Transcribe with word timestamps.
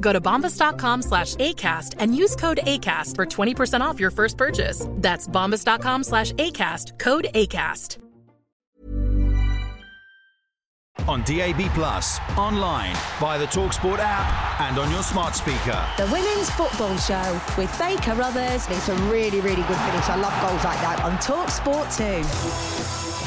Go 0.00 0.12
to 0.12 0.20
bombas.com 0.20 1.02
slash 1.02 1.36
ACAST 1.36 1.94
and 1.98 2.14
use 2.16 2.36
code 2.36 2.60
ACAST 2.64 3.16
for 3.16 3.26
20% 3.26 3.80
off 3.80 4.00
your 4.00 4.10
first 4.10 4.36
purchase. 4.36 4.86
That's 4.96 5.28
bombas.com 5.28 6.04
slash 6.04 6.32
ACAST, 6.32 6.98
code 6.98 7.28
ACAST. 7.34 7.98
On 11.08 11.22
DAB, 11.22 11.62
Plus, 11.74 12.20
online, 12.36 12.94
via 13.18 13.38
the 13.38 13.46
Talksport 13.46 13.98
app, 14.00 14.60
and 14.60 14.78
on 14.78 14.90
your 14.90 15.02
smart 15.02 15.34
speaker. 15.34 15.82
The 15.96 16.06
Women's 16.12 16.50
Football 16.50 16.96
Show 16.98 17.40
with 17.56 17.74
Faye 17.76 17.96
Carruthers. 17.96 18.68
It's 18.68 18.88
a 18.88 18.94
really, 19.10 19.40
really 19.40 19.62
good 19.62 19.78
finish. 19.78 20.08
I 20.08 20.16
love 20.16 20.38
goals 20.42 20.62
like 20.62 20.78
that. 20.80 21.02
On 21.02 21.16
Talksport 21.16 21.96
2. 23.16 23.19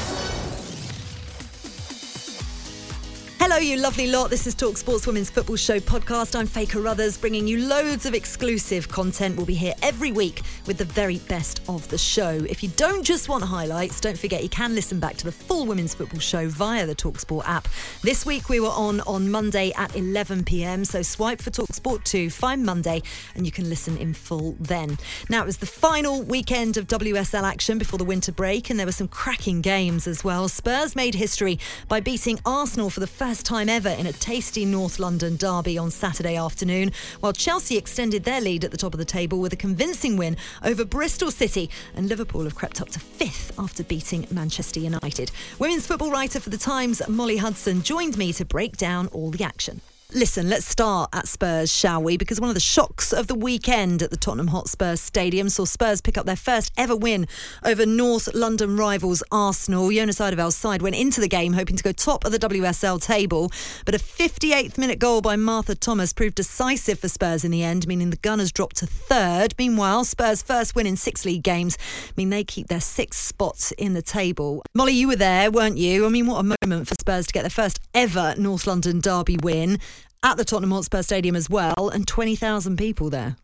Hello, 3.54 3.64
you 3.64 3.76
lovely 3.76 4.08
lot. 4.08 4.30
This 4.30 4.48
is 4.48 4.54
Talksport's 4.56 5.06
Women's 5.06 5.30
Football 5.30 5.54
Show 5.54 5.78
podcast. 5.78 6.34
I'm 6.36 6.48
Faye 6.48 6.66
Carruthers, 6.66 7.16
bringing 7.16 7.46
you 7.46 7.68
loads 7.68 8.04
of 8.04 8.12
exclusive 8.12 8.88
content. 8.88 9.36
We'll 9.36 9.46
be 9.46 9.54
here 9.54 9.74
every 9.80 10.10
week 10.10 10.42
with 10.66 10.76
the 10.76 10.84
very 10.84 11.18
best 11.28 11.60
of 11.68 11.88
the 11.88 11.96
show. 11.96 12.30
If 12.50 12.64
you 12.64 12.70
don't 12.70 13.04
just 13.04 13.28
want 13.28 13.44
highlights, 13.44 14.00
don't 14.00 14.18
forget 14.18 14.42
you 14.42 14.48
can 14.48 14.74
listen 14.74 14.98
back 14.98 15.16
to 15.18 15.24
the 15.24 15.30
full 15.30 15.66
Women's 15.66 15.94
Football 15.94 16.18
Show 16.18 16.48
via 16.48 16.84
the 16.84 16.96
Talksport 16.96 17.46
app. 17.46 17.68
This 18.02 18.26
week 18.26 18.48
we 18.48 18.58
were 18.58 18.70
on 18.70 19.02
on 19.02 19.30
Monday 19.30 19.70
at 19.76 19.94
11 19.94 20.42
pm, 20.42 20.84
so 20.84 21.02
swipe 21.02 21.40
for 21.40 21.50
Talksport 21.50 22.02
2, 22.02 22.30
find 22.30 22.64
Monday, 22.64 23.02
and 23.36 23.46
you 23.46 23.52
can 23.52 23.68
listen 23.68 23.96
in 23.98 24.14
full 24.14 24.56
then. 24.58 24.98
Now, 25.30 25.42
it 25.42 25.46
was 25.46 25.58
the 25.58 25.66
final 25.66 26.22
weekend 26.22 26.76
of 26.76 26.88
WSL 26.88 27.44
action 27.44 27.78
before 27.78 28.00
the 28.00 28.04
winter 28.04 28.32
break, 28.32 28.68
and 28.68 28.80
there 28.80 28.86
were 28.86 28.90
some 28.90 29.06
cracking 29.06 29.60
games 29.60 30.08
as 30.08 30.24
well. 30.24 30.48
Spurs 30.48 30.96
made 30.96 31.14
history 31.14 31.60
by 31.86 32.00
beating 32.00 32.40
Arsenal 32.44 32.90
for 32.90 32.98
the 32.98 33.06
first 33.06 33.43
time 33.44 33.68
ever 33.68 33.90
in 33.90 34.06
a 34.06 34.12
tasty 34.12 34.64
North 34.64 34.98
London 34.98 35.36
derby 35.36 35.76
on 35.76 35.90
Saturday 35.90 36.34
afternoon, 36.36 36.90
while 37.20 37.32
Chelsea 37.32 37.76
extended 37.76 38.24
their 38.24 38.40
lead 38.40 38.64
at 38.64 38.70
the 38.70 38.76
top 38.76 38.94
of 38.94 38.98
the 38.98 39.04
table 39.04 39.38
with 39.38 39.52
a 39.52 39.56
convincing 39.56 40.16
win 40.16 40.36
over 40.62 40.84
Bristol 40.84 41.30
City, 41.30 41.70
and 41.94 42.08
Liverpool 42.08 42.44
have 42.44 42.54
crept 42.54 42.80
up 42.80 42.88
to 42.88 42.98
fifth 42.98 43.56
after 43.58 43.84
beating 43.84 44.26
Manchester 44.30 44.80
United. 44.80 45.30
Women's 45.58 45.86
football 45.86 46.10
writer 46.10 46.40
for 46.40 46.50
The 46.50 46.58
Times, 46.58 47.06
Molly 47.06 47.36
Hudson, 47.36 47.82
joined 47.82 48.16
me 48.16 48.32
to 48.32 48.44
break 48.44 48.76
down 48.76 49.08
all 49.08 49.30
the 49.30 49.44
action. 49.44 49.82
Listen, 50.16 50.48
let's 50.48 50.64
start 50.64 51.10
at 51.12 51.26
Spurs, 51.26 51.74
shall 51.74 52.00
we? 52.00 52.16
Because 52.16 52.40
one 52.40 52.48
of 52.48 52.54
the 52.54 52.60
shocks 52.60 53.12
of 53.12 53.26
the 53.26 53.34
weekend 53.34 54.00
at 54.00 54.12
the 54.12 54.16
Tottenham 54.16 54.46
Hotspur 54.46 54.94
Stadium 54.94 55.48
saw 55.48 55.64
Spurs 55.64 56.00
pick 56.00 56.16
up 56.16 56.24
their 56.24 56.36
first 56.36 56.70
ever 56.76 56.94
win 56.94 57.26
over 57.64 57.84
North 57.84 58.32
London 58.32 58.76
rivals 58.76 59.24
Arsenal. 59.32 59.90
Jonas 59.90 60.20
Eidevall's 60.20 60.54
side 60.54 60.82
went 60.82 60.94
into 60.94 61.20
the 61.20 61.26
game 61.26 61.54
hoping 61.54 61.74
to 61.74 61.82
go 61.82 61.90
top 61.90 62.24
of 62.24 62.30
the 62.30 62.38
WSL 62.38 63.02
table, 63.02 63.50
but 63.84 63.96
a 63.96 63.98
58th 63.98 64.78
minute 64.78 65.00
goal 65.00 65.20
by 65.20 65.34
Martha 65.34 65.74
Thomas 65.74 66.12
proved 66.12 66.36
decisive 66.36 67.00
for 67.00 67.08
Spurs 67.08 67.44
in 67.44 67.50
the 67.50 67.64
end, 67.64 67.88
meaning 67.88 68.10
the 68.10 68.16
Gunners 68.16 68.52
dropped 68.52 68.76
to 68.76 68.86
third. 68.86 69.56
Meanwhile, 69.58 70.04
Spurs' 70.04 70.42
first 70.42 70.76
win 70.76 70.86
in 70.86 70.96
six 70.96 71.24
league 71.24 71.42
games 71.42 71.76
mean 72.16 72.30
they 72.30 72.44
keep 72.44 72.68
their 72.68 72.80
sixth 72.80 73.20
spot 73.20 73.72
in 73.78 73.94
the 73.94 74.02
table. 74.02 74.62
Molly, 74.76 74.92
you 74.92 75.08
were 75.08 75.16
there, 75.16 75.50
weren't 75.50 75.76
you? 75.76 76.06
I 76.06 76.08
mean, 76.08 76.28
what 76.28 76.38
a 76.38 76.56
moment 76.64 76.86
for 76.86 76.94
Spurs 77.00 77.26
to 77.26 77.32
get 77.32 77.42
their 77.42 77.50
first 77.50 77.80
ever 77.92 78.36
North 78.38 78.68
London 78.68 79.00
derby 79.00 79.38
win 79.42 79.80
at 80.24 80.36
the 80.38 80.44
Tottenham 80.44 80.72
Hotspur 80.72 81.02
Stadium 81.02 81.36
as 81.36 81.48
well, 81.48 81.90
and 81.92 82.08
20,000 82.08 82.76
people 82.76 83.10
there. 83.10 83.36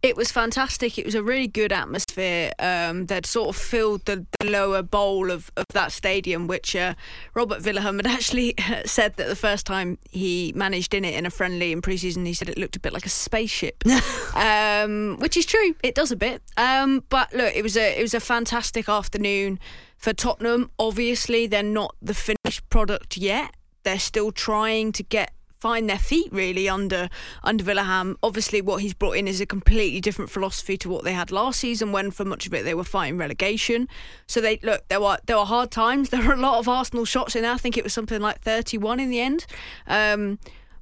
It 0.00 0.16
was 0.16 0.30
fantastic. 0.30 0.96
It 0.96 1.04
was 1.04 1.16
a 1.16 1.24
really 1.24 1.48
good 1.48 1.72
atmosphere 1.72 2.52
um, 2.60 3.06
that 3.06 3.26
sort 3.26 3.48
of 3.48 3.60
filled 3.60 4.04
the, 4.04 4.24
the 4.38 4.48
lower 4.48 4.80
bowl 4.80 5.32
of, 5.32 5.50
of 5.56 5.64
that 5.74 5.90
stadium, 5.90 6.46
which 6.46 6.76
uh, 6.76 6.94
Robert 7.34 7.60
Vilahamn 7.60 7.96
had 7.96 8.06
actually 8.14 8.54
said 8.84 9.16
that 9.16 9.26
the 9.26 9.34
first 9.34 9.66
time 9.66 9.98
he 10.08 10.52
managed 10.54 10.94
in 10.94 11.04
it 11.04 11.14
in 11.14 11.26
a 11.26 11.30
friendly 11.30 11.72
in 11.72 11.82
pre-season, 11.82 12.24
he 12.26 12.32
said 12.32 12.48
it 12.48 12.56
looked 12.56 12.76
a 12.76 12.80
bit 12.80 12.92
like 12.92 13.06
a 13.06 13.10
spaceship, 13.10 13.82
um, 14.36 15.16
which 15.18 15.36
is 15.36 15.44
true. 15.44 15.74
It 15.82 15.96
does 15.96 16.12
a 16.12 16.16
bit. 16.16 16.42
Um, 16.56 17.02
but 17.08 17.34
look, 17.34 17.56
it 17.56 17.62
was 17.62 17.76
a 17.76 17.98
it 17.98 18.02
was 18.02 18.14
a 18.14 18.20
fantastic 18.20 18.88
afternoon 18.88 19.58
for 19.96 20.12
Tottenham. 20.12 20.70
Obviously, 20.78 21.48
they're 21.48 21.64
not 21.64 21.96
the 22.00 22.14
finished 22.14 22.68
product 22.70 23.16
yet. 23.16 23.56
They're 23.82 23.98
still 23.98 24.30
trying 24.30 24.92
to 24.92 25.02
get 25.02 25.32
find 25.60 25.88
their 25.88 25.98
feet 25.98 26.28
really 26.32 26.68
under 26.68 27.08
under 27.42 27.64
Vilahamn. 27.64 28.16
Obviously, 28.22 28.60
what 28.60 28.82
he's 28.82 28.94
brought 28.94 29.16
in 29.16 29.28
is 29.28 29.40
a 29.40 29.46
completely 29.46 30.00
different 30.00 30.30
philosophy 30.30 30.76
to 30.78 30.88
what 30.88 31.04
they 31.04 31.12
had 31.12 31.30
last 31.30 31.60
season, 31.60 31.92
when 31.92 32.10
for 32.10 32.24
much 32.24 32.46
of 32.46 32.54
it 32.54 32.64
they 32.64 32.74
were 32.74 32.84
fighting 32.84 33.18
relegation. 33.18 33.88
So 34.26 34.40
they 34.40 34.58
look 34.62 34.86
there 34.88 35.00
were 35.00 35.18
there 35.26 35.36
were 35.36 35.44
hard 35.44 35.70
times. 35.70 36.10
There 36.18 36.26
were 36.26 36.34
a 36.34 36.36
lot 36.36 36.58
of 36.58 36.68
Arsenal 36.68 37.04
shots 37.04 37.36
in 37.36 37.42
there. 37.42 37.52
I 37.52 37.58
think 37.58 37.76
it 37.76 37.84
was 37.84 37.92
something 37.92 38.20
like 38.20 38.40
thirty 38.40 38.76
one 38.76 38.98
in 38.98 39.10
the 39.10 39.20
end. 39.20 39.46
Um, 39.86 40.38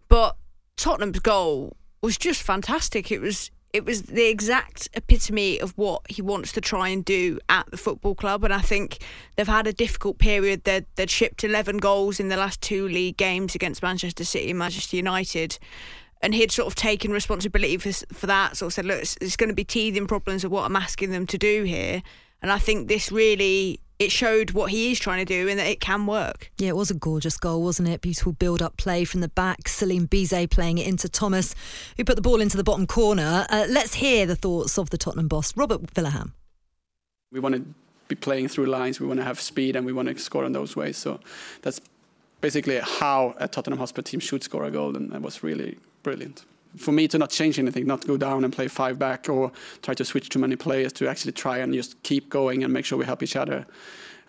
but 0.08 0.36
Tottenham's 0.76 1.18
goal 1.18 1.76
was 2.02 2.16
just 2.16 2.42
fantastic. 2.42 3.10
It 3.10 3.20
was 3.20 3.50
it 3.76 3.84
was 3.84 4.04
the 4.04 4.26
exact 4.26 4.88
epitome 4.94 5.60
of 5.60 5.76
what 5.76 6.00
he 6.10 6.22
wants 6.22 6.50
to 6.52 6.62
try 6.62 6.88
and 6.88 7.04
do 7.04 7.38
at 7.50 7.70
the 7.70 7.76
football 7.76 8.14
club. 8.14 8.42
And 8.42 8.54
I 8.54 8.62
think 8.62 9.04
they've 9.36 9.46
had 9.46 9.66
a 9.66 9.72
difficult 9.72 10.16
period. 10.16 10.64
They'd, 10.64 10.86
they'd 10.94 11.10
shipped 11.10 11.44
11 11.44 11.76
goals 11.76 12.18
in 12.18 12.30
the 12.30 12.38
last 12.38 12.62
two 12.62 12.88
league 12.88 13.18
games 13.18 13.54
against 13.54 13.82
Manchester 13.82 14.24
City 14.24 14.48
and 14.48 14.58
Manchester 14.58 14.96
United. 14.96 15.58
And 16.22 16.34
he'd 16.34 16.50
sort 16.50 16.68
of 16.68 16.74
taken 16.74 17.12
responsibility 17.12 17.76
for, 17.76 17.92
for 18.14 18.26
that, 18.26 18.56
sort 18.56 18.68
of 18.68 18.72
said, 18.72 18.86
look, 18.86 19.02
it's, 19.02 19.18
it's 19.20 19.36
going 19.36 19.50
to 19.50 19.54
be 19.54 19.64
teething 19.64 20.06
problems 20.06 20.42
of 20.42 20.50
what 20.50 20.64
I'm 20.64 20.76
asking 20.76 21.10
them 21.10 21.26
to 21.26 21.36
do 21.36 21.64
here. 21.64 22.02
And 22.40 22.50
I 22.50 22.58
think 22.58 22.88
this 22.88 23.12
really 23.12 23.80
it 23.98 24.12
showed 24.12 24.50
what 24.50 24.70
he 24.70 24.92
is 24.92 24.98
trying 24.98 25.24
to 25.24 25.24
do 25.24 25.48
and 25.48 25.58
that 25.58 25.66
it 25.66 25.80
can 25.80 26.06
work. 26.06 26.50
Yeah, 26.58 26.68
it 26.68 26.76
was 26.76 26.90
a 26.90 26.94
gorgeous 26.94 27.36
goal, 27.36 27.62
wasn't 27.62 27.88
it? 27.88 28.00
Beautiful 28.00 28.32
build 28.32 28.60
up 28.60 28.76
play 28.76 29.04
from 29.04 29.20
the 29.20 29.28
back. 29.28 29.64
Celin 29.64 30.06
Bizet 30.08 30.50
playing 30.50 30.78
it 30.78 30.86
into 30.86 31.08
Thomas, 31.08 31.54
who 31.96 32.04
put 32.04 32.16
the 32.16 32.22
ball 32.22 32.40
into 32.40 32.56
the 32.56 32.64
bottom 32.64 32.86
corner. 32.86 33.46
Uh, 33.48 33.66
let's 33.68 33.94
hear 33.94 34.26
the 34.26 34.36
thoughts 34.36 34.78
of 34.78 34.90
the 34.90 34.98
Tottenham 34.98 35.28
boss, 35.28 35.56
Robert 35.56 35.82
Vilahamn. 35.94 36.32
We 37.32 37.40
want 37.40 37.54
to 37.54 37.64
be 38.08 38.14
playing 38.14 38.48
through 38.48 38.66
lines, 38.66 39.00
we 39.00 39.06
want 39.06 39.18
to 39.20 39.24
have 39.24 39.40
speed, 39.40 39.76
and 39.76 39.84
we 39.84 39.92
want 39.92 40.08
to 40.08 40.18
score 40.18 40.44
in 40.44 40.52
those 40.52 40.76
ways. 40.76 40.96
So 40.96 41.20
that's 41.62 41.80
basically 42.40 42.78
how 42.78 43.34
a 43.38 43.48
Tottenham 43.48 43.78
Hotspur 43.78 44.02
team 44.02 44.20
should 44.20 44.42
score 44.42 44.64
a 44.64 44.70
goal, 44.70 44.96
and 44.96 45.10
that 45.10 45.22
was 45.22 45.42
really 45.42 45.78
brilliant 46.02 46.44
for 46.76 46.92
me 46.92 47.08
to 47.08 47.18
not 47.18 47.30
change 47.30 47.58
anything, 47.58 47.86
not 47.86 48.06
go 48.06 48.16
down 48.16 48.44
and 48.44 48.52
play 48.52 48.68
five 48.68 48.98
back 48.98 49.28
or 49.28 49.52
try 49.82 49.94
to 49.94 50.04
switch 50.04 50.28
too 50.28 50.38
many 50.38 50.56
players, 50.56 50.92
to 50.94 51.08
actually 51.08 51.32
try 51.32 51.58
and 51.58 51.72
just 51.72 52.02
keep 52.02 52.28
going 52.28 52.64
and 52.64 52.72
make 52.72 52.84
sure 52.84 52.98
we 52.98 53.04
help 53.04 53.22
each 53.22 53.36
other. 53.36 53.66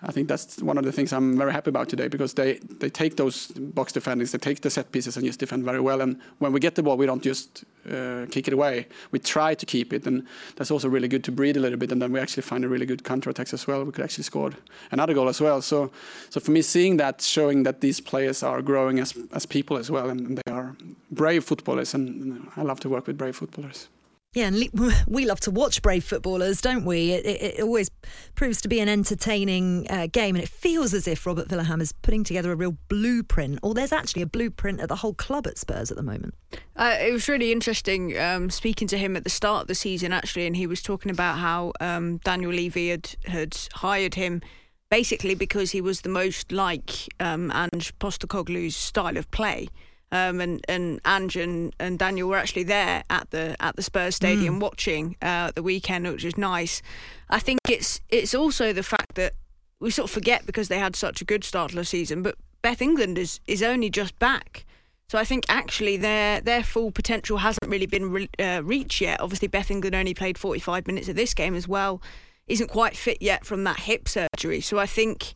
I 0.03 0.11
think 0.11 0.27
that's 0.27 0.61
one 0.61 0.77
of 0.77 0.83
the 0.83 0.91
things 0.91 1.11
I'm 1.11 1.37
very 1.37 1.51
happy 1.51 1.69
about 1.69 1.89
today 1.89 2.07
because 2.07 2.35
they, 2.35 2.59
they 2.79 2.89
take 2.89 3.17
those 3.17 3.47
box 3.47 3.91
defenders, 3.91 4.31
they 4.31 4.37
take 4.37 4.61
the 4.61 4.69
set 4.69 4.91
pieces 4.91 5.17
and 5.17 5.25
just 5.25 5.39
defend 5.39 5.65
very 5.65 5.79
well. 5.79 6.01
And 6.01 6.19
when 6.37 6.53
we 6.53 6.59
get 6.59 6.75
the 6.75 6.83
ball, 6.83 6.97
we 6.97 7.07
don't 7.07 7.23
just 7.23 7.63
uh, 7.89 8.27
kick 8.29 8.47
it 8.47 8.53
away. 8.53 8.85
We 9.09 9.17
try 9.17 9.55
to 9.55 9.65
keep 9.65 9.93
it, 9.93 10.05
and 10.05 10.27
that's 10.55 10.69
also 10.69 10.87
really 10.87 11.07
good 11.07 11.23
to 11.23 11.31
breathe 11.31 11.57
a 11.57 11.59
little 11.59 11.79
bit. 11.79 11.91
And 11.91 11.99
then 11.99 12.11
we 12.11 12.19
actually 12.19 12.43
find 12.43 12.63
a 12.63 12.67
really 12.67 12.85
good 12.85 13.03
counter 13.03 13.31
attacks 13.31 13.53
as 13.53 13.65
well. 13.65 13.83
We 13.83 13.91
could 13.91 14.03
actually 14.03 14.25
score 14.25 14.51
another 14.91 15.15
goal 15.15 15.29
as 15.29 15.41
well. 15.41 15.63
So, 15.63 15.91
so 16.29 16.39
for 16.39 16.51
me, 16.51 16.61
seeing 16.61 16.97
that, 16.97 17.21
showing 17.21 17.63
that 17.63 17.81
these 17.81 17.99
players 17.99 18.43
are 18.43 18.61
growing 18.61 18.99
as 18.99 19.17
as 19.33 19.47
people 19.47 19.77
as 19.77 19.89
well, 19.89 20.09
and 20.09 20.37
they 20.37 20.51
are 20.51 20.75
brave 21.09 21.43
footballers, 21.43 21.95
and 21.95 22.47
I 22.55 22.61
love 22.61 22.79
to 22.81 22.89
work 22.89 23.07
with 23.07 23.17
brave 23.17 23.35
footballers. 23.35 23.87
Yeah, 24.33 24.47
and 24.47 24.69
we 25.07 25.25
love 25.25 25.39
to 25.41 25.51
watch 25.51 25.81
brave 25.81 26.03
footballers, 26.03 26.61
don't 26.61 26.85
we? 26.85 27.11
It, 27.11 27.25
it, 27.25 27.41
it 27.41 27.61
always 27.61 27.89
proves 28.35 28.61
to 28.61 28.67
be 28.67 28.79
an 28.79 28.89
entertaining 28.89 29.87
uh, 29.89 30.07
game, 30.11 30.35
and 30.35 30.43
it 30.43 30.49
feels 30.49 30.93
as 30.93 31.07
if 31.07 31.25
Robert 31.25 31.47
Vilahamn 31.47 31.81
is 31.81 31.91
putting 31.91 32.23
together 32.23 32.51
a 32.51 32.55
real 32.55 32.77
blueprint, 32.87 33.59
or 33.63 33.73
there's 33.73 33.93
actually 33.93 34.21
a 34.21 34.27
blueprint 34.27 34.79
at 34.79 34.89
the 34.89 34.97
whole 34.97 35.13
club 35.13 35.47
at 35.47 35.57
Spurs 35.57 35.89
at 35.89 35.97
the 35.97 36.03
moment. 36.03 36.35
Uh, 36.75 36.95
it 36.99 37.11
was 37.11 37.27
really 37.27 37.51
interesting 37.51 38.17
um, 38.19 38.49
speaking 38.49 38.87
to 38.89 38.97
him 38.97 39.15
at 39.15 39.23
the 39.23 39.29
start 39.29 39.63
of 39.63 39.67
the 39.67 39.75
season, 39.75 40.13
actually, 40.13 40.45
and 40.45 40.55
he 40.55 40.67
was 40.67 40.81
talking 40.81 41.11
about 41.11 41.37
how 41.37 41.73
um, 41.79 42.17
Daniel 42.17 42.51
Levy 42.51 42.89
had, 42.89 43.15
had 43.25 43.57
hired 43.73 44.15
him 44.15 44.41
basically 44.89 45.35
because 45.35 45.71
he 45.71 45.81
was 45.81 46.01
the 46.01 46.09
most 46.09 46.51
like 46.51 47.13
um, 47.19 47.51
Ange 47.51 47.97
Postecoglou's 47.99 48.75
style 48.75 49.17
of 49.17 49.29
play. 49.31 49.67
Um, 50.11 50.39
and 50.39 50.63
and 50.69 51.01
Ange 51.05 51.35
and, 51.35 51.75
and 51.79 51.99
Daniel 51.99 52.29
were 52.29 52.37
actually 52.37 52.63
there 52.63 53.03
at 53.09 53.29
the 53.31 53.57
at 53.59 53.75
the 53.75 53.83
Spurs 53.83 54.15
stadium 54.15 54.57
mm. 54.57 54.61
watching 54.61 55.17
uh, 55.21 55.51
the 55.53 55.61
weekend, 55.61 56.07
which 56.07 56.23
was 56.23 56.37
nice. 56.37 56.81
I 57.29 57.39
think 57.39 57.59
it's 57.69 57.99
it's 58.09 58.33
also 58.33 58.71
the 58.71 58.83
fact 58.83 59.15
that 59.15 59.33
we 59.79 59.91
sort 59.91 60.09
of 60.09 60.13
forget 60.13 60.45
because 60.45 60.69
they 60.69 60.79
had 60.79 60.95
such 60.95 61.21
a 61.21 61.25
good 61.25 61.43
start 61.43 61.71
to 61.71 61.75
the 61.75 61.85
season, 61.85 62.23
but 62.23 62.35
Beth 62.61 62.81
England 62.81 63.17
is 63.17 63.39
is 63.47 63.61
only 63.61 63.89
just 63.89 64.17
back. 64.19 64.65
So 65.09 65.17
I 65.17 65.23
think 65.23 65.45
actually 65.47 65.97
their 65.97 66.41
their 66.41 66.63
full 66.63 66.91
potential 66.91 67.37
hasn't 67.37 67.69
really 67.69 67.85
been 67.85 68.11
re- 68.11 68.29
uh, 68.39 68.61
reached 68.63 69.01
yet. 69.01 69.21
Obviously, 69.21 69.47
Beth 69.47 69.71
England 69.71 69.95
only 69.95 70.13
played 70.13 70.37
45 70.37 70.87
minutes 70.87 71.07
of 71.07 71.15
this 71.15 71.33
game 71.33 71.55
as 71.55 71.67
well. 71.67 72.01
Isn't 72.47 72.69
quite 72.69 72.95
fit 72.95 73.21
yet 73.21 73.45
from 73.45 73.63
that 73.65 73.81
hip 73.81 74.07
surgery. 74.07 74.61
So 74.61 74.79
I 74.79 74.85
think 74.85 75.33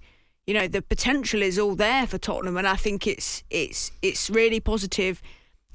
you 0.48 0.54
know 0.54 0.68
the 0.68 0.82
potential 0.82 1.42
is 1.42 1.60
all 1.60 1.76
there 1.76 2.08
for 2.08 2.18
Tottenham, 2.18 2.58
and 2.58 2.68
I 2.68 2.76
think 2.76 3.08
it's 3.08 3.44
it's 3.50 3.92
it's 4.02 4.30
really 4.30 4.60
positive. 4.60 5.22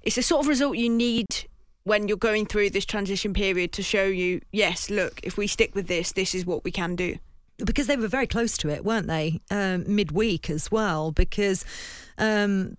It's 0.02 0.16
the 0.16 0.22
sort 0.22 0.42
of 0.42 0.48
result 0.48 0.76
you 0.76 0.88
need 0.88 1.26
when 1.86 2.08
you're 2.08 2.16
going 2.16 2.46
through 2.46 2.68
this 2.70 2.84
transition 2.84 3.32
period 3.32 3.70
to 3.70 3.80
show 3.80 4.04
you, 4.04 4.40
yes, 4.50 4.90
look, 4.90 5.20
if 5.22 5.36
we 5.36 5.46
stick 5.46 5.72
with 5.72 5.86
this, 5.86 6.10
this 6.10 6.34
is 6.34 6.44
what 6.44 6.64
we 6.64 6.70
can 6.72 6.96
do. 6.96 7.16
Because 7.64 7.86
they 7.86 7.96
were 7.96 8.08
very 8.08 8.26
close 8.26 8.56
to 8.58 8.68
it, 8.68 8.84
weren't 8.84 9.06
they? 9.06 9.40
Um, 9.52 9.84
midweek 9.86 10.50
as 10.50 10.68
well, 10.68 11.12
because 11.12 11.64
um, 12.18 12.76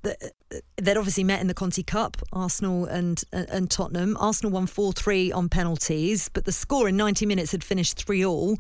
they'd 0.77 0.97
obviously 0.97 1.23
met 1.23 1.41
in 1.41 1.47
the 1.47 1.53
Conti 1.53 1.83
Cup, 1.83 2.17
Arsenal 2.33 2.85
and 2.85 3.23
and 3.31 3.69
Tottenham. 3.69 4.17
Arsenal 4.19 4.51
won 4.51 4.67
four 4.67 4.93
three 4.93 5.31
on 5.31 5.49
penalties, 5.49 6.29
but 6.29 6.45
the 6.45 6.51
score 6.51 6.87
in 6.89 6.97
ninety 6.97 7.25
minutes 7.25 7.51
had 7.51 7.63
finished 7.63 7.97
three 7.97 8.25
all. 8.25 8.57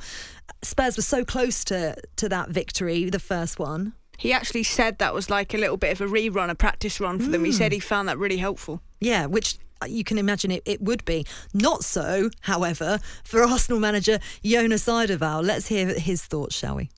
Spurs 0.61 0.97
were 0.97 1.03
so 1.03 1.23
close 1.23 1.63
to 1.65 1.95
to 2.15 2.29
that 2.29 2.49
victory, 2.49 3.09
the 3.09 3.19
first 3.19 3.59
one. 3.59 3.93
He 4.17 4.33
actually 4.33 4.63
said 4.63 4.97
that 4.97 5.13
was 5.13 5.29
like 5.29 5.53
a 5.53 5.57
little 5.57 5.77
bit 5.77 5.91
of 5.91 6.01
a 6.01 6.11
rerun, 6.11 6.49
a 6.49 6.55
practice 6.55 6.99
run 6.99 7.19
for 7.19 7.25
mm. 7.27 7.31
them. 7.33 7.45
He 7.45 7.51
said 7.51 7.71
he 7.71 7.79
found 7.79 8.09
that 8.09 8.17
really 8.17 8.37
helpful. 8.37 8.81
Yeah, 8.99 9.27
which 9.27 9.59
you 9.85 10.03
can 10.03 10.17
imagine 10.17 10.49
it, 10.49 10.63
it 10.65 10.81
would 10.81 11.05
be. 11.05 11.25
Not 11.53 11.83
so, 11.83 12.31
however, 12.41 12.99
for 13.23 13.43
Arsenal 13.43 13.79
manager 13.79 14.19
Jonas 14.43 14.85
Eidevall. 14.85 15.43
Let's 15.45 15.67
hear 15.67 15.93
his 15.99 16.23
thoughts, 16.23 16.57
shall 16.57 16.75
we? 16.75 16.89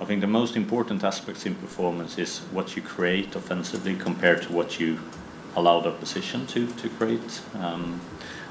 I 0.00 0.04
think 0.04 0.20
the 0.20 0.28
most 0.28 0.56
important 0.56 1.02
aspects 1.02 1.44
in 1.44 1.56
performance 1.56 2.18
is 2.18 2.38
what 2.52 2.76
you 2.76 2.82
create 2.82 3.34
offensively 3.34 3.96
compared 3.96 4.42
to 4.42 4.52
what 4.52 4.78
you 4.78 5.00
allow 5.56 5.80
the 5.80 5.88
opposition 5.88 6.46
to, 6.46 6.68
to 6.74 6.88
create. 6.88 7.40
Um, 7.54 8.00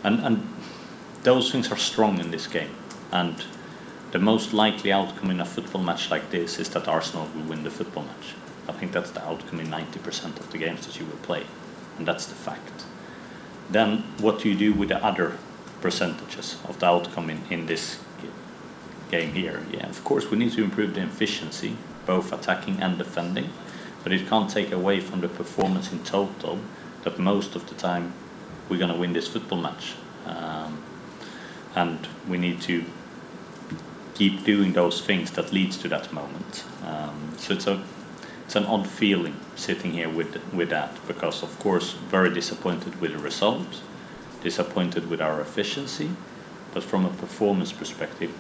and, 0.03 0.19
and 0.19 0.53
those 1.23 1.49
things 1.49 1.71
are 1.71 1.77
strong 1.77 2.19
in 2.19 2.31
this 2.31 2.47
game. 2.47 2.75
And 3.13 3.45
the 4.11 4.19
most 4.19 4.51
likely 4.51 4.91
outcome 4.91 5.31
in 5.31 5.39
a 5.39 5.45
football 5.45 5.81
match 5.81 6.11
like 6.11 6.31
this 6.31 6.59
is 6.59 6.69
that 6.71 6.87
Arsenal 6.87 7.29
will 7.33 7.43
win 7.43 7.63
the 7.63 7.71
football 7.71 8.03
match. 8.03 8.35
I 8.67 8.73
think 8.73 8.91
that's 8.91 9.11
the 9.11 9.25
outcome 9.25 9.61
in 9.61 9.67
90% 9.67 10.39
of 10.39 10.51
the 10.51 10.57
games 10.57 10.85
that 10.85 10.99
you 10.99 11.05
will 11.05 11.17
play. 11.17 11.45
And 11.97 12.05
that's 12.05 12.25
the 12.25 12.35
fact. 12.35 12.83
Then 13.69 14.03
what 14.19 14.39
do 14.39 14.49
you 14.49 14.57
do 14.57 14.73
with 14.73 14.89
the 14.89 15.03
other 15.03 15.37
percentages 15.81 16.57
of 16.67 16.79
the 16.79 16.87
outcome 16.87 17.29
in, 17.29 17.41
in 17.49 17.65
this 17.67 17.99
game 19.09 19.33
here? 19.33 19.63
Yeah, 19.71 19.89
of 19.89 20.03
course, 20.03 20.29
we 20.29 20.37
need 20.37 20.53
to 20.53 20.63
improve 20.63 20.93
the 20.93 21.03
efficiency, 21.03 21.77
both 22.05 22.31
attacking 22.31 22.81
and 22.81 22.97
defending, 22.97 23.49
but 24.03 24.11
it 24.11 24.27
can't 24.27 24.49
take 24.49 24.71
away 24.71 24.99
from 24.99 25.21
the 25.21 25.27
performance 25.27 25.91
in 25.91 26.03
total 26.03 26.59
that 27.03 27.19
most 27.19 27.55
of 27.55 27.67
the 27.69 27.75
time 27.75 28.13
we're 28.69 28.77
going 28.77 28.91
to 28.91 28.97
win 28.97 29.13
this 29.13 29.27
football 29.27 29.59
match. 29.59 29.95
Um, 30.25 30.83
and 31.75 32.07
we 32.27 32.37
need 32.37 32.61
to 32.63 32.83
keep 34.15 34.43
doing 34.43 34.73
those 34.73 34.99
things 34.99 35.31
that 35.31 35.53
leads 35.53 35.77
to 35.77 35.87
that 35.87 36.11
moment. 36.11 36.63
Um, 36.83 37.33
so 37.37 37.53
it's 37.53 37.67
a 37.67 37.83
it's 38.45 38.55
an 38.55 38.65
odd 38.65 38.87
feeling 38.87 39.35
sitting 39.55 39.91
here 39.91 40.09
with 40.09 40.41
with 40.53 40.69
that 40.69 40.91
because 41.07 41.43
of 41.43 41.59
course 41.59 41.91
very 42.09 42.33
disappointed 42.33 42.99
with 42.99 43.11
the 43.11 43.19
result, 43.19 43.81
disappointed 44.41 45.09
with 45.09 45.21
our 45.21 45.39
efficiency, 45.41 46.09
but 46.73 46.83
from 46.83 47.05
a 47.05 47.09
performance 47.09 47.71
perspective, 47.71 48.31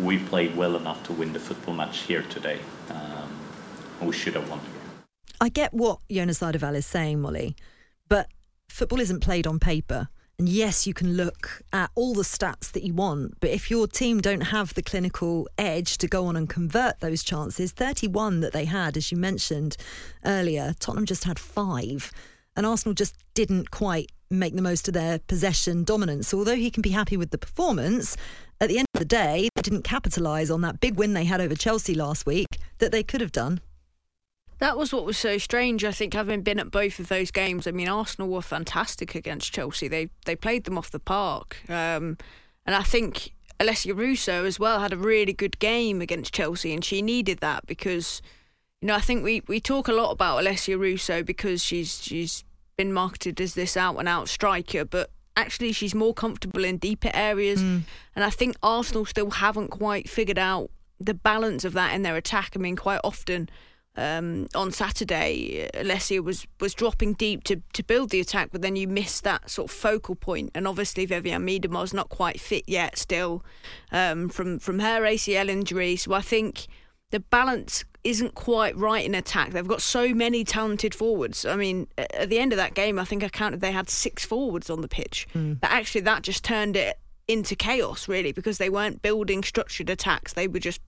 we 0.00 0.18
played 0.18 0.56
well 0.56 0.76
enough 0.76 1.02
to 1.04 1.12
win 1.12 1.32
the 1.32 1.40
football 1.40 1.74
match 1.74 2.00
here 2.00 2.22
today. 2.22 2.60
Um, 2.90 3.30
we 4.00 4.12
should 4.12 4.34
have 4.34 4.48
won. 4.50 4.60
I 5.40 5.48
get 5.48 5.72
what 5.74 6.00
Jonas 6.10 6.40
Eidevall 6.40 6.74
is 6.74 6.86
saying, 6.86 7.20
Molly, 7.20 7.56
but 8.08 8.28
football 8.68 9.00
isn't 9.00 9.20
played 9.20 9.46
on 9.46 9.58
paper. 9.58 10.08
And 10.38 10.48
yes, 10.50 10.86
you 10.86 10.92
can 10.92 11.16
look 11.16 11.62
at 11.72 11.90
all 11.94 12.12
the 12.12 12.22
stats 12.22 12.70
that 12.72 12.82
you 12.82 12.92
want, 12.92 13.40
but 13.40 13.48
if 13.48 13.70
your 13.70 13.86
team 13.86 14.20
don't 14.20 14.42
have 14.42 14.74
the 14.74 14.82
clinical 14.82 15.48
edge 15.56 15.96
to 15.98 16.06
go 16.06 16.26
on 16.26 16.36
and 16.36 16.46
convert 16.46 17.00
those 17.00 17.22
chances, 17.22 17.72
31 17.72 18.40
that 18.40 18.52
they 18.52 18.66
had, 18.66 18.98
as 18.98 19.10
you 19.10 19.16
mentioned 19.16 19.78
earlier, 20.26 20.74
Tottenham 20.78 21.06
just 21.06 21.24
had 21.24 21.38
five. 21.38 22.12
And 22.54 22.66
Arsenal 22.66 22.94
just 22.94 23.14
didn't 23.32 23.70
quite 23.70 24.12
make 24.30 24.54
the 24.54 24.62
most 24.62 24.88
of 24.88 24.94
their 24.94 25.20
possession 25.20 25.84
dominance. 25.84 26.28
So 26.28 26.38
although 26.38 26.56
he 26.56 26.70
can 26.70 26.82
be 26.82 26.90
happy 26.90 27.16
with 27.16 27.30
the 27.30 27.38
performance, 27.38 28.16
at 28.60 28.68
the 28.68 28.78
end 28.78 28.86
of 28.94 28.98
the 28.98 29.06
day, 29.06 29.48
didn't 29.66 29.82
capitalise 29.82 30.48
on 30.48 30.60
that 30.60 30.78
big 30.78 30.96
win 30.96 31.12
they 31.12 31.24
had 31.24 31.40
over 31.40 31.56
Chelsea 31.56 31.92
last 31.92 32.24
week 32.24 32.46
that 32.78 32.92
they 32.92 33.02
could 33.02 33.20
have 33.20 33.32
done. 33.32 33.60
That 34.58 34.78
was 34.78 34.92
what 34.92 35.04
was 35.04 35.18
so 35.18 35.38
strange. 35.38 35.84
I 35.84 35.90
think 35.90 36.14
having 36.14 36.42
been 36.42 36.60
at 36.60 36.70
both 36.70 37.00
of 37.00 37.08
those 37.08 37.32
games, 37.32 37.66
I 37.66 37.72
mean, 37.72 37.88
Arsenal 37.88 38.28
were 38.28 38.42
fantastic 38.42 39.16
against 39.16 39.52
Chelsea. 39.52 39.88
They 39.88 40.08
they 40.24 40.36
played 40.36 40.64
them 40.64 40.78
off 40.78 40.92
the 40.92 41.00
park, 41.00 41.58
um, 41.68 42.16
and 42.64 42.76
I 42.76 42.82
think 42.82 43.32
Alessia 43.58 43.94
Russo 43.94 44.44
as 44.44 44.60
well 44.60 44.78
had 44.78 44.92
a 44.92 44.96
really 44.96 45.32
good 45.32 45.58
game 45.58 46.00
against 46.00 46.32
Chelsea, 46.32 46.72
and 46.72 46.84
she 46.84 47.02
needed 47.02 47.38
that 47.40 47.66
because, 47.66 48.22
you 48.80 48.86
know, 48.86 48.94
I 48.94 49.00
think 49.00 49.24
we, 49.24 49.42
we 49.48 49.58
talk 49.58 49.88
a 49.88 49.92
lot 49.92 50.12
about 50.12 50.42
Alessia 50.42 50.78
Russo 50.78 51.24
because 51.24 51.62
she's 51.62 52.00
she's 52.00 52.44
been 52.78 52.92
marketed 52.92 53.40
as 53.40 53.54
this 53.54 53.76
out 53.76 53.96
and 53.96 54.08
out 54.08 54.28
striker, 54.28 54.84
but 54.84 55.10
actually 55.36 55.72
she's 55.72 55.94
more 55.94 56.14
comfortable 56.14 56.64
in 56.64 56.78
deeper 56.78 57.10
areas, 57.14 57.62
mm. 57.62 57.82
and 58.14 58.24
I 58.24 58.30
think 58.30 58.56
Arsenal 58.62 59.04
still 59.04 59.30
haven't 59.30 59.68
quite 59.68 60.08
figured 60.08 60.38
out 60.38 60.70
the 60.98 61.14
balance 61.14 61.64
of 61.64 61.74
that 61.74 61.94
in 61.94 62.02
their 62.02 62.16
attack. 62.16 62.52
I 62.54 62.58
mean, 62.58 62.76
quite 62.76 63.00
often 63.04 63.48
um, 63.96 64.48
on 64.54 64.72
Saturday, 64.72 65.68
Alessia 65.74 66.22
was 66.22 66.46
was 66.60 66.74
dropping 66.74 67.14
deep 67.14 67.44
to, 67.44 67.62
to 67.72 67.82
build 67.82 68.10
the 68.10 68.20
attack, 68.20 68.50
but 68.52 68.62
then 68.62 68.76
you 68.76 68.86
miss 68.86 69.20
that 69.20 69.50
sort 69.50 69.70
of 69.70 69.76
focal 69.76 70.14
point. 70.14 70.50
And 70.54 70.68
obviously, 70.68 71.06
Vivianne 71.06 71.44
Miedema's 71.44 71.94
not 71.94 72.08
quite 72.08 72.40
fit 72.40 72.64
yet, 72.66 72.98
still 72.98 73.44
um, 73.92 74.28
from 74.28 74.58
from 74.58 74.80
her 74.80 75.02
ACL 75.02 75.48
injury. 75.48 75.96
So 75.96 76.12
I 76.12 76.20
think 76.20 76.66
the 77.10 77.20
balance 77.20 77.84
isn't 78.04 78.34
quite 78.34 78.76
right 78.76 79.04
in 79.04 79.14
attack. 79.14 79.50
They've 79.50 79.66
got 79.66 79.82
so 79.82 80.14
many 80.14 80.44
talented 80.44 80.94
forwards. 80.94 81.44
I 81.44 81.56
mean, 81.56 81.88
at 81.98 82.28
the 82.28 82.38
end 82.38 82.52
of 82.52 82.56
that 82.56 82.74
game, 82.74 82.98
I 82.98 83.04
think 83.04 83.24
I 83.24 83.28
counted 83.28 83.60
they 83.60 83.72
had 83.72 83.90
six 83.90 84.24
forwards 84.24 84.70
on 84.70 84.80
the 84.80 84.88
pitch. 84.88 85.26
Mm. 85.34 85.60
But 85.60 85.70
actually, 85.70 86.02
that 86.02 86.22
just 86.22 86.44
turned 86.44 86.76
it 86.76 86.98
into 87.28 87.56
chaos, 87.56 88.06
really, 88.06 88.32
because 88.32 88.58
they 88.58 88.70
weren't 88.70 89.02
building 89.02 89.42
structured 89.42 89.90
attacks. 89.90 90.32
They 90.32 90.46
were 90.46 90.60
just 90.60 90.80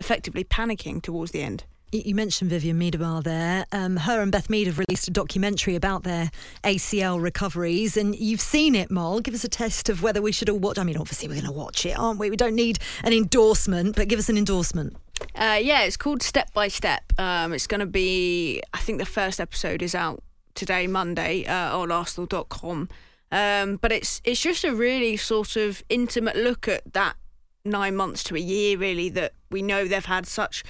effectively 0.00 0.44
panicking 0.44 1.00
towards 1.02 1.30
the 1.30 1.42
end. 1.42 1.64
You 1.92 2.14
mentioned 2.14 2.50
Vivianne 2.50 2.76
Miedema 2.76 3.22
there. 3.22 3.64
Um, 3.70 3.96
her 3.96 4.20
and 4.20 4.32
Beth 4.32 4.50
Mead 4.50 4.66
have 4.66 4.78
released 4.78 5.06
a 5.06 5.10
documentary 5.12 5.76
about 5.76 6.02
their 6.02 6.30
ACL 6.64 7.22
recoveries, 7.22 7.96
and 7.96 8.14
you've 8.14 8.40
seen 8.40 8.74
it, 8.74 8.90
Moll. 8.90 9.20
Give 9.20 9.34
us 9.34 9.44
a 9.44 9.48
test 9.48 9.88
of 9.88 10.02
whether 10.02 10.20
we 10.20 10.32
should 10.32 10.50
all 10.50 10.58
watch. 10.58 10.78
I 10.78 10.82
mean, 10.82 10.96
obviously, 10.96 11.28
we're 11.28 11.40
going 11.40 11.46
to 11.46 11.52
watch 11.52 11.86
it, 11.86 11.96
aren't 11.98 12.18
we? 12.18 12.28
We 12.28 12.36
don't 12.36 12.56
need 12.56 12.80
an 13.04 13.12
endorsement, 13.12 13.94
but 13.94 14.08
give 14.08 14.18
us 14.18 14.28
an 14.28 14.36
endorsement. 14.36 14.96
Uh, 15.34 15.58
yeah, 15.62 15.82
it's 15.82 15.96
called 15.96 16.22
Step 16.22 16.52
by 16.52 16.68
Step. 16.68 17.04
Um, 17.18 17.52
it's 17.52 17.66
going 17.66 17.80
to 17.80 17.86
be, 17.86 18.62
I 18.72 18.78
think 18.78 18.98
the 18.98 19.06
first 19.06 19.40
episode 19.40 19.82
is 19.82 19.94
out 19.94 20.22
today, 20.54 20.86
Monday, 20.86 21.44
uh, 21.44 21.76
on 21.76 21.90
Arsenal.com. 21.90 22.88
Um, 23.32 23.76
but 23.76 23.90
it's 23.92 24.22
it's 24.24 24.40
just 24.40 24.64
a 24.64 24.72
really 24.72 25.16
sort 25.16 25.56
of 25.56 25.82
intimate 25.88 26.36
look 26.36 26.68
at 26.68 26.92
that 26.92 27.16
nine 27.64 27.96
months 27.96 28.22
to 28.24 28.36
a 28.36 28.40
year, 28.40 28.78
really, 28.78 29.08
that 29.10 29.32
we 29.50 29.62
know 29.62 29.86
they've 29.86 30.04
had 30.04 30.26
such 30.26 30.62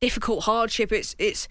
difficult 0.00 0.44
hardship. 0.44 0.90
It's 0.90 1.14
it's 1.18 1.48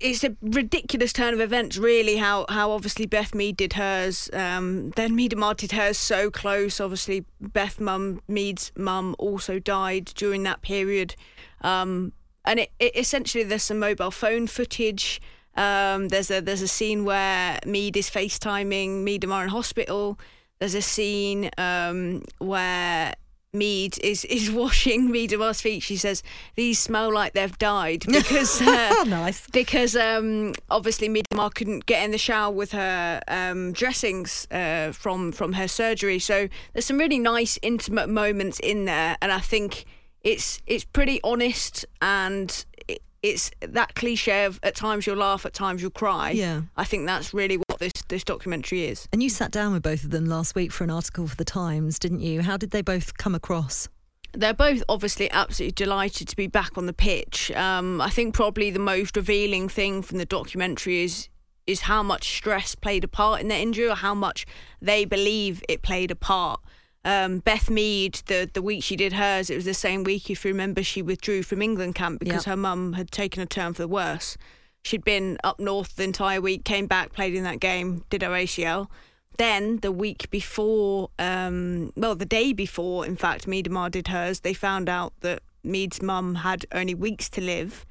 it's 0.00 0.24
a 0.24 0.36
ridiculous 0.42 1.12
turn 1.12 1.34
of 1.34 1.40
events, 1.40 1.76
really. 1.76 2.16
How 2.16 2.46
how 2.48 2.72
obviously 2.72 3.06
Beth 3.06 3.34
Mead 3.34 3.56
did 3.56 3.74
hers, 3.74 4.28
um, 4.32 4.90
then 4.96 5.16
Miedema 5.16 5.56
did 5.56 5.72
hers 5.72 5.98
so 5.98 6.30
close. 6.30 6.80
Obviously, 6.80 7.24
Beth 7.40 7.78
Mum 7.78 8.20
Mead's 8.26 8.72
mum 8.76 9.14
also 9.18 9.58
died 9.58 10.06
during 10.16 10.42
that 10.44 10.62
period, 10.62 11.14
um, 11.62 12.12
and 12.44 12.60
it, 12.60 12.70
it, 12.78 12.96
essentially 12.96 13.44
there's 13.44 13.62
some 13.62 13.78
mobile 13.78 14.10
phone 14.10 14.46
footage. 14.46 15.20
Um, 15.56 16.08
there's 16.08 16.30
a 16.30 16.40
there's 16.40 16.62
a 16.62 16.68
scene 16.68 17.04
where 17.04 17.58
Mead 17.66 17.96
is 17.96 18.10
FaceTiming 18.10 19.04
Miedema 19.04 19.42
in 19.42 19.48
hospital. 19.48 20.18
There's 20.58 20.74
a 20.74 20.82
scene 20.82 21.50
um, 21.58 22.22
where 22.38 23.14
Mead 23.52 23.98
is 23.98 24.24
is 24.26 24.50
washing 24.52 25.08
Miedema's 25.08 25.60
feet. 25.60 25.82
She 25.82 25.96
says 25.96 26.22
these 26.54 26.78
smell 26.78 27.12
like 27.12 27.32
they've 27.32 27.58
died 27.58 28.04
because 28.06 28.62
uh, 28.62 29.04
nice 29.06 29.46
because 29.50 29.96
um, 29.96 30.54
obviously 30.70 31.08
Miedema 31.08 31.52
couldn't 31.52 31.86
get 31.86 32.04
in 32.04 32.10
the 32.12 32.18
shower 32.18 32.52
with 32.52 32.72
her 32.72 33.20
um, 33.28 33.72
dressings 33.72 34.46
uh, 34.50 34.92
from 34.92 35.32
from 35.32 35.54
her 35.54 35.66
surgery. 35.66 36.18
So 36.18 36.48
there's 36.72 36.86
some 36.86 36.98
really 36.98 37.18
nice 37.18 37.58
intimate 37.60 38.08
moments 38.08 38.60
in 38.60 38.84
there, 38.84 39.16
and 39.20 39.32
I 39.32 39.40
think 39.40 39.84
it's 40.22 40.60
it's 40.66 40.84
pretty 40.84 41.20
honest 41.24 41.86
and 42.02 42.64
it, 42.88 43.02
it's 43.22 43.50
that 43.60 43.94
cliche 43.94 44.44
of 44.44 44.60
at 44.62 44.74
times 44.74 45.06
you'll 45.06 45.16
laugh, 45.16 45.44
at 45.44 45.52
times 45.52 45.82
you'll 45.82 45.90
cry. 45.90 46.30
Yeah. 46.30 46.62
I 46.76 46.84
think 46.84 47.06
that's 47.06 47.34
really 47.34 47.56
what 47.56 47.78
this 47.78 47.92
this 48.08 48.24
documentary 48.24 48.84
is. 48.84 49.08
And 49.12 49.22
you 49.22 49.28
sat 49.28 49.50
down 49.50 49.72
with 49.72 49.82
both 49.82 50.04
of 50.04 50.10
them 50.10 50.26
last 50.26 50.54
week 50.54 50.72
for 50.72 50.84
an 50.84 50.90
article 50.90 51.26
for 51.26 51.36
the 51.36 51.44
Times, 51.44 51.98
didn't 51.98 52.20
you? 52.20 52.42
How 52.42 52.56
did 52.56 52.70
they 52.70 52.82
both 52.82 53.16
come 53.16 53.34
across? 53.34 53.88
They're 54.32 54.54
both 54.54 54.82
obviously 54.88 55.28
absolutely 55.32 55.72
delighted 55.72 56.28
to 56.28 56.36
be 56.36 56.46
back 56.46 56.78
on 56.78 56.86
the 56.86 56.92
pitch. 56.92 57.50
Um, 57.52 58.00
I 58.00 58.10
think 58.10 58.32
probably 58.32 58.70
the 58.70 58.78
most 58.78 59.16
revealing 59.16 59.68
thing 59.68 60.02
from 60.02 60.18
the 60.18 60.26
documentary 60.26 61.02
is 61.02 61.28
is 61.66 61.82
how 61.82 62.02
much 62.02 62.36
stress 62.36 62.74
played 62.74 63.04
a 63.04 63.08
part 63.08 63.40
in 63.40 63.48
their 63.48 63.60
injury, 63.60 63.88
or 63.88 63.94
how 63.94 64.14
much 64.14 64.46
they 64.80 65.04
believe 65.04 65.62
it 65.68 65.82
played 65.82 66.10
a 66.10 66.16
part. 66.16 66.60
Um, 67.04 67.38
Beth 67.38 67.70
Mead, 67.70 68.20
the 68.26 68.50
the 68.52 68.60
week 68.62 68.82
she 68.84 68.94
did 68.96 69.14
hers, 69.14 69.48
it 69.50 69.56
was 69.56 69.64
the 69.64 69.74
same 69.74 70.04
week. 70.04 70.28
If 70.30 70.44
you 70.44 70.50
remember, 70.50 70.82
she 70.82 71.00
withdrew 71.02 71.42
from 71.42 71.62
England 71.62 71.94
camp 71.94 72.20
because 72.20 72.44
Yep. 72.46 72.52
her 72.52 72.56
mum 72.56 72.92
had 72.94 73.10
taken 73.10 73.42
a 73.42 73.46
turn 73.46 73.72
for 73.74 73.82
the 73.82 73.88
worse. 73.88 74.36
She'd 74.82 75.04
been 75.04 75.38
up 75.44 75.58
north 75.60 75.96
the 75.96 76.04
entire 76.04 76.40
week, 76.40 76.64
came 76.64 76.86
back, 76.86 77.12
played 77.12 77.34
in 77.34 77.44
that 77.44 77.60
game, 77.60 78.04
did 78.10 78.22
her 78.22 78.30
ACL. 78.30 78.88
Then 79.36 79.78
the 79.78 79.92
week 79.92 80.28
before, 80.30 81.08
um, 81.18 81.92
well, 81.96 82.14
the 82.14 82.26
day 82.26 82.52
before, 82.52 83.06
in 83.06 83.16
fact, 83.16 83.46
Miedema 83.46 83.90
did 83.90 84.08
hers. 84.08 84.40
They 84.40 84.52
found 84.54 84.88
out 84.88 85.14
that 85.20 85.42
Mead's 85.64 86.02
mum 86.02 86.36
had 86.36 86.66
only 86.72 86.94
weeks 86.94 87.28
to 87.30 87.40
live, 87.40 87.86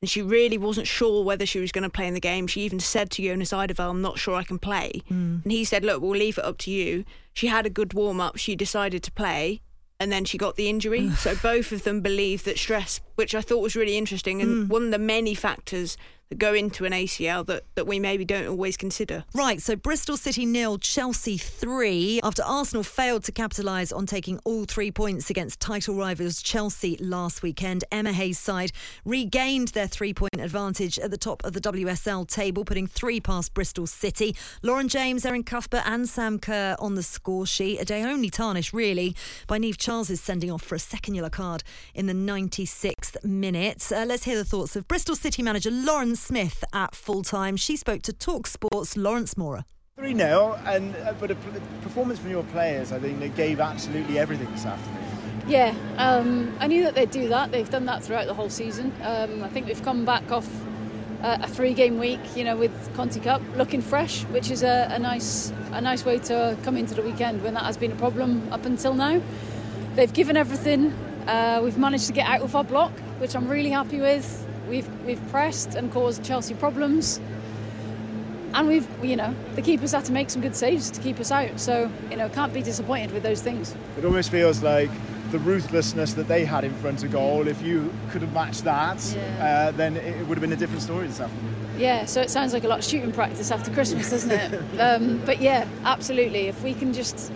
and 0.00 0.08
she 0.08 0.22
really 0.22 0.56
wasn't 0.56 0.86
sure 0.86 1.22
whether 1.22 1.44
she 1.44 1.60
was 1.60 1.72
going 1.72 1.82
to 1.82 1.90
play 1.90 2.06
in 2.06 2.14
the 2.14 2.20
game. 2.20 2.46
She 2.46 2.62
even 2.62 2.80
said 2.80 3.10
to 3.12 3.22
Jonas 3.22 3.52
Eidevall, 3.52 3.90
"I'm 3.90 4.02
not 4.02 4.18
sure 4.18 4.34
I 4.34 4.44
can 4.44 4.58
play," 4.58 5.02
mm. 5.10 5.42
and 5.42 5.52
he 5.52 5.64
said, 5.64 5.84
"Look, 5.84 6.00
we'll 6.00 6.12
leave 6.12 6.38
it 6.38 6.44
up 6.44 6.58
to 6.58 6.70
you." 6.70 7.04
She 7.34 7.48
had 7.48 7.66
a 7.66 7.70
good 7.70 7.92
warm 7.92 8.20
up. 8.20 8.36
She 8.36 8.56
decided 8.56 9.02
to 9.02 9.12
play, 9.12 9.60
and 9.98 10.10
then 10.10 10.24
she 10.24 10.38
got 10.38 10.56
the 10.56 10.68
injury. 10.68 11.10
so 11.16 11.34
both 11.36 11.70
of 11.72 11.84
them 11.84 12.00
believe 12.00 12.44
that 12.44 12.58
stress, 12.58 13.00
which 13.16 13.34
I 13.34 13.42
thought 13.42 13.62
was 13.62 13.76
really 13.76 13.98
interesting, 13.98 14.40
and 14.40 14.66
mm. 14.66 14.68
one 14.68 14.84
of 14.86 14.90
the 14.90 14.98
many 14.98 15.34
factors 15.34 15.96
go 16.38 16.54
into 16.54 16.84
an 16.84 16.92
ACL 16.92 17.44
that, 17.46 17.64
that 17.74 17.86
we 17.86 17.98
maybe 17.98 18.24
don't 18.24 18.46
always 18.46 18.76
consider. 18.76 19.24
Right, 19.34 19.60
so 19.60 19.76
Bristol 19.76 20.16
City 20.16 20.46
nil, 20.46 20.78
Chelsea 20.78 21.36
three. 21.36 22.20
After 22.22 22.42
Arsenal 22.44 22.82
failed 22.82 23.24
to 23.24 23.32
capitalise 23.32 23.92
on 23.92 24.06
taking 24.06 24.38
all 24.44 24.64
three 24.64 24.90
points 24.90 25.30
against 25.30 25.60
title 25.60 25.94
rivals 25.94 26.42
Chelsea 26.42 26.96
last 26.98 27.42
weekend, 27.42 27.84
Emma 27.90 28.12
Hayes' 28.12 28.38
side 28.38 28.72
regained 29.04 29.68
their 29.68 29.88
three 29.88 30.14
point 30.14 30.38
advantage 30.38 30.98
at 30.98 31.10
the 31.10 31.18
top 31.18 31.44
of 31.44 31.52
the 31.52 31.60
WSL 31.60 32.28
table, 32.28 32.64
putting 32.64 32.86
three 32.86 33.20
past 33.20 33.52
Bristol 33.52 33.86
City. 33.86 34.36
Lauren 34.62 34.88
James, 34.88 35.24
Erin 35.24 35.42
Cuthbert, 35.42 35.82
and 35.84 36.08
Sam 36.08 36.38
Kerr 36.38 36.76
on 36.78 36.94
the 36.94 37.02
score 37.02 37.46
sheet. 37.46 37.80
A 37.80 37.84
day 37.84 38.02
only 38.04 38.30
tarnished, 38.30 38.72
really, 38.72 39.16
by 39.46 39.58
Niamh 39.58 39.76
Charles's 39.76 40.20
sending 40.20 40.50
off 40.50 40.62
for 40.62 40.74
a 40.74 40.78
second 40.78 41.14
yellow 41.14 41.30
card 41.30 41.64
in 41.94 42.06
the 42.06 42.12
96th 42.12 43.22
minute. 43.24 43.90
Uh, 43.90 44.04
let's 44.06 44.24
hear 44.24 44.36
the 44.36 44.44
thoughts 44.44 44.76
of 44.76 44.86
Bristol 44.86 45.16
City 45.16 45.42
manager 45.42 45.70
Lauren 45.70 46.14
Smith 46.20 46.62
at 46.72 46.94
full 46.94 47.22
time. 47.22 47.56
She 47.56 47.76
spoke 47.76 48.02
to 48.02 48.12
Talksport's 48.12 48.96
Lawrence 48.96 49.36
Mora. 49.36 49.64
3 49.96 50.16
0, 50.16 50.58
and 50.66 50.96
uh, 50.96 51.12
but 51.20 51.30
a 51.30 51.34
p- 51.34 51.60
performance 51.82 52.18
from 52.18 52.30
your 52.30 52.44
players, 52.44 52.92
I 52.92 52.98
think 52.98 53.18
they 53.20 53.28
gave 53.28 53.60
absolutely 53.60 54.18
everything 54.18 54.50
this 54.52 54.64
afternoon. 54.64 55.02
Yeah, 55.46 55.74
um, 55.98 56.54
I 56.60 56.68
knew 56.68 56.84
that 56.84 56.94
they'd 56.94 57.10
do 57.10 57.28
that. 57.28 57.50
They've 57.50 57.68
done 57.68 57.86
that 57.86 58.02
throughout 58.04 58.26
the 58.26 58.34
whole 58.34 58.50
season. 58.50 58.92
Um, 59.02 59.42
I 59.42 59.48
think 59.48 59.66
we've 59.66 59.82
come 59.82 60.04
back 60.04 60.30
off 60.30 60.48
uh, 61.22 61.38
a 61.42 61.48
three-game 61.48 61.98
week, 61.98 62.20
you 62.36 62.44
know, 62.44 62.56
with 62.56 62.72
Conti 62.94 63.20
Cup, 63.20 63.42
looking 63.56 63.82
fresh, 63.82 64.22
which 64.26 64.50
is 64.50 64.62
a, 64.62 64.88
a 64.90 64.98
nice, 64.98 65.52
a 65.72 65.80
nice 65.80 66.04
way 66.04 66.18
to 66.20 66.56
come 66.62 66.76
into 66.76 66.94
the 66.94 67.02
weekend 67.02 67.42
when 67.42 67.54
that 67.54 67.64
has 67.64 67.76
been 67.76 67.92
a 67.92 67.96
problem 67.96 68.50
up 68.52 68.64
until 68.64 68.94
now. 68.94 69.20
They've 69.96 70.12
given 70.12 70.36
everything. 70.36 70.92
Uh, 71.26 71.60
we've 71.62 71.78
managed 71.78 72.06
to 72.06 72.12
get 72.12 72.26
out 72.26 72.42
of 72.42 72.56
our 72.56 72.64
block, 72.64 72.92
which 73.18 73.34
I'm 73.34 73.48
really 73.48 73.70
happy 73.70 74.00
with. 74.00 74.46
We've 74.70 74.88
we've 75.04 75.28
pressed 75.30 75.74
and 75.74 75.92
caused 75.92 76.24
Chelsea 76.24 76.54
problems, 76.54 77.20
and 78.54 78.68
we've 78.68 78.86
you 79.02 79.16
know 79.16 79.34
the 79.56 79.62
keepers 79.62 79.90
had 79.90 80.04
to 80.04 80.12
make 80.12 80.30
some 80.30 80.40
good 80.40 80.54
saves 80.54 80.90
to 80.92 81.00
keep 81.00 81.18
us 81.18 81.32
out. 81.32 81.58
So 81.58 81.90
you 82.08 82.16
know 82.16 82.28
can't 82.28 82.54
be 82.54 82.62
disappointed 82.62 83.10
with 83.10 83.24
those 83.24 83.42
things. 83.42 83.74
It 83.98 84.04
almost 84.04 84.30
feels 84.30 84.62
like 84.62 84.90
the 85.32 85.40
ruthlessness 85.40 86.14
that 86.14 86.28
they 86.28 86.44
had 86.44 86.64
in 86.64 86.72
front 86.74 87.02
of 87.02 87.10
goal, 87.10 87.46
if 87.46 87.60
you 87.62 87.92
could 88.10 88.22
have 88.22 88.32
matched 88.32 88.64
that, 88.64 89.16
uh, 89.40 89.70
then 89.72 89.96
it 89.96 90.26
would 90.26 90.36
have 90.36 90.40
been 90.40 90.52
a 90.52 90.56
different 90.56 90.82
story 90.82 91.06
this 91.06 91.20
afternoon. 91.20 91.54
Yeah, 91.78 92.04
so 92.04 92.20
it 92.20 92.30
sounds 92.30 92.52
like 92.52 92.64
a 92.64 92.68
lot 92.68 92.80
of 92.80 92.84
shooting 92.84 93.12
practice 93.12 93.50
after 93.50 93.70
Christmas, 93.70 94.10
doesn't 94.10 94.30
it? 94.30 94.54
um, 94.80 95.22
but 95.24 95.40
yeah, 95.40 95.66
absolutely. 95.84 96.48
If 96.48 96.62
we 96.62 96.74
can 96.74 96.92
just 96.92 97.32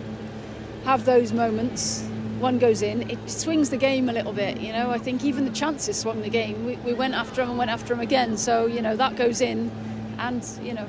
have 0.83 1.05
those 1.05 1.31
moments, 1.31 2.07
one 2.39 2.59
goes 2.59 2.81
in, 2.81 3.09
it 3.09 3.29
swings 3.29 3.69
the 3.69 3.77
game 3.77 4.09
a 4.09 4.13
little 4.13 4.33
bit. 4.33 4.59
You 4.59 4.73
know, 4.73 4.89
I 4.89 4.97
think 4.97 5.23
even 5.23 5.45
the 5.45 5.51
chances 5.51 5.97
swung 5.97 6.21
the 6.21 6.29
game. 6.29 6.65
We, 6.65 6.75
we 6.77 6.93
went 6.93 7.13
after 7.13 7.37
them 7.37 7.49
and 7.49 7.57
went 7.57 7.71
after 7.71 7.89
them 7.89 8.01
again. 8.01 8.37
So 8.37 8.65
you 8.65 8.81
know 8.81 8.95
that 8.95 9.15
goes 9.15 9.41
in, 9.41 9.71
and 10.19 10.43
you 10.61 10.73
know 10.73 10.87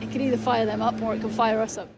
it 0.00 0.10
can 0.10 0.20
either 0.20 0.36
fire 0.36 0.66
them 0.66 0.82
up 0.82 1.00
or 1.02 1.14
it 1.14 1.20
can 1.20 1.30
fire 1.30 1.60
us 1.60 1.78
up. 1.78 1.88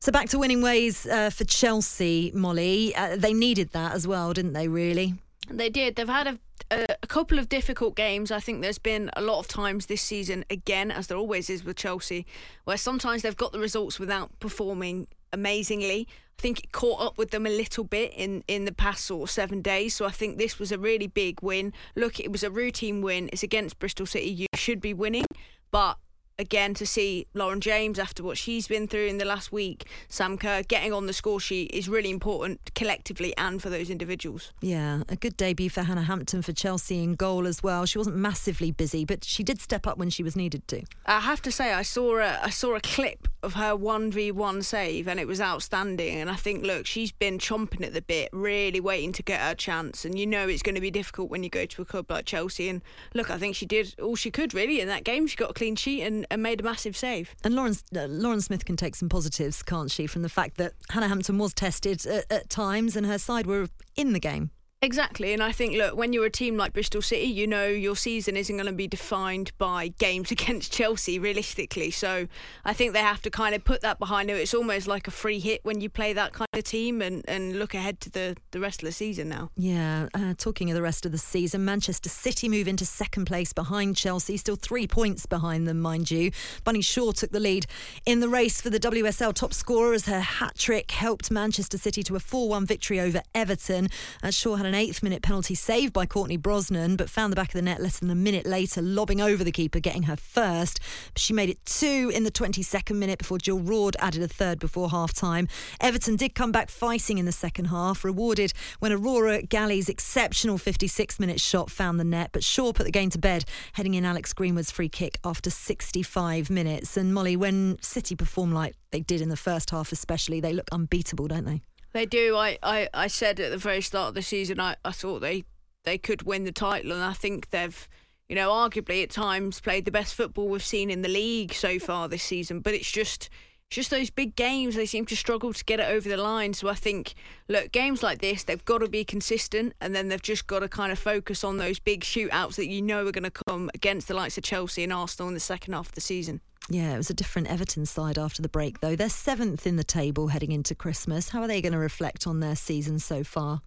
So 0.00 0.12
back 0.12 0.28
to 0.30 0.38
winning 0.38 0.62
ways 0.62 1.06
uh, 1.06 1.30
for 1.30 1.44
Chelsea, 1.44 2.30
Molly. 2.34 2.94
Uh, 2.94 3.16
they 3.16 3.32
needed 3.32 3.70
that 3.72 3.92
as 3.92 4.06
well, 4.06 4.32
didn't 4.32 4.52
they? 4.52 4.68
Really? 4.68 5.14
They 5.48 5.70
did. 5.70 5.96
They've 5.96 6.08
had 6.08 6.26
a, 6.26 6.38
a, 6.70 6.96
a 7.02 7.06
couple 7.06 7.38
of 7.38 7.48
difficult 7.48 7.96
games. 7.96 8.30
I 8.30 8.40
think 8.40 8.60
there's 8.60 8.78
been 8.78 9.10
a 9.16 9.22
lot 9.22 9.38
of 9.38 9.48
times 9.48 9.86
this 9.86 10.02
season, 10.02 10.44
again, 10.50 10.90
as 10.90 11.06
there 11.06 11.16
always 11.16 11.48
is 11.48 11.64
with 11.64 11.76
Chelsea, 11.76 12.26
where 12.64 12.76
sometimes 12.76 13.22
they've 13.22 13.36
got 13.36 13.52
the 13.52 13.58
results 13.58 13.98
without 13.98 14.38
performing 14.38 15.06
amazingly. 15.32 16.08
I 16.38 16.42
think 16.42 16.64
it 16.64 16.72
caught 16.72 17.00
up 17.00 17.18
with 17.18 17.30
them 17.30 17.46
a 17.46 17.50
little 17.50 17.84
bit 17.84 18.12
in, 18.14 18.44
in 18.46 18.66
the 18.66 18.72
past 18.72 19.04
sort 19.04 19.28
of 19.28 19.30
seven 19.30 19.62
days. 19.62 19.94
So 19.94 20.04
I 20.04 20.10
think 20.10 20.36
this 20.36 20.58
was 20.58 20.70
a 20.70 20.78
really 20.78 21.06
big 21.06 21.40
win. 21.42 21.72
Look, 21.94 22.20
it 22.20 22.30
was 22.30 22.42
a 22.42 22.50
routine 22.50 23.00
win. 23.00 23.30
It's 23.32 23.42
against 23.42 23.78
Bristol 23.78 24.06
City. 24.06 24.28
You 24.28 24.46
should 24.54 24.80
be 24.80 24.92
winning. 24.92 25.24
But 25.70 25.98
again, 26.38 26.74
to 26.74 26.86
see 26.86 27.26
Lauren 27.34 27.60
James 27.60 27.98
after 27.98 28.22
what 28.22 28.38
she's 28.38 28.68
been 28.68 28.86
through 28.86 29.06
in 29.06 29.18
the 29.18 29.24
last 29.24 29.52
week, 29.52 29.86
Sam 30.08 30.36
Kerr 30.36 30.62
getting 30.62 30.92
on 30.92 31.06
the 31.06 31.12
score 31.12 31.40
sheet 31.40 31.70
is 31.72 31.88
really 31.88 32.10
important 32.10 32.74
collectively 32.74 33.36
and 33.36 33.60
for 33.60 33.70
those 33.70 33.90
individuals. 33.90 34.52
Yeah, 34.60 35.02
a 35.08 35.16
good 35.16 35.36
debut 35.36 35.70
for 35.70 35.82
Hannah 35.82 36.02
Hampton 36.02 36.42
for 36.42 36.52
Chelsea 36.52 37.02
in 37.02 37.14
goal 37.14 37.46
as 37.46 37.62
well. 37.62 37.86
She 37.86 37.98
wasn't 37.98 38.16
massively 38.16 38.70
busy, 38.70 39.04
but 39.04 39.24
she 39.24 39.42
did 39.42 39.60
step 39.60 39.86
up 39.86 39.98
when 39.98 40.10
she 40.10 40.22
was 40.22 40.36
needed 40.36 40.66
to. 40.68 40.82
I 41.06 41.20
have 41.20 41.40
to 41.42 41.52
say, 41.52 41.72
I 41.72 41.82
saw 41.82 42.18
a 42.18 42.38
I 42.42 42.50
saw 42.50 42.74
a 42.74 42.80
clip 42.80 43.28
of 43.42 43.54
her 43.54 43.74
one 43.74 44.10
v 44.10 44.30
one 44.30 44.62
save, 44.62 45.08
and 45.08 45.18
it 45.18 45.26
was 45.26 45.40
outstanding. 45.40 46.16
And 46.16 46.28
I 46.28 46.34
think, 46.34 46.64
look, 46.64 46.86
she's 46.86 47.12
been 47.12 47.38
chomping 47.38 47.84
at 47.84 47.94
the 47.94 48.02
bit, 48.02 48.28
really 48.32 48.80
waiting 48.80 49.12
to 49.12 49.22
get 49.22 49.40
her 49.40 49.54
chance. 49.54 50.04
And 50.04 50.18
you 50.18 50.26
know, 50.26 50.48
it's 50.48 50.62
going 50.62 50.74
to 50.74 50.80
be 50.80 50.90
difficult 50.90 51.30
when 51.30 51.42
you 51.42 51.48
go 51.48 51.64
to 51.64 51.82
a 51.82 51.84
club 51.84 52.10
like 52.10 52.26
Chelsea. 52.26 52.68
And 52.68 52.82
look, 53.14 53.30
I 53.30 53.38
think 53.38 53.56
she 53.56 53.66
did 53.66 53.94
all 54.00 54.16
she 54.16 54.30
could 54.30 54.52
really 54.52 54.80
in 54.80 54.88
that 54.88 55.04
game. 55.04 55.26
She 55.26 55.36
got 55.36 55.50
a 55.50 55.54
clean 55.54 55.76
sheet 55.76 56.02
and, 56.02 56.25
and 56.30 56.42
made 56.42 56.60
a 56.60 56.64
massive 56.64 56.96
save. 56.96 57.34
And 57.44 57.54
Lauren, 57.54 57.74
uh, 57.94 58.06
Lauren 58.06 58.40
Smith 58.40 58.64
can 58.64 58.76
take 58.76 58.96
some 58.96 59.08
positives, 59.08 59.62
can't 59.62 59.90
she, 59.90 60.06
from 60.06 60.22
the 60.22 60.28
fact 60.28 60.56
that 60.58 60.72
Hannah 60.90 61.08
Hampton 61.08 61.38
was 61.38 61.54
tested 61.54 62.04
at, 62.06 62.30
at 62.30 62.50
times 62.50 62.96
and 62.96 63.06
her 63.06 63.18
side 63.18 63.46
were 63.46 63.68
in 63.96 64.12
the 64.12 64.20
game. 64.20 64.50
Exactly, 64.82 65.32
and 65.32 65.42
I 65.42 65.52
think 65.52 65.74
look, 65.74 65.96
when 65.96 66.12
you're 66.12 66.26
a 66.26 66.30
team 66.30 66.58
like 66.58 66.74
Bristol 66.74 67.00
City, 67.00 67.24
you 67.24 67.46
know 67.46 67.66
your 67.66 67.96
season 67.96 68.36
isn't 68.36 68.54
going 68.54 68.66
to 68.66 68.72
be 68.72 68.86
defined 68.86 69.50
by 69.56 69.88
games 69.88 70.30
against 70.36 70.70
Chelsea 70.70 71.18
realistically. 71.18 71.90
So 71.90 72.28
I 72.62 72.74
think 72.74 72.92
they 72.92 73.00
have 73.00 73.22
to 73.22 73.30
kind 73.30 73.54
of 73.54 73.64
put 73.64 73.80
that 73.80 73.98
behind 73.98 74.28
them. 74.28 74.36
It's 74.36 74.52
almost 74.52 74.86
like 74.86 75.08
a 75.08 75.10
free 75.10 75.38
hit 75.38 75.64
when 75.64 75.80
you 75.80 75.88
play 75.88 76.12
that 76.12 76.34
kind 76.34 76.48
of 76.52 76.62
team 76.64 77.00
and, 77.00 77.24
and 77.26 77.58
look 77.58 77.72
ahead 77.72 78.00
to 78.02 78.10
the, 78.10 78.36
the 78.50 78.60
rest 78.60 78.82
of 78.82 78.86
the 78.86 78.92
season 78.92 79.30
now. 79.30 79.50
Yeah, 79.56 80.08
uh, 80.12 80.34
talking 80.36 80.70
of 80.70 80.74
the 80.74 80.82
rest 80.82 81.06
of 81.06 81.12
the 81.12 81.18
season, 81.18 81.64
Manchester 81.64 82.10
City 82.10 82.46
move 82.46 82.68
into 82.68 82.84
second 82.84 83.24
place 83.24 83.54
behind 83.54 83.96
Chelsea, 83.96 84.36
still 84.36 84.56
three 84.56 84.86
points 84.86 85.24
behind 85.24 85.66
them, 85.66 85.80
mind 85.80 86.10
you. 86.10 86.32
Bunny 86.64 86.82
Shaw 86.82 87.12
took 87.12 87.32
the 87.32 87.40
lead 87.40 87.64
in 88.04 88.20
the 88.20 88.28
race 88.28 88.60
for 88.60 88.68
the 88.68 88.80
WSL 88.80 89.32
top 89.32 89.54
scorer 89.54 89.94
as 89.94 90.04
her 90.04 90.20
hat 90.20 90.58
trick 90.58 90.90
helped 90.90 91.30
Manchester 91.30 91.78
City 91.78 92.02
to 92.02 92.14
a 92.14 92.20
4 92.20 92.50
1 92.50 92.66
victory 92.66 93.00
over 93.00 93.22
Everton. 93.34 93.88
Uh, 94.22 94.30
Shaw 94.30 94.56
had 94.56 94.65
an 94.66 94.74
eighth 94.74 95.02
minute 95.02 95.22
penalty 95.22 95.54
saved 95.54 95.92
by 95.92 96.06
Courtney 96.06 96.36
Brosnan, 96.36 96.96
but 96.96 97.08
found 97.08 97.32
the 97.32 97.36
back 97.36 97.48
of 97.48 97.54
the 97.54 97.62
net 97.62 97.80
less 97.80 97.98
than 97.98 98.10
a 98.10 98.14
minute 98.14 98.46
later, 98.46 98.82
lobbing 98.82 99.20
over 99.20 99.42
the 99.42 99.52
keeper, 99.52 99.80
getting 99.80 100.04
her 100.04 100.16
first. 100.16 100.80
She 101.16 101.32
made 101.32 101.48
it 101.48 101.64
two 101.64 102.10
in 102.14 102.24
the 102.24 102.30
22nd 102.30 102.96
minute 102.96 103.18
before 103.18 103.38
Jill 103.38 103.60
Roord 103.60 103.96
added 104.00 104.22
a 104.22 104.28
third 104.28 104.58
before 104.58 104.90
half 104.90 105.12
time. 105.12 105.48
Everton 105.80 106.16
did 106.16 106.34
come 106.34 106.52
back 106.52 106.68
fighting 106.68 107.18
in 107.18 107.24
the 107.24 107.32
second 107.32 107.66
half, 107.66 108.04
rewarded 108.04 108.52
when 108.78 108.92
Aurora 108.92 109.42
Galli's 109.42 109.88
exceptional 109.88 110.58
56 110.58 111.18
minute 111.20 111.40
shot 111.40 111.70
found 111.70 111.98
the 111.98 112.04
net, 112.04 112.30
but 112.32 112.44
Shaw 112.44 112.72
put 112.72 112.84
the 112.84 112.92
game 112.92 113.10
to 113.10 113.18
bed, 113.18 113.44
heading 113.74 113.94
in 113.94 114.04
Alex 114.04 114.32
Greenwood's 114.32 114.70
free 114.70 114.88
kick 114.88 115.18
after 115.24 115.50
65 115.50 116.50
minutes. 116.50 116.96
And 116.96 117.14
Molly, 117.14 117.36
when 117.36 117.78
City 117.80 118.14
perform 118.14 118.52
like 118.52 118.74
they 118.90 119.00
did 119.00 119.20
in 119.20 119.28
the 119.28 119.36
first 119.36 119.70
half, 119.70 119.92
especially, 119.92 120.40
they 120.40 120.52
look 120.52 120.68
unbeatable, 120.72 121.28
don't 121.28 121.44
they? 121.44 121.62
They 121.96 122.04
do. 122.04 122.36
I, 122.36 122.58
I, 122.62 122.90
I 122.92 123.06
said 123.06 123.40
at 123.40 123.50
the 123.50 123.56
very 123.56 123.80
start 123.80 124.08
of 124.08 124.14
the 124.14 124.20
season, 124.20 124.60
I, 124.60 124.76
I 124.84 124.90
thought 124.90 125.20
they, 125.20 125.44
they 125.84 125.96
could 125.96 126.24
win 126.24 126.44
the 126.44 126.52
title, 126.52 126.92
and 126.92 127.02
I 127.02 127.14
think 127.14 127.48
they've, 127.48 127.88
you 128.28 128.36
know, 128.36 128.50
arguably 128.50 129.02
at 129.02 129.08
times 129.08 129.60
played 129.60 129.86
the 129.86 129.90
best 129.90 130.14
football 130.14 130.46
we've 130.46 130.62
seen 130.62 130.90
in 130.90 131.00
the 131.00 131.08
league 131.08 131.54
so 131.54 131.78
far 131.78 132.06
this 132.06 132.22
season. 132.22 132.60
But 132.60 132.74
it's 132.74 132.92
just, 132.92 133.30
just 133.70 133.90
those 133.90 134.10
big 134.10 134.36
games, 134.36 134.76
they 134.76 134.86
seem 134.86 135.06
to 135.06 135.16
struggle 135.16 135.52
to 135.52 135.64
get 135.64 135.80
it 135.80 135.88
over 135.88 136.08
the 136.08 136.16
line. 136.16 136.54
So 136.54 136.68
I 136.68 136.74
think, 136.74 137.14
look, 137.48 137.72
games 137.72 138.02
like 138.02 138.20
this, 138.20 138.44
they've 138.44 138.64
got 138.64 138.78
to 138.78 138.88
be 138.88 139.04
consistent, 139.04 139.74
and 139.80 139.94
then 139.94 140.08
they've 140.08 140.22
just 140.22 140.46
got 140.46 140.60
to 140.60 140.68
kind 140.68 140.92
of 140.92 140.98
focus 140.98 141.42
on 141.42 141.56
those 141.56 141.78
big 141.78 142.02
shootouts 142.02 142.56
that 142.56 142.68
you 142.68 142.80
know 142.80 143.06
are 143.06 143.12
going 143.12 143.24
to 143.24 143.42
come 143.46 143.70
against 143.74 144.08
the 144.08 144.14
likes 144.14 144.38
of 144.38 144.44
Chelsea 144.44 144.84
and 144.84 144.92
Arsenal 144.92 145.28
in 145.28 145.34
the 145.34 145.40
second 145.40 145.72
half 145.72 145.88
of 145.88 145.94
the 145.94 146.00
season. 146.00 146.40
Yeah, 146.68 146.94
it 146.94 146.96
was 146.96 147.10
a 147.10 147.14
different 147.14 147.48
Everton 147.48 147.86
side 147.86 148.18
after 148.18 148.42
the 148.42 148.48
break, 148.48 148.80
though. 148.80 148.96
They're 148.96 149.08
seventh 149.08 149.66
in 149.66 149.76
the 149.76 149.84
table 149.84 150.28
heading 150.28 150.52
into 150.52 150.74
Christmas. 150.74 151.28
How 151.28 151.42
are 151.42 151.48
they 151.48 151.62
going 151.62 151.72
to 151.72 151.78
reflect 151.78 152.26
on 152.26 152.40
their 152.40 152.56
season 152.56 152.98
so 152.98 153.22
far? 153.22 153.60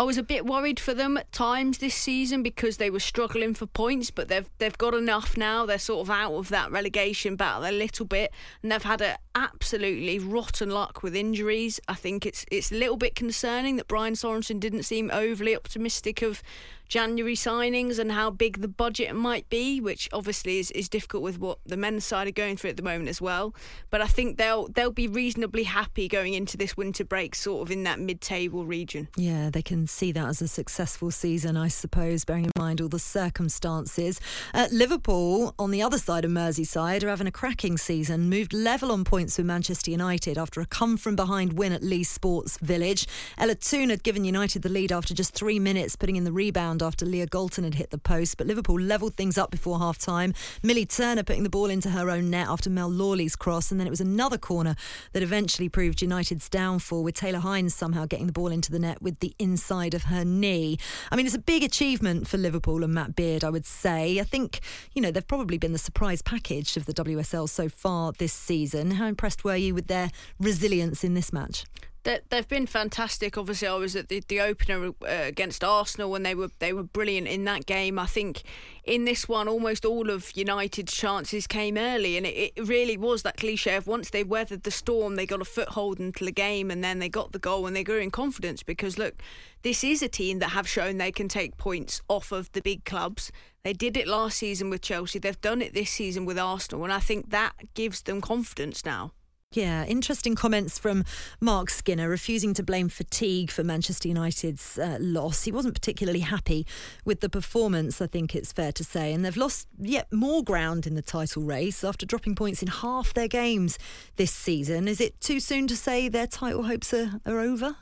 I 0.00 0.02
was 0.02 0.16
a 0.16 0.22
bit 0.22 0.46
worried 0.46 0.80
for 0.80 0.94
them 0.94 1.18
at 1.18 1.30
times 1.30 1.76
this 1.76 1.94
season 1.94 2.42
because 2.42 2.78
they 2.78 2.88
were 2.88 3.00
struggling 3.00 3.52
for 3.52 3.66
points, 3.66 4.10
but 4.10 4.28
they've 4.28 4.48
they've 4.56 4.78
got 4.78 4.94
enough 4.94 5.36
now. 5.36 5.66
They're 5.66 5.78
sort 5.78 6.06
of 6.06 6.10
out 6.10 6.32
of 6.32 6.48
that 6.48 6.70
relegation 6.70 7.36
battle 7.36 7.68
a 7.68 7.70
little 7.70 8.06
bit, 8.06 8.32
and 8.62 8.72
they've 8.72 8.82
had 8.82 9.02
a 9.02 9.18
absolutely 9.34 10.18
rotten 10.18 10.70
luck 10.70 11.02
with 11.02 11.14
injuries. 11.14 11.80
I 11.86 11.96
think 11.96 12.24
it's 12.24 12.46
it's 12.50 12.72
a 12.72 12.76
little 12.76 12.96
bit 12.96 13.14
concerning 13.14 13.76
that 13.76 13.88
Brian 13.88 14.14
Sorensen 14.14 14.58
didn't 14.58 14.84
seem 14.84 15.10
overly 15.12 15.54
optimistic 15.54 16.22
of 16.22 16.42
January 16.90 17.36
signings 17.36 18.00
and 18.00 18.10
how 18.10 18.30
big 18.30 18.60
the 18.60 18.68
budget 18.68 19.14
might 19.14 19.48
be, 19.48 19.80
which 19.80 20.08
obviously 20.12 20.58
is, 20.58 20.72
is 20.72 20.88
difficult 20.88 21.22
with 21.22 21.38
what 21.38 21.58
the 21.64 21.76
men's 21.76 22.04
side 22.04 22.26
are 22.26 22.32
going 22.32 22.56
through 22.56 22.70
at 22.70 22.76
the 22.76 22.82
moment 22.82 23.08
as 23.08 23.22
well. 23.22 23.54
But 23.90 24.02
I 24.02 24.08
think 24.08 24.38
they'll 24.38 24.66
they'll 24.66 24.90
be 24.90 25.06
reasonably 25.06 25.62
happy 25.62 26.08
going 26.08 26.34
into 26.34 26.56
this 26.56 26.76
winter 26.76 27.04
break, 27.04 27.36
sort 27.36 27.62
of 27.62 27.70
in 27.70 27.84
that 27.84 28.00
mid-table 28.00 28.66
region. 28.66 29.06
Yeah, 29.16 29.50
they 29.50 29.62
can 29.62 29.86
see 29.86 30.10
that 30.10 30.26
as 30.26 30.42
a 30.42 30.48
successful 30.48 31.12
season, 31.12 31.56
I 31.56 31.68
suppose, 31.68 32.24
bearing 32.24 32.46
in 32.46 32.52
mind 32.58 32.80
all 32.80 32.88
the 32.88 32.98
circumstances. 32.98 34.20
Uh, 34.52 34.66
Liverpool, 34.72 35.54
on 35.60 35.70
the 35.70 35.82
other 35.82 35.98
side 35.98 36.24
of 36.24 36.32
Merseyside, 36.32 37.04
are 37.04 37.08
having 37.08 37.28
a 37.28 37.32
cracking 37.32 37.78
season. 37.78 38.28
Moved 38.28 38.52
level 38.52 38.90
on 38.90 39.04
points 39.04 39.38
with 39.38 39.46
Manchester 39.46 39.92
United 39.92 40.36
after 40.36 40.60
a 40.60 40.66
come 40.66 40.96
from 40.96 41.14
behind 41.14 41.52
win 41.52 41.72
at 41.72 41.84
Leigh 41.84 42.02
Sports 42.02 42.58
Village. 42.58 43.06
Ella 43.38 43.54
Toone 43.54 43.90
had 43.90 44.02
given 44.02 44.24
United 44.24 44.62
the 44.62 44.68
lead 44.68 44.90
after 44.90 45.14
just 45.14 45.34
three 45.34 45.60
minutes, 45.60 45.94
putting 45.94 46.16
in 46.16 46.24
the 46.24 46.32
rebound 46.32 46.79
after 46.82 47.04
Leah 47.06 47.26
Galton 47.26 47.64
had 47.64 47.74
hit 47.74 47.90
the 47.90 47.98
post, 47.98 48.36
but 48.36 48.46
Liverpool 48.46 48.80
levelled 48.80 49.14
things 49.14 49.38
up 49.38 49.50
before 49.50 49.78
half 49.78 49.98
time. 49.98 50.34
Millie 50.62 50.86
Turner 50.86 51.22
putting 51.22 51.42
the 51.42 51.50
ball 51.50 51.66
into 51.66 51.90
her 51.90 52.10
own 52.10 52.30
net 52.30 52.48
after 52.48 52.70
Mel 52.70 52.88
Lawley's 52.90 53.36
cross, 53.36 53.70
and 53.70 53.78
then 53.78 53.86
it 53.86 53.90
was 53.90 54.00
another 54.00 54.38
corner 54.38 54.76
that 55.12 55.22
eventually 55.22 55.68
proved 55.68 56.02
United's 56.02 56.48
downfall, 56.48 57.02
with 57.02 57.14
Taylor 57.14 57.40
Hinds 57.40 57.74
somehow 57.74 58.06
getting 58.06 58.26
the 58.26 58.32
ball 58.32 58.48
into 58.48 58.70
the 58.70 58.78
net 58.78 59.00
with 59.02 59.20
the 59.20 59.34
inside 59.38 59.94
of 59.94 60.04
her 60.04 60.24
knee. 60.24 60.78
I 61.10 61.16
mean, 61.16 61.26
it's 61.26 61.34
a 61.34 61.38
big 61.38 61.62
achievement 61.62 62.28
for 62.28 62.38
Liverpool 62.38 62.84
and 62.84 62.94
Matt 62.94 63.16
Beard, 63.16 63.44
I 63.44 63.50
would 63.50 63.66
say. 63.66 64.18
I 64.20 64.24
think, 64.24 64.60
you 64.94 65.02
know, 65.02 65.10
they've 65.10 65.26
probably 65.26 65.58
been 65.58 65.72
the 65.72 65.78
surprise 65.78 66.22
package 66.22 66.76
of 66.76 66.86
the 66.86 66.94
WSL 66.94 67.48
so 67.48 67.68
far 67.68 68.12
this 68.12 68.32
season. 68.32 68.92
How 68.92 69.06
impressed 69.06 69.44
were 69.44 69.56
you 69.56 69.74
with 69.74 69.86
their 69.86 70.10
resilience 70.38 71.04
in 71.04 71.14
this 71.14 71.32
match? 71.32 71.64
They've 72.04 72.48
been 72.48 72.66
fantastic. 72.66 73.36
Obviously, 73.36 73.68
I 73.68 73.74
was 73.74 73.94
at 73.94 74.08
the, 74.08 74.22
the 74.28 74.40
opener 74.40 74.88
uh, 74.88 74.92
against 75.02 75.62
Arsenal 75.62 76.10
when 76.10 76.22
they 76.22 76.34
were 76.34 76.50
they 76.58 76.72
were 76.72 76.82
brilliant 76.82 77.28
in 77.28 77.44
that 77.44 77.66
game. 77.66 77.98
I 77.98 78.06
think 78.06 78.42
in 78.84 79.04
this 79.04 79.28
one, 79.28 79.48
almost 79.48 79.84
all 79.84 80.10
of 80.10 80.36
United's 80.36 80.94
chances 80.94 81.46
came 81.46 81.76
early, 81.76 82.16
and 82.16 82.26
it, 82.26 82.52
it 82.56 82.68
really 82.68 82.96
was 82.96 83.22
that 83.22 83.36
cliche 83.36 83.76
of 83.76 83.86
once 83.86 84.10
they 84.10 84.24
weathered 84.24 84.62
the 84.62 84.70
storm, 84.70 85.16
they 85.16 85.26
got 85.26 85.42
a 85.42 85.44
foothold 85.44 86.00
into 86.00 86.24
the 86.24 86.32
game, 86.32 86.70
and 86.70 86.82
then 86.82 86.98
they 86.98 87.08
got 87.08 87.32
the 87.32 87.38
goal 87.38 87.66
and 87.66 87.76
they 87.76 87.84
grew 87.84 87.98
in 87.98 88.10
confidence. 88.10 88.62
Because 88.62 88.98
look, 88.98 89.22
this 89.62 89.84
is 89.84 90.02
a 90.02 90.08
team 90.08 90.38
that 90.38 90.50
have 90.50 90.68
shown 90.68 90.98
they 90.98 91.12
can 91.12 91.28
take 91.28 91.56
points 91.56 92.02
off 92.08 92.32
of 92.32 92.50
the 92.52 92.62
big 92.62 92.84
clubs. 92.84 93.30
They 93.62 93.74
did 93.74 93.96
it 93.96 94.08
last 94.08 94.38
season 94.38 94.70
with 94.70 94.80
Chelsea. 94.80 95.18
They've 95.18 95.40
done 95.40 95.60
it 95.60 95.74
this 95.74 95.90
season 95.90 96.24
with 96.24 96.38
Arsenal, 96.38 96.84
and 96.84 96.92
I 96.92 97.00
think 97.00 97.30
that 97.30 97.52
gives 97.74 98.02
them 98.02 98.22
confidence 98.22 98.86
now. 98.86 99.12
Yeah, 99.52 99.84
interesting 99.84 100.36
comments 100.36 100.78
from 100.78 101.04
Mark 101.40 101.70
Skinner, 101.70 102.08
refusing 102.08 102.54
to 102.54 102.62
blame 102.62 102.88
fatigue 102.88 103.50
for 103.50 103.64
Manchester 103.64 104.06
United's 104.06 104.78
uh, 104.78 104.96
loss. 105.00 105.42
He 105.42 105.50
wasn't 105.50 105.74
particularly 105.74 106.20
happy 106.20 106.64
with 107.04 107.18
the 107.18 107.28
performance, 107.28 108.00
I 108.00 108.06
think 108.06 108.36
it's 108.36 108.52
fair 108.52 108.70
to 108.70 108.84
say. 108.84 109.12
And 109.12 109.24
they've 109.24 109.36
lost 109.36 109.66
yet 109.76 110.06
more 110.12 110.44
ground 110.44 110.86
in 110.86 110.94
the 110.94 111.02
title 111.02 111.42
race 111.42 111.82
after 111.82 112.06
dropping 112.06 112.36
points 112.36 112.62
in 112.62 112.68
half 112.68 113.12
their 113.12 113.26
games 113.26 113.76
this 114.14 114.30
season. 114.30 114.86
Is 114.86 115.00
it 115.00 115.20
too 115.20 115.40
soon 115.40 115.66
to 115.66 115.76
say 115.76 116.08
their 116.08 116.28
title 116.28 116.62
hopes 116.62 116.94
are, 116.94 117.20
are 117.26 117.40
over? 117.40 117.74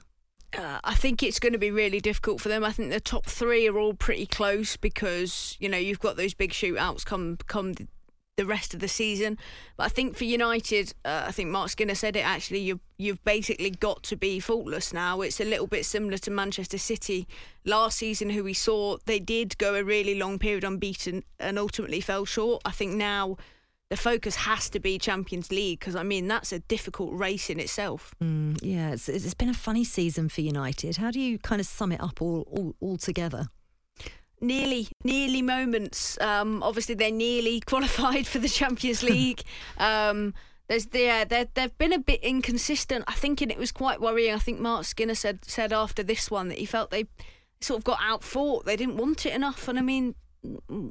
Uh, 0.56 0.78
I 0.82 0.94
think 0.94 1.22
it's 1.22 1.38
going 1.38 1.52
to 1.52 1.58
be 1.58 1.70
really 1.70 2.00
difficult 2.00 2.40
for 2.40 2.48
them. 2.48 2.64
I 2.64 2.72
think 2.72 2.92
the 2.92 2.98
top 2.98 3.26
three 3.26 3.68
are 3.68 3.78
all 3.78 3.92
pretty 3.92 4.24
close 4.24 4.78
because 4.78 5.54
you 5.60 5.68
know 5.68 5.76
you've 5.76 6.00
got 6.00 6.16
those 6.16 6.32
big 6.32 6.52
shootouts 6.52 7.04
come 7.04 7.36
come 7.46 7.74
the 8.38 8.46
rest 8.46 8.72
of 8.72 8.80
the 8.80 8.88
season. 8.88 9.36
But 9.76 9.84
I 9.84 9.88
think 9.90 10.16
for 10.16 10.24
United, 10.24 10.94
uh, 11.04 11.24
I 11.26 11.32
think 11.32 11.50
Mark 11.50 11.68
Skinner 11.68 11.94
said 11.94 12.16
it 12.16 12.24
actually. 12.24 12.60
You 12.60 12.80
you've 12.96 13.22
basically 13.24 13.70
got 13.70 14.02
to 14.04 14.16
be 14.16 14.40
faultless 14.40 14.92
now. 14.94 15.20
It's 15.20 15.40
a 15.40 15.44
little 15.44 15.66
bit 15.66 15.84
similar 15.84 16.16
to 16.18 16.30
Manchester 16.30 16.78
City 16.78 17.28
last 17.64 17.98
season, 17.98 18.30
who 18.30 18.42
we 18.44 18.54
saw 18.54 18.96
they 19.04 19.18
did 19.18 19.58
go 19.58 19.74
a 19.74 19.84
really 19.84 20.14
long 20.18 20.38
period 20.38 20.64
unbeaten 20.64 21.24
and 21.38 21.58
ultimately 21.58 22.00
fell 22.00 22.24
short. 22.24 22.62
I 22.64 22.70
think 22.70 22.94
now. 22.94 23.36
The 23.90 23.96
focus 23.96 24.36
has 24.36 24.68
to 24.68 24.80
be 24.80 24.98
Champions 24.98 25.50
League 25.50 25.80
because 25.80 25.96
I 25.96 26.02
mean 26.02 26.28
that's 26.28 26.52
a 26.52 26.58
difficult 26.58 27.14
race 27.14 27.48
in 27.48 27.58
itself. 27.58 28.14
Mm, 28.22 28.58
yeah, 28.60 28.90
it's, 28.90 29.08
it's 29.08 29.32
been 29.32 29.48
a 29.48 29.54
funny 29.54 29.82
season 29.82 30.28
for 30.28 30.42
United. 30.42 30.98
How 30.98 31.10
do 31.10 31.18
you 31.18 31.38
kind 31.38 31.58
of 31.58 31.66
sum 31.66 31.92
it 31.92 32.00
up 32.02 32.20
all 32.20 32.46
all, 32.50 32.74
all 32.80 32.98
together? 32.98 33.48
Nearly 34.40 34.88
nearly 35.04 35.42
moments. 35.42 36.20
Um, 36.20 36.62
obviously, 36.62 36.94
they 36.94 37.10
nearly 37.10 37.60
qualified 37.66 38.26
for 38.26 38.38
the 38.38 38.48
Champions 38.48 39.02
League. 39.14 39.42
um, 39.78 40.34
there's 40.68 40.86
yeah, 40.92 41.24
they've 41.24 41.78
been 41.78 41.94
a 41.94 41.98
bit 41.98 42.22
inconsistent. 42.22 43.04
I 43.08 43.14
think, 43.14 43.40
and 43.40 43.50
it 43.50 43.58
was 43.58 43.72
quite 43.72 44.00
worrying. 44.00 44.34
I 44.34 44.38
think 44.38 44.60
Mark 44.60 44.84
Skinner 44.84 45.14
said 45.14 45.44
said 45.44 45.72
after 45.72 46.02
this 46.02 46.30
one 46.30 46.48
that 46.48 46.58
he 46.58 46.66
felt 46.66 46.90
they 46.90 47.06
sort 47.60 47.78
of 47.78 47.84
got 47.84 47.98
out 48.02 48.22
fought. 48.22 48.66
They 48.66 48.76
didn't 48.76 48.96
want 48.96 49.24
it 49.24 49.34
enough, 49.34 49.66
and 49.66 49.78
I 49.78 49.82
mean, 49.82 50.14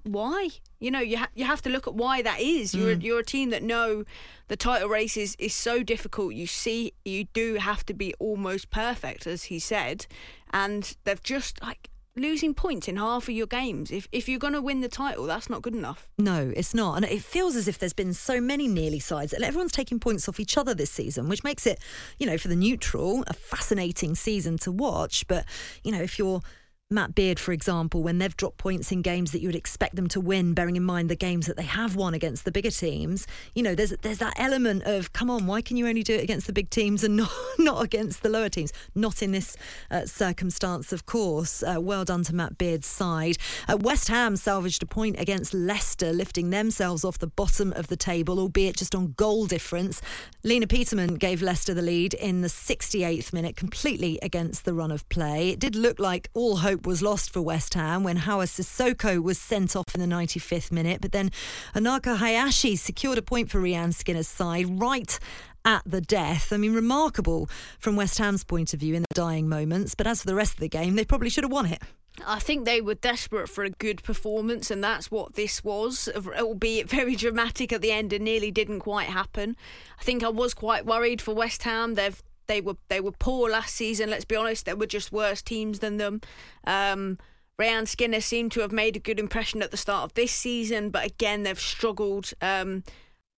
why? 0.04 0.50
You 0.80 0.92
know, 0.92 1.00
you 1.00 1.18
ha- 1.18 1.30
you 1.36 1.46
have 1.46 1.62
to 1.62 1.70
look 1.70 1.88
at 1.88 1.94
why 1.94 2.22
that 2.24 2.40
is. 2.40 2.74
You're 2.74 2.96
mm. 2.96 3.04
you're 3.04 3.20
a 3.20 3.26
team 3.26 3.52
that 3.52 3.64
know 3.64 4.04
the 4.48 4.58
title 4.58 4.90
race 4.90 5.16
is, 5.16 5.36
is 5.40 5.54
so 5.54 5.84
difficult. 5.84 6.34
You 6.34 6.48
see, 6.48 6.94
you 7.06 7.26
do 7.34 7.56
have 7.56 7.86
to 7.86 7.94
be 7.94 8.14
almost 8.20 8.70
perfect, 8.70 9.28
as 9.28 9.46
he 9.46 9.60
said, 9.60 10.08
and 10.52 10.96
they've 11.04 11.22
just 11.22 11.62
like 11.62 11.90
losing 12.18 12.54
points 12.54 12.88
in 12.88 12.98
half 12.98 13.24
of 13.24 13.34
your 13.34 13.48
games. 13.48 13.92
If 13.92 14.08
if 14.12 14.28
you're 14.28 14.40
going 14.40 14.54
to 14.54 14.62
win 14.62 14.82
the 14.82 14.90
title, 14.90 15.26
that's 15.26 15.50
not 15.50 15.62
good 15.62 15.76
enough. 15.76 16.08
No, 16.18 16.52
it's 16.56 16.74
not. 16.74 16.96
And 16.96 17.06
it 17.06 17.22
feels 17.22 17.56
as 17.56 17.68
if 17.68 17.78
there's 17.78 17.94
been 17.94 18.14
so 18.14 18.42
many 18.42 18.68
nearly 18.68 19.00
sides 19.00 19.34
and 19.34 19.44
everyone's 19.44 19.72
taking 19.72 20.00
points 20.00 20.28
off 20.28 20.40
each 20.40 20.58
other 20.58 20.74
this 20.74 20.92
season, 20.92 21.30
which 21.30 21.44
makes 21.44 21.66
it, 21.66 21.80
you 22.18 22.26
know, 22.26 22.38
for 22.38 22.48
the 22.48 22.56
neutral, 22.56 23.24
a 23.28 23.34
fascinating 23.34 24.16
season 24.16 24.58
to 24.60 24.72
watch. 24.72 25.28
But, 25.28 25.46
you 25.84 25.92
know, 25.92 26.02
if 26.02 26.18
you're 26.20 26.42
Matt 26.90 27.16
Beard, 27.16 27.38
for 27.38 27.52
example, 27.52 28.02
when 28.02 28.18
they've 28.18 28.38
dropped 28.38 28.60
points 28.60 28.94
in 28.94 29.02
games 29.02 29.34
that 29.34 29.42
you 29.42 29.50
would 29.50 29.58
expect 29.58 29.98
them 29.98 30.08
to 30.08 30.22
win, 30.22 30.54
bearing 30.54 30.78
in 30.78 30.84
mind 30.84 31.10
the 31.10 31.18
games 31.18 31.46
that 31.46 31.58
they 31.58 31.64
have 31.64 31.98
won 31.98 32.14
against 32.14 32.46
the 32.46 32.52
bigger 32.52 32.72
teams, 32.72 33.28
you 33.54 33.62
know, 33.62 33.76
there's 33.76 33.90
there's 34.04 34.20
that 34.20 34.36
element 34.38 34.84
of 34.84 35.12
come 35.12 35.30
on, 35.30 35.48
why 35.48 35.62
can 35.62 35.76
you 35.76 35.86
only 35.86 36.02
do 36.02 36.16
it 36.16 36.24
against 36.24 36.48
the 36.48 36.54
big 36.54 36.70
teams 36.70 37.04
and 37.04 37.18
not 37.18 37.30
not 37.60 37.84
against 37.84 38.24
the 38.24 38.30
lower 38.30 38.48
teams? 38.48 38.72
Not 38.96 39.22
in 39.22 39.34
this 39.34 39.58
uh, 39.92 40.06
circumstance, 40.06 40.94
of 40.94 41.06
course. 41.06 41.62
Uh, 41.62 41.82
well 41.82 42.06
done 42.06 42.24
to 42.24 42.34
Matt 42.34 42.58
Beard's 42.58 42.88
side. 42.88 43.36
Uh, 43.68 43.76
West 43.76 44.08
Ham 44.08 44.38
salvaged 44.38 44.82
a 44.82 44.86
point 44.86 45.20
against 45.20 45.54
Leicester, 45.54 46.14
lifting 46.14 46.52
themselves 46.52 47.04
off 47.04 47.20
the 47.20 47.28
bottom 47.28 47.74
of 47.74 47.88
the 47.88 47.98
table, 47.98 48.40
albeit 48.40 48.78
just 48.78 48.96
on 48.96 49.14
goal 49.18 49.46
difference. 49.46 50.02
Lena 50.42 50.68
Petermann 50.68 51.20
gave 51.20 51.42
Leicester 51.42 51.74
the 51.74 51.82
lead 51.82 52.14
in 52.14 52.44
the 52.44 52.48
68th 52.48 53.34
minute, 53.34 53.58
completely 53.58 54.20
against 54.22 54.64
the 54.64 54.74
run 54.74 54.90
of 54.90 55.08
play. 55.10 55.50
It 55.50 55.60
did 55.60 55.76
look 55.76 56.00
like 56.00 56.30
all 56.34 56.56
hope 56.56 56.77
hope 56.78 56.86
was 56.86 57.02
lost 57.02 57.32
for 57.34 57.42
West 57.42 57.74
Ham 57.74 58.04
when 58.04 58.18
Hawa 58.18 58.44
Cissoko 58.44 59.22
was 59.22 59.40
sent 59.40 59.76
off 59.76 59.96
in 59.96 60.02
the 60.02 60.16
95th 60.16 60.72
minute. 60.72 61.02
But 61.02 61.12
then 61.12 61.32
Honoka 61.74 62.18
Hayashi 62.18 62.76
secured 62.76 63.18
a 63.18 63.24
point 63.24 63.50
for 63.50 63.60
Rehanne 63.60 63.96
Skinner's 63.96 64.28
side 64.28 64.80
right 64.80 65.18
at 65.66 65.82
the 65.88 66.02
death. 66.02 66.54
I 66.54 66.58
mean, 66.58 66.76
remarkable 66.76 67.50
from 67.80 67.96
West 67.96 68.20
Ham's 68.20 68.44
point 68.44 68.76
of 68.76 68.80
view 68.80 68.94
in 68.94 69.02
the 69.02 69.16
dying 69.16 69.50
moments. 69.50 69.96
But 69.96 70.06
as 70.06 70.22
for 70.22 70.28
the 70.28 70.36
rest 70.36 70.54
of 70.54 70.60
the 70.60 70.70
game, 70.70 70.96
they 70.96 71.04
probably 71.04 71.30
should 71.30 71.44
have 71.44 71.52
won 71.52 71.66
it. 71.66 71.82
I 72.26 72.38
think 72.38 72.66
they 72.66 72.82
were 72.82 72.96
desperate 72.96 73.50
for 73.50 73.64
a 73.64 73.70
good 73.72 74.04
performance, 74.04 74.70
and 74.70 74.84
that's 74.84 75.10
what 75.10 75.34
this 75.34 75.64
was, 75.64 76.10
albeit 76.16 76.90
very 76.90 77.16
dramatic 77.16 77.74
at 77.74 77.82
the 77.82 77.92
end 77.92 78.14
and 78.14 78.24
nearly 78.24 78.52
didn't 78.52 78.82
quite 78.82 79.08
happen. 79.08 79.56
I 80.00 80.04
think 80.04 80.24
I 80.24 80.30
was 80.30 80.54
quite 80.54 80.86
worried 80.86 81.22
for 81.22 81.34
West 81.34 81.64
Ham. 81.64 81.96
They've 81.96 82.22
they 82.48 82.62
were 82.62 82.78
they 82.90 83.00
were 83.00 83.12
poor 83.12 83.50
last 83.50 83.76
season. 83.76 84.10
Let's 84.10 84.26
be 84.26 84.36
honest, 84.36 84.66
there 84.66 84.76
were 84.76 84.88
just 84.88 85.12
worse 85.12 85.42
teams 85.42 85.80
than 85.80 85.98
them. 85.98 86.22
Um, 86.66 87.18
Rehanne 87.60 87.88
Skinner 87.88 88.22
seemed 88.22 88.52
to 88.54 88.62
have 88.62 88.72
made 88.72 88.96
a 88.96 89.00
good 89.00 89.20
impression 89.20 89.62
at 89.62 89.72
the 89.72 89.78
start 89.78 90.04
of 90.04 90.14
this 90.14 90.32
season, 90.32 90.90
but 90.90 91.06
again 91.06 91.44
they've 91.44 91.60
struggled. 91.60 92.32
Um, 92.42 92.84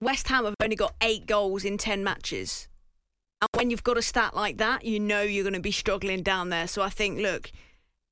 West 0.02 0.28
Ham 0.30 0.46
have 0.46 0.56
only 0.62 0.76
got 0.76 0.96
eight 1.02 1.26
goals 1.26 1.66
in 1.66 1.78
ten 1.78 2.04
matches, 2.04 2.68
and 3.42 3.50
when 3.54 3.70
you've 3.70 3.84
got 3.84 3.98
a 3.98 4.02
stat 4.02 4.36
like 4.36 4.58
that, 4.58 4.86
you 4.86 5.00
know 5.00 5.22
you're 5.22 5.44
going 5.44 5.54
to 5.54 5.60
be 5.60 5.72
struggling 5.72 6.24
down 6.24 6.50
there. 6.50 6.68
So 6.68 6.82
I 6.82 6.90
think, 6.90 7.20
look, 7.20 7.52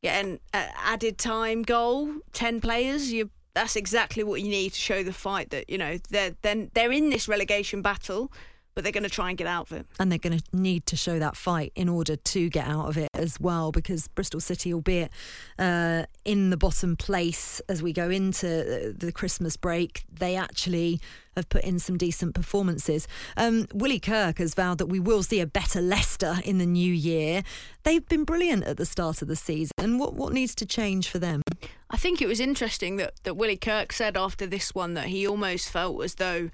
getting 0.02 0.40
an 0.54 0.70
added 0.76 1.18
time 1.18 1.64
goal, 1.64 2.10
ten 2.34 2.62
players, 2.62 3.12
you 3.12 3.30
that's 3.58 3.76
exactly 3.76 4.24
what 4.24 4.40
you 4.40 4.50
need 4.50 4.72
to 4.72 4.80
show 4.80 5.02
the 5.02 5.12
fight 5.12 5.50
that 5.50 5.68
you 5.68 5.80
know 5.80 5.98
they're 6.12 6.36
then 6.44 6.70
they're 6.76 6.92
in 6.92 7.10
this 7.10 7.28
relegation 7.28 7.82
battle 7.82 8.32
but 8.78 8.84
they're 8.84 8.94
going 8.94 9.02
to 9.02 9.10
try 9.10 9.30
and 9.30 9.40
get 9.40 9.48
out 9.48 9.72
of 9.72 9.76
it. 9.76 9.88
And 10.00 10.12
they're 10.12 10.20
going 10.20 10.38
to 10.38 10.44
need 10.54 10.86
to 10.86 10.96
show 10.96 11.18
that 11.18 11.36
fight 11.36 11.72
in 11.76 11.90
order 11.90 12.16
to 12.16 12.48
get 12.48 12.68
out 12.68 12.88
of 12.88 12.96
it 12.96 13.10
as 13.16 13.40
well, 13.40 13.72
because 13.72 14.08
Bristol 14.10 14.40
City, 14.40 14.72
albeit 14.72 15.12
uh, 15.58 16.04
in 16.26 16.52
the 16.52 16.58
bottom 16.58 16.96
place 16.96 17.60
as 17.68 17.82
we 17.82 17.92
go 17.92 18.12
into 18.12 18.94
the 18.96 19.12
Christmas 19.12 19.58
break, 19.58 20.04
they 20.14 20.36
actually 20.36 21.02
have 21.36 21.50
put 21.50 21.64
in 21.64 21.80
some 21.80 21.98
decent 21.98 22.36
performances. 22.36 23.08
Um, 23.36 23.68
Willie 23.74 24.00
Kirk 24.00 24.38
has 24.38 24.54
vowed 24.54 24.78
that 24.78 24.86
we 24.86 25.00
will 25.00 25.24
see 25.24 25.40
a 25.40 25.48
better 25.48 25.82
Leicester 25.82 26.36
in 26.46 26.60
the 26.60 26.66
new 26.68 26.94
year. 26.94 27.42
They've 27.82 28.08
been 28.08 28.26
brilliant 28.26 28.64
at 28.66 28.78
the 28.78 28.86
start 28.86 29.24
of 29.24 29.28
the 29.28 29.36
season. 29.36 29.98
What 29.98 30.14
what 30.14 30.34
needs 30.34 30.54
to 30.54 30.68
change 30.68 31.10
for 31.10 31.18
them? 31.18 31.42
I 31.90 31.98
think 31.98 32.22
it 32.22 32.28
was 32.28 32.40
interesting 32.40 32.98
that, 32.98 33.14
that 33.24 33.38
Willie 33.38 33.58
Kirk 33.58 33.92
said 33.92 34.16
after 34.16 34.46
this 34.46 34.76
one 34.76 34.94
that 34.94 35.06
he 35.06 35.28
almost 35.28 35.68
felt 35.70 36.04
as 36.04 36.16
though 36.16 36.52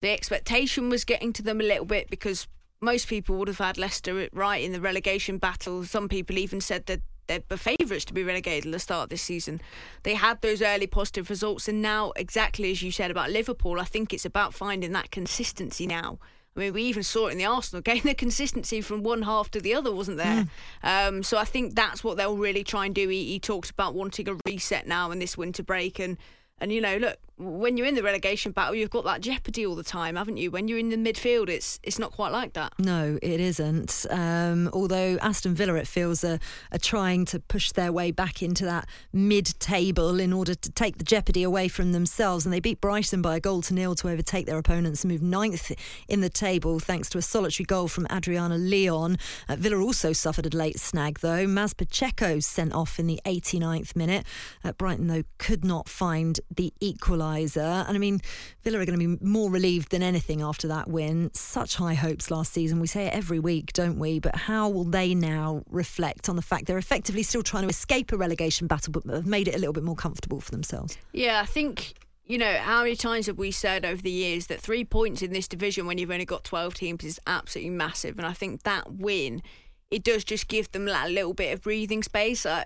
the 0.00 0.10
expectation 0.10 0.88
was 0.88 1.04
getting 1.04 1.32
to 1.34 1.42
them 1.42 1.60
a 1.60 1.64
little 1.64 1.84
bit 1.84 2.10
because 2.10 2.48
most 2.80 3.08
people 3.08 3.36
would 3.36 3.48
have 3.48 3.58
had 3.58 3.76
Leicester 3.76 4.28
right 4.32 4.62
in 4.62 4.72
the 4.72 4.80
relegation 4.80 5.38
battle. 5.38 5.84
Some 5.84 6.08
people 6.08 6.38
even 6.38 6.60
said 6.60 6.86
that 6.86 7.00
they're 7.26 7.42
the 7.48 7.56
favourites 7.56 8.04
to 8.06 8.14
be 8.14 8.24
relegated 8.24 8.66
at 8.66 8.72
the 8.72 8.78
start 8.78 9.04
of 9.04 9.08
this 9.10 9.22
season. 9.22 9.60
They 10.02 10.14
had 10.14 10.40
those 10.40 10.62
early 10.62 10.86
positive 10.86 11.30
results, 11.30 11.68
and 11.68 11.80
now, 11.80 12.12
exactly 12.16 12.70
as 12.72 12.82
you 12.82 12.90
said 12.90 13.10
about 13.10 13.30
Liverpool, 13.30 13.78
I 13.78 13.84
think 13.84 14.12
it's 14.12 14.24
about 14.24 14.52
finding 14.52 14.92
that 14.92 15.10
consistency 15.10 15.86
now. 15.86 16.18
I 16.56 16.60
mean, 16.60 16.72
we 16.72 16.82
even 16.82 17.04
saw 17.04 17.28
it 17.28 17.32
in 17.32 17.38
the 17.38 17.44
Arsenal 17.44 17.82
game. 17.82 18.02
The 18.02 18.14
consistency 18.14 18.80
from 18.80 19.02
one 19.02 19.22
half 19.22 19.50
to 19.52 19.60
the 19.60 19.74
other 19.74 19.94
wasn't 19.94 20.16
there. 20.16 20.48
Mm. 20.82 21.08
Um, 21.08 21.22
so 21.22 21.38
I 21.38 21.44
think 21.44 21.76
that's 21.76 22.02
what 22.02 22.16
they'll 22.16 22.36
really 22.36 22.64
try 22.64 22.86
and 22.86 22.94
do. 22.94 23.08
He, 23.08 23.26
he 23.26 23.38
talks 23.38 23.70
about 23.70 23.94
wanting 23.94 24.28
a 24.28 24.36
reset 24.44 24.88
now 24.88 25.10
in 25.12 25.20
this 25.20 25.38
winter 25.38 25.62
break, 25.62 26.00
and 26.00 26.16
and 26.60 26.72
you 26.72 26.80
know, 26.80 26.96
look, 26.96 27.18
when 27.40 27.76
you're 27.76 27.86
in 27.86 27.94
the 27.94 28.02
relegation 28.02 28.52
battle, 28.52 28.74
you've 28.74 28.90
got 28.90 29.04
that 29.04 29.22
jeopardy 29.22 29.64
all 29.64 29.74
the 29.74 29.82
time, 29.82 30.16
haven't 30.16 30.36
you? 30.36 30.50
When 30.50 30.68
you're 30.68 30.78
in 30.78 30.90
the 30.90 30.96
midfield, 30.96 31.48
it's 31.48 31.80
it's 31.82 31.98
not 31.98 32.12
quite 32.12 32.32
like 32.32 32.52
that. 32.52 32.74
No, 32.78 33.18
it 33.22 33.40
isn't. 33.40 34.06
Um, 34.10 34.68
although 34.72 35.16
Aston 35.22 35.54
Villa, 35.54 35.74
it 35.74 35.86
feels, 35.86 36.22
are, 36.22 36.38
are 36.70 36.78
trying 36.78 37.24
to 37.26 37.40
push 37.40 37.72
their 37.72 37.92
way 37.92 38.10
back 38.10 38.42
into 38.42 38.64
that 38.66 38.86
mid-table 39.12 40.20
in 40.20 40.32
order 40.32 40.54
to 40.54 40.70
take 40.70 40.98
the 40.98 41.04
jeopardy 41.04 41.42
away 41.42 41.68
from 41.68 41.92
themselves. 41.92 42.44
And 42.44 42.52
they 42.52 42.60
beat 42.60 42.80
Brighton 42.80 43.22
by 43.22 43.36
a 43.36 43.40
goal 43.40 43.62
to 43.62 43.74
nil 43.74 43.94
to 43.96 44.10
overtake 44.10 44.46
their 44.46 44.58
opponents 44.58 45.02
and 45.02 45.10
move 45.10 45.22
ninth 45.22 45.72
in 46.08 46.20
the 46.20 46.28
table 46.28 46.78
thanks 46.78 47.08
to 47.10 47.18
a 47.18 47.22
solitary 47.22 47.64
goal 47.64 47.88
from 47.88 48.06
Adriana 48.12 48.58
Leon. 48.58 49.16
Uh, 49.48 49.56
Villa 49.56 49.78
also 49.78 50.12
suffered 50.12 50.52
a 50.52 50.56
late 50.56 50.78
snag 50.78 51.20
though. 51.20 51.46
Maz 51.46 51.74
Pacheco 51.74 52.40
sent 52.40 52.74
off 52.74 52.98
in 52.98 53.06
the 53.06 53.20
89th 53.24 53.96
minute. 53.96 54.26
Uh, 54.62 54.72
Brighton 54.72 55.06
though 55.06 55.24
could 55.38 55.64
not 55.64 55.88
find 55.88 56.38
the 56.54 56.72
equaliser. 56.80 57.86
And 57.86 57.96
I 57.96 57.98
mean, 57.98 58.20
Villa 58.62 58.78
are 58.78 58.84
going 58.84 58.98
to 58.98 59.16
be 59.16 59.24
more 59.24 59.50
relieved 59.50 59.90
than 59.90 60.02
anything 60.02 60.42
after 60.42 60.68
that 60.68 60.88
win. 60.88 61.30
Such 61.34 61.76
high 61.76 61.94
hopes 61.94 62.30
last 62.30 62.52
season. 62.52 62.80
We 62.80 62.86
say 62.86 63.06
it 63.06 63.14
every 63.14 63.38
week, 63.38 63.72
don't 63.72 63.98
we? 63.98 64.18
But 64.18 64.36
how 64.36 64.68
will 64.68 64.84
they 64.84 65.14
now 65.14 65.62
reflect 65.70 66.28
on 66.28 66.36
the 66.36 66.42
fact 66.42 66.66
they're 66.66 66.78
effectively 66.78 67.22
still 67.22 67.42
trying 67.42 67.64
to 67.64 67.68
escape 67.68 68.12
a 68.12 68.16
relegation 68.16 68.66
battle, 68.66 68.92
but 68.92 69.04
have 69.06 69.26
made 69.26 69.48
it 69.48 69.54
a 69.54 69.58
little 69.58 69.72
bit 69.72 69.84
more 69.84 69.96
comfortable 69.96 70.40
for 70.40 70.50
themselves? 70.50 70.96
Yeah, 71.12 71.40
I 71.40 71.46
think 71.46 71.94
you 72.30 72.38
know, 72.38 72.58
how 72.58 72.84
many 72.84 72.94
times 72.94 73.26
have 73.26 73.38
we 73.38 73.50
said 73.50 73.84
over 73.84 74.00
the 74.00 74.10
years 74.10 74.46
that 74.46 74.60
three 74.60 74.84
points 74.84 75.20
in 75.20 75.32
this 75.32 75.48
division 75.48 75.84
when 75.84 75.98
you've 75.98 76.12
only 76.12 76.24
got 76.24 76.44
12 76.44 76.74
teams 76.74 77.02
is 77.02 77.18
absolutely 77.26 77.70
massive? 77.70 78.18
And 78.18 78.26
I 78.26 78.32
think 78.32 78.62
that 78.62 78.92
win 78.92 79.42
it 79.90 80.04
does 80.04 80.22
just 80.22 80.46
give 80.46 80.70
them 80.70 80.86
a 80.86 81.08
little 81.08 81.34
bit 81.34 81.52
of 81.52 81.62
breathing 81.62 82.02
space. 82.02 82.46
I, 82.46 82.64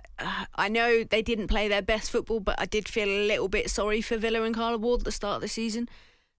I 0.54 0.68
know 0.68 1.04
they 1.04 1.22
didn't 1.22 1.48
play 1.48 1.68
their 1.68 1.82
best 1.82 2.10
football, 2.10 2.40
but 2.40 2.60
I 2.60 2.66
did 2.66 2.87
feel 2.87 3.08
a 3.08 3.26
little 3.26 3.48
bit 3.48 3.70
sorry 3.70 4.02
for 4.02 4.18
Villa 4.18 4.42
and 4.42 4.54
Carla 4.54 4.76
Ward 4.76 5.00
at 5.00 5.04
the 5.06 5.12
start 5.12 5.37
of 5.37 5.42
the 5.42 5.48
season. 5.48 5.88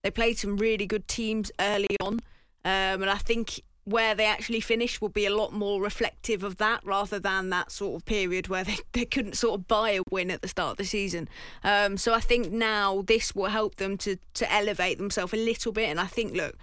They 0.03 0.11
played 0.11 0.37
some 0.37 0.57
really 0.57 0.85
good 0.85 1.07
teams 1.07 1.51
early 1.59 1.97
on, 1.99 2.19
um, 2.63 3.01
and 3.01 3.09
I 3.09 3.17
think 3.17 3.61
where 3.85 4.15
they 4.15 4.25
actually 4.25 4.59
finish 4.59 4.99
will 4.99 5.09
be 5.09 5.25
a 5.27 5.35
lot 5.35 5.53
more 5.53 5.79
reflective 5.79 6.43
of 6.43 6.57
that 6.57 6.81
rather 6.83 7.19
than 7.19 7.51
that 7.51 7.71
sort 7.71 7.95
of 7.95 8.05
period 8.05 8.47
where 8.47 8.63
they, 8.65 8.77
they 8.93 9.05
couldn't 9.05 9.37
sort 9.37 9.59
of 9.59 9.67
buy 9.67 9.91
a 9.91 10.01
win 10.11 10.29
at 10.29 10.41
the 10.41 10.47
start 10.47 10.71
of 10.71 10.77
the 10.77 10.85
season. 10.85 11.29
Um, 11.63 11.97
so 11.97 12.13
I 12.13 12.19
think 12.19 12.51
now 12.51 13.03
this 13.03 13.33
will 13.33 13.49
help 13.49 13.75
them 13.75 13.97
to, 13.99 14.17
to 14.35 14.51
elevate 14.51 14.97
themselves 14.97 15.33
a 15.33 15.37
little 15.37 15.71
bit. 15.71 15.89
And 15.89 15.99
I 15.99 16.05
think, 16.05 16.35
look, 16.35 16.57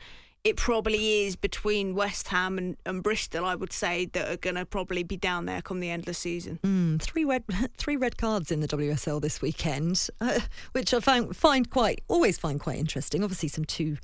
it 0.45 0.57
probably 0.57 1.25
is 1.25 1.37
between 1.37 1.95
West 1.95 2.29
Ham 2.29 2.59
and, 2.59 2.77
and 2.85 3.03
Bristol, 3.03 3.45
I 3.45 3.55
would 3.55 3.73
say, 3.73 4.07
that 4.07 4.29
are 4.29 4.37
going 4.37 4.57
to 4.57 4.67
probably 4.67 5.05
be 5.05 5.17
down 5.17 5.47
there 5.47 5.63
come 5.63 5.79
the 5.79 5.91
end 5.91 6.01
of 6.01 6.07
the 6.07 6.15
season. 6.15 6.59
Mm, 6.65 7.01
three 7.01 7.25
red, 7.25 7.45
three 7.77 7.97
red 7.97 8.17
cards 8.17 8.51
in 8.51 8.61
the 8.61 8.69
WSL 8.69 9.21
this 9.21 9.41
weekend, 9.41 10.09
uh, 10.21 10.41
which 10.73 10.93
I 10.93 11.01
find 11.01 11.37
find 11.37 11.71
quite 11.71 12.03
always 12.09 12.39
find 12.39 12.59
quite 12.59 12.79
interesting. 12.79 13.23
Obviously, 13.23 13.49
some 13.49 13.65
two 13.65 13.99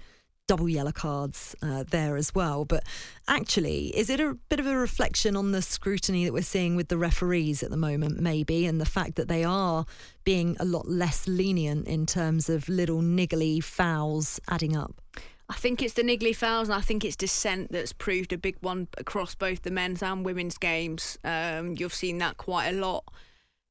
double 0.47 0.69
yellow 0.69 0.93
cards 0.93 1.55
uh, 1.61 1.85
there 1.91 2.17
as 2.17 2.35
well. 2.35 2.65
But 2.65 2.85
actually, 3.27 3.89
is 3.97 4.09
it 4.09 4.21
a 4.21 4.35
bit 4.49 4.61
of 4.61 4.67
a 4.67 4.77
reflection 4.77 5.37
on 5.37 5.53
the 5.53 5.61
scrutiny 5.61 6.25
that 6.25 6.33
we're 6.33 6.43
seeing 6.43 6.75
with 6.75 6.89
the 6.89 6.97
referees 6.97 7.63
at 7.63 7.71
the 7.71 7.77
moment, 7.77 8.21
maybe, 8.21 8.65
and 8.65 8.81
the 8.81 8.87
fact 8.87 9.17
that 9.17 9.29
they 9.29 9.45
are 9.45 9.85
being 10.25 10.57
a 10.59 10.65
lot 10.65 10.89
less 10.89 11.27
lenient 11.27 11.87
in 11.87 12.07
terms 12.07 12.49
of 12.49 12.69
little 12.69 13.03
niggly 13.03 13.63
fouls 13.63 14.41
adding 14.49 14.77
up? 14.77 15.03
I 15.51 15.55
think 15.55 15.83
it's 15.83 15.95
the 15.95 16.03
niggly 16.03 16.37
fouls, 16.37 16.69
and 16.69 16.77
I 16.77 16.83
think 16.83 17.05
it's 17.05 17.17
dissent 17.17 17.73
that's 17.73 17.95
proved 17.95 18.33
a 18.33 18.39
big 18.39 18.57
one 18.61 18.89
across 18.99 19.35
both 19.35 19.63
the 19.63 19.71
men's 19.71 20.03
and 20.03 20.25
women's 20.25 20.59
games. 20.59 21.19
Um, 21.25 21.75
you've 21.79 21.95
seen 21.95 22.19
that 22.19 22.37
quite 22.37 22.69
a 22.69 22.73
lot. 22.73 23.05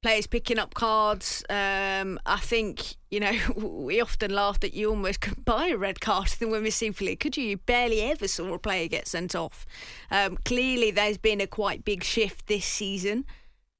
Players 0.02 0.26
picking 0.26 0.58
up 0.58 0.74
cards. 0.74 1.44
Um, 1.50 2.20
I 2.26 2.38
think 2.38 2.96
you 3.12 3.20
know 3.20 3.34
we 3.56 4.02
often 4.02 4.34
laugh 4.34 4.60
that 4.62 4.74
you 4.74 4.90
almost 4.90 5.22
could 5.22 5.46
buy 5.46 5.68
a 5.68 5.78
red 5.78 6.02
card 6.02 6.34
in 6.40 6.48
the 6.48 6.52
women's 6.52 6.76
Super 6.76 7.06
League. 7.06 7.20
Could 7.20 7.38
you? 7.38 7.44
You 7.44 7.58
barely 7.58 8.02
ever 8.02 8.28
saw 8.28 8.54
a 8.54 8.60
player 8.60 8.88
get 8.88 9.08
sent 9.08 9.36
off. 9.36 9.66
Um, 10.10 10.38
clearly, 10.46 10.90
there's 10.90 11.18
been 11.20 11.42
a 11.42 11.48
quite 11.48 11.86
big 11.86 12.04
shift 12.04 12.48
this 12.48 12.66
season, 12.66 13.24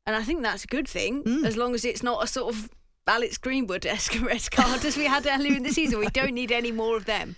and 0.06 0.16
I 0.16 0.22
think 0.22 0.44
that's 0.44 0.66
a 0.66 0.68
good 0.68 0.88
thing 0.88 1.24
mm. 1.24 1.46
as 1.46 1.58
long 1.58 1.74
as 1.74 1.84
it's 1.84 2.04
not 2.04 2.24
a 2.24 2.28
sort 2.28 2.54
of 2.54 2.70
Alex 3.08 3.40
Greenwood 3.40 3.88
esque 3.88 4.22
red 4.22 4.52
card 4.52 4.86
as 4.86 4.98
we 4.98 5.06
had 5.06 5.26
earlier 5.26 5.56
in 5.56 5.64
the 5.64 5.72
season. 5.72 5.98
We 5.98 6.10
don't 6.10 6.34
need 6.34 6.52
any 6.52 6.72
more 6.72 6.96
of 6.96 7.06
them. 7.06 7.38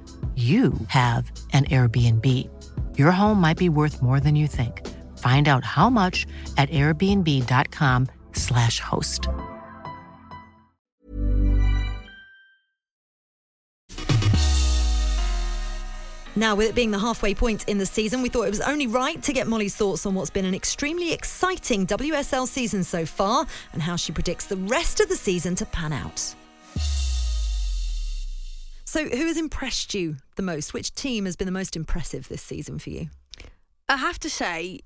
you 0.35 0.73
have 0.87 1.29
an 1.51 1.65
Airbnb. 1.65 2.25
Your 2.97 3.11
home 3.11 3.41
might 3.41 3.57
be 3.57 3.67
worth 3.67 4.01
more 4.01 4.21
than 4.21 4.37
you 4.37 4.47
think. 4.47 4.87
Find 5.17 5.49
out 5.49 5.65
how 5.65 5.89
much 5.89 6.25
at 6.57 6.69
airbnb.com/slash 6.69 8.79
host. 8.79 9.27
Now, 16.33 16.55
with 16.55 16.69
it 16.69 16.75
being 16.75 16.91
the 16.91 16.99
halfway 16.99 17.33
point 17.33 17.67
in 17.67 17.77
the 17.77 17.85
season, 17.85 18.21
we 18.21 18.29
thought 18.29 18.47
it 18.47 18.51
was 18.51 18.61
only 18.61 18.87
right 18.87 19.21
to 19.23 19.33
get 19.33 19.47
Molly's 19.47 19.75
thoughts 19.75 20.05
on 20.05 20.15
what's 20.15 20.29
been 20.29 20.45
an 20.45 20.55
extremely 20.55 21.11
exciting 21.11 21.85
WSL 21.85 22.47
season 22.47 22.85
so 22.85 23.05
far 23.05 23.45
and 23.73 23.81
how 23.81 23.97
she 23.97 24.13
predicts 24.13 24.45
the 24.45 24.55
rest 24.55 25.01
of 25.01 25.09
the 25.09 25.17
season 25.17 25.55
to 25.55 25.65
pan 25.65 25.91
out. 25.91 26.33
So, 28.91 29.07
who 29.07 29.25
has 29.27 29.37
impressed 29.37 29.93
you 29.93 30.17
the 30.35 30.43
most? 30.43 30.73
Which 30.73 30.93
team 30.93 31.23
has 31.23 31.37
been 31.37 31.45
the 31.45 31.51
most 31.53 31.77
impressive 31.77 32.27
this 32.27 32.41
season 32.41 32.77
for 32.77 32.89
you? 32.89 33.07
I 33.87 33.95
have 33.95 34.19
to 34.19 34.29
say, 34.29 34.81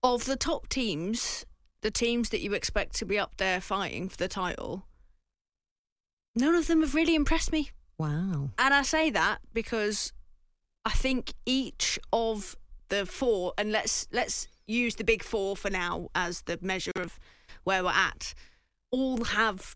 of 0.00 0.26
the 0.26 0.36
top 0.36 0.68
teams, 0.68 1.44
the 1.80 1.90
teams 1.90 2.28
that 2.28 2.40
you 2.40 2.52
expect 2.52 2.94
to 3.00 3.04
be 3.04 3.18
up 3.18 3.36
there 3.36 3.60
fighting 3.60 4.08
for 4.08 4.16
the 4.16 4.28
title, 4.28 4.86
none 6.36 6.54
of 6.54 6.68
them 6.68 6.82
have 6.82 6.94
really 6.94 7.16
impressed 7.16 7.50
me. 7.50 7.72
Wow. 7.98 8.50
And 8.58 8.72
I 8.72 8.82
say 8.82 9.10
that 9.10 9.38
because 9.52 10.12
I 10.84 10.90
think 10.90 11.32
each 11.44 11.98
of 12.12 12.54
the 12.90 13.06
four, 13.06 13.54
and 13.58 13.72
let's 13.72 14.06
let's 14.12 14.46
use 14.68 14.94
the 14.94 15.02
big 15.02 15.24
four 15.24 15.56
for 15.56 15.68
now 15.68 16.10
as 16.14 16.42
the 16.42 16.60
measure 16.62 16.92
of 16.94 17.18
where 17.64 17.82
we're 17.82 17.90
at, 17.90 18.34
all 18.92 19.24
have 19.24 19.74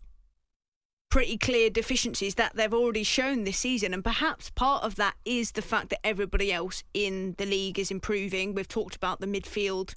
pretty 1.13 1.37
clear 1.37 1.69
deficiencies 1.69 2.33
that 2.33 2.55
they've 2.55 2.73
already 2.73 3.03
shown 3.03 3.43
this 3.43 3.59
season. 3.59 3.93
And 3.93 4.03
perhaps 4.03 4.49
part 4.49 4.83
of 4.83 4.95
that 4.95 5.13
is 5.25 5.51
the 5.51 5.61
fact 5.61 5.91
that 5.91 6.03
everybody 6.03 6.51
else 6.51 6.83
in 6.91 7.35
the 7.37 7.45
league 7.45 7.77
is 7.77 7.91
improving. 7.91 8.55
We've 8.55 8.67
talked 8.67 8.95
about 8.95 9.19
the 9.19 9.27
midfield, 9.27 9.93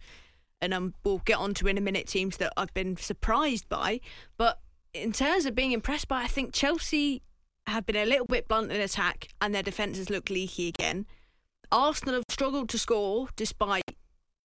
and 0.61 0.75
um, 0.75 0.93
we'll 1.05 1.23
get 1.25 1.39
on 1.39 1.55
to 1.55 1.69
in 1.69 1.79
a 1.79 1.81
minute 1.81 2.07
teams 2.07 2.37
that 2.37 2.53
I've 2.55 2.75
been 2.75 2.99
surprised 2.99 3.67
by. 3.71 4.01
But 4.37 4.61
in 4.93 5.11
terms 5.13 5.47
of 5.47 5.55
being 5.55 5.73
impressed 5.73 6.07
by, 6.07 6.21
I 6.21 6.27
think 6.27 6.53
Chelsea 6.53 7.23
have 7.67 7.87
been 7.87 7.97
a 7.97 8.05
little 8.05 8.27
bit 8.27 8.47
blunt 8.47 8.71
in 8.71 8.79
attack, 8.83 9.29
and 9.41 9.55
their 9.55 9.63
defences 9.63 10.11
look 10.11 10.29
leaky 10.29 10.69
again. 10.69 11.07
Arsenal 11.73 12.17
have 12.17 12.25
struggled 12.29 12.69
to 12.69 12.79
score 12.79 13.29
despite 13.37 13.97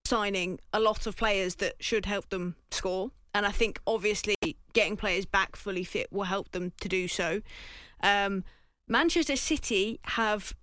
signing 0.06 0.58
a 0.72 0.80
lot 0.80 1.06
of 1.06 1.18
players 1.18 1.56
that 1.56 1.74
should 1.82 2.06
help 2.06 2.30
them 2.30 2.56
score. 2.72 3.12
And 3.34 3.46
I 3.46 3.52
think 3.52 3.80
obviously 3.88 4.36
getting 4.74 4.98
players 4.98 5.26
back 5.26 5.56
fully 5.56 5.84
fit 5.84 6.12
will 6.12 6.24
help 6.24 6.52
them 6.52 6.74
to 6.82 6.90
do 6.90 7.08
so. 7.08 7.42
Um, 8.02 8.44
Manchester 8.88 9.36
City 9.36 10.00
have 10.04 10.54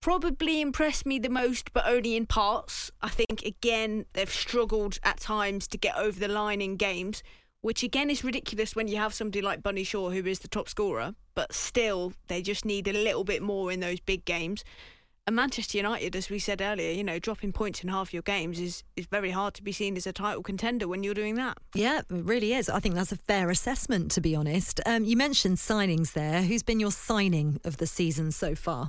probably 0.00 0.60
impressed 0.60 1.06
me 1.06 1.18
the 1.18 1.28
most, 1.28 1.72
but 1.72 1.86
only 1.86 2.16
in 2.16 2.26
parts. 2.26 2.90
I 3.00 3.08
think, 3.08 3.42
again, 3.44 4.04
they've 4.12 4.30
struggled 4.30 4.98
at 5.02 5.20
times 5.20 5.66
to 5.68 5.78
get 5.78 5.96
over 5.96 6.18
the 6.18 6.28
line 6.28 6.60
in 6.60 6.76
games, 6.76 7.22
which 7.60 7.82
again 7.82 8.10
is 8.10 8.24
ridiculous 8.24 8.76
when 8.76 8.88
you 8.88 8.96
have 8.96 9.14
somebody 9.14 9.40
like 9.40 9.62
Bunny 9.62 9.84
Shaw, 9.84 10.10
who 10.10 10.26
is 10.26 10.40
the 10.40 10.48
top 10.48 10.68
scorer, 10.68 11.14
but 11.34 11.52
still, 11.52 12.12
they 12.26 12.42
just 12.42 12.64
need 12.64 12.88
a 12.88 12.92
little 12.92 13.24
bit 13.24 13.42
more 13.42 13.72
in 13.72 13.80
those 13.80 14.00
big 14.00 14.24
games. 14.24 14.64
And 15.24 15.36
Manchester 15.36 15.78
United, 15.78 16.16
as 16.16 16.30
we 16.30 16.40
said 16.40 16.60
earlier, 16.60 16.90
you 16.90 17.04
know, 17.04 17.20
dropping 17.20 17.52
points 17.52 17.82
in 17.82 17.88
half 17.88 18.12
your 18.12 18.22
games 18.22 18.58
is, 18.58 18.82
is 18.96 19.06
very 19.06 19.30
hard 19.30 19.54
to 19.54 19.62
be 19.62 19.70
seen 19.70 19.96
as 19.96 20.04
a 20.04 20.12
title 20.12 20.42
contender 20.42 20.88
when 20.88 21.04
you're 21.04 21.14
doing 21.14 21.36
that. 21.36 21.58
Yeah, 21.74 22.00
it 22.00 22.06
really 22.08 22.54
is. 22.54 22.68
I 22.68 22.80
think 22.80 22.96
that's 22.96 23.12
a 23.12 23.16
fair 23.16 23.48
assessment, 23.48 24.10
to 24.12 24.20
be 24.20 24.34
honest. 24.34 24.80
Um, 24.84 25.04
you 25.04 25.16
mentioned 25.16 25.58
signings 25.58 26.14
there. 26.14 26.42
Who's 26.42 26.64
been 26.64 26.80
your 26.80 26.90
signing 26.90 27.60
of 27.62 27.76
the 27.76 27.86
season 27.86 28.32
so 28.32 28.56
far? 28.56 28.88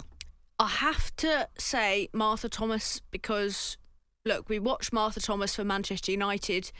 I 0.57 0.69
have 0.69 1.15
to 1.17 1.49
say 1.59 2.09
Martha 2.13 2.49
Thomas 2.49 2.99
because, 3.11 3.77
look, 4.25 4.49
we 4.49 4.57
watched 4.57 4.91
Martha 4.91 5.19
Thomas 5.19 5.55
for 5.55 5.63
Manchester 5.63 6.11
United 6.11 6.71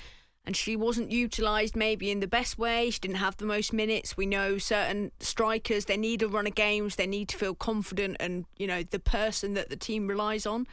and 0.45 0.56
she 0.56 0.75
wasn't 0.75 1.12
utilised 1.12 1.75
maybe 1.75 2.12
in 2.12 2.19
the 2.19 2.27
best 2.27 2.58
way. 2.58 2.89
She 2.89 2.99
didn't 2.99 3.17
have 3.17 3.38
the 3.38 3.45
most 3.45 3.71
minutes. 3.71 4.17
We 4.17 4.25
know 4.25 4.58
certain 4.58 5.12
strikers, 5.19 5.86
they 5.86 5.97
need 5.97 6.21
a 6.21 6.27
run 6.27 6.47
of 6.47 6.56
games, 6.56 6.95
they 6.95 7.08
need 7.08 7.29
to 7.29 7.38
feel 7.38 7.56
confident 7.56 8.17
and, 8.19 8.45
you 8.58 8.67
know, 8.67 8.84
the 8.84 8.99
person 8.99 9.53
that 9.53 9.69
the 9.69 9.77
team 9.77 10.08
relies 10.08 10.45
on. 10.45 10.67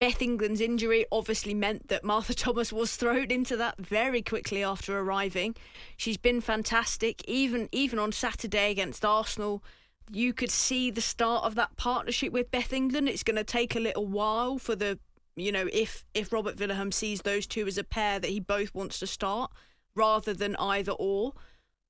Beth 0.00 0.20
England's 0.20 0.60
injury 0.60 1.06
obviously 1.12 1.54
meant 1.54 1.88
that 1.88 2.04
Martha 2.04 2.34
Thomas 2.34 2.72
was 2.72 2.96
thrown 2.96 3.30
into 3.30 3.56
that 3.56 3.78
very 3.78 4.20
quickly 4.20 4.62
after 4.64 4.98
arriving. 4.98 5.54
She's 5.96 6.16
been 6.16 6.40
fantastic, 6.40 7.22
even 7.28 7.68
even 7.70 7.98
on 7.98 8.12
Saturday 8.12 8.70
against 8.70 9.04
Arsenal. 9.04 9.62
You 10.10 10.34
could 10.34 10.50
see 10.50 10.90
the 10.90 11.00
start 11.00 11.44
of 11.44 11.54
that 11.54 11.76
partnership 11.76 12.32
with 12.32 12.50
Beth 12.50 12.72
England. 12.72 13.08
It's 13.08 13.22
going 13.22 13.36
to 13.36 13.44
take 13.44 13.74
a 13.74 13.80
little 13.80 14.06
while 14.06 14.58
for 14.58 14.76
the 14.76 14.98
you 15.36 15.52
know, 15.52 15.68
if 15.72 16.04
if 16.14 16.32
Robert 16.32 16.56
Vilahamn 16.56 16.92
sees 16.92 17.22
those 17.22 17.46
two 17.46 17.66
as 17.66 17.78
a 17.78 17.84
pair 17.84 18.18
that 18.18 18.30
he 18.30 18.40
both 18.40 18.74
wants 18.74 18.98
to 19.00 19.06
start 19.06 19.50
rather 19.94 20.34
than 20.34 20.56
either 20.56 20.92
or. 20.92 21.32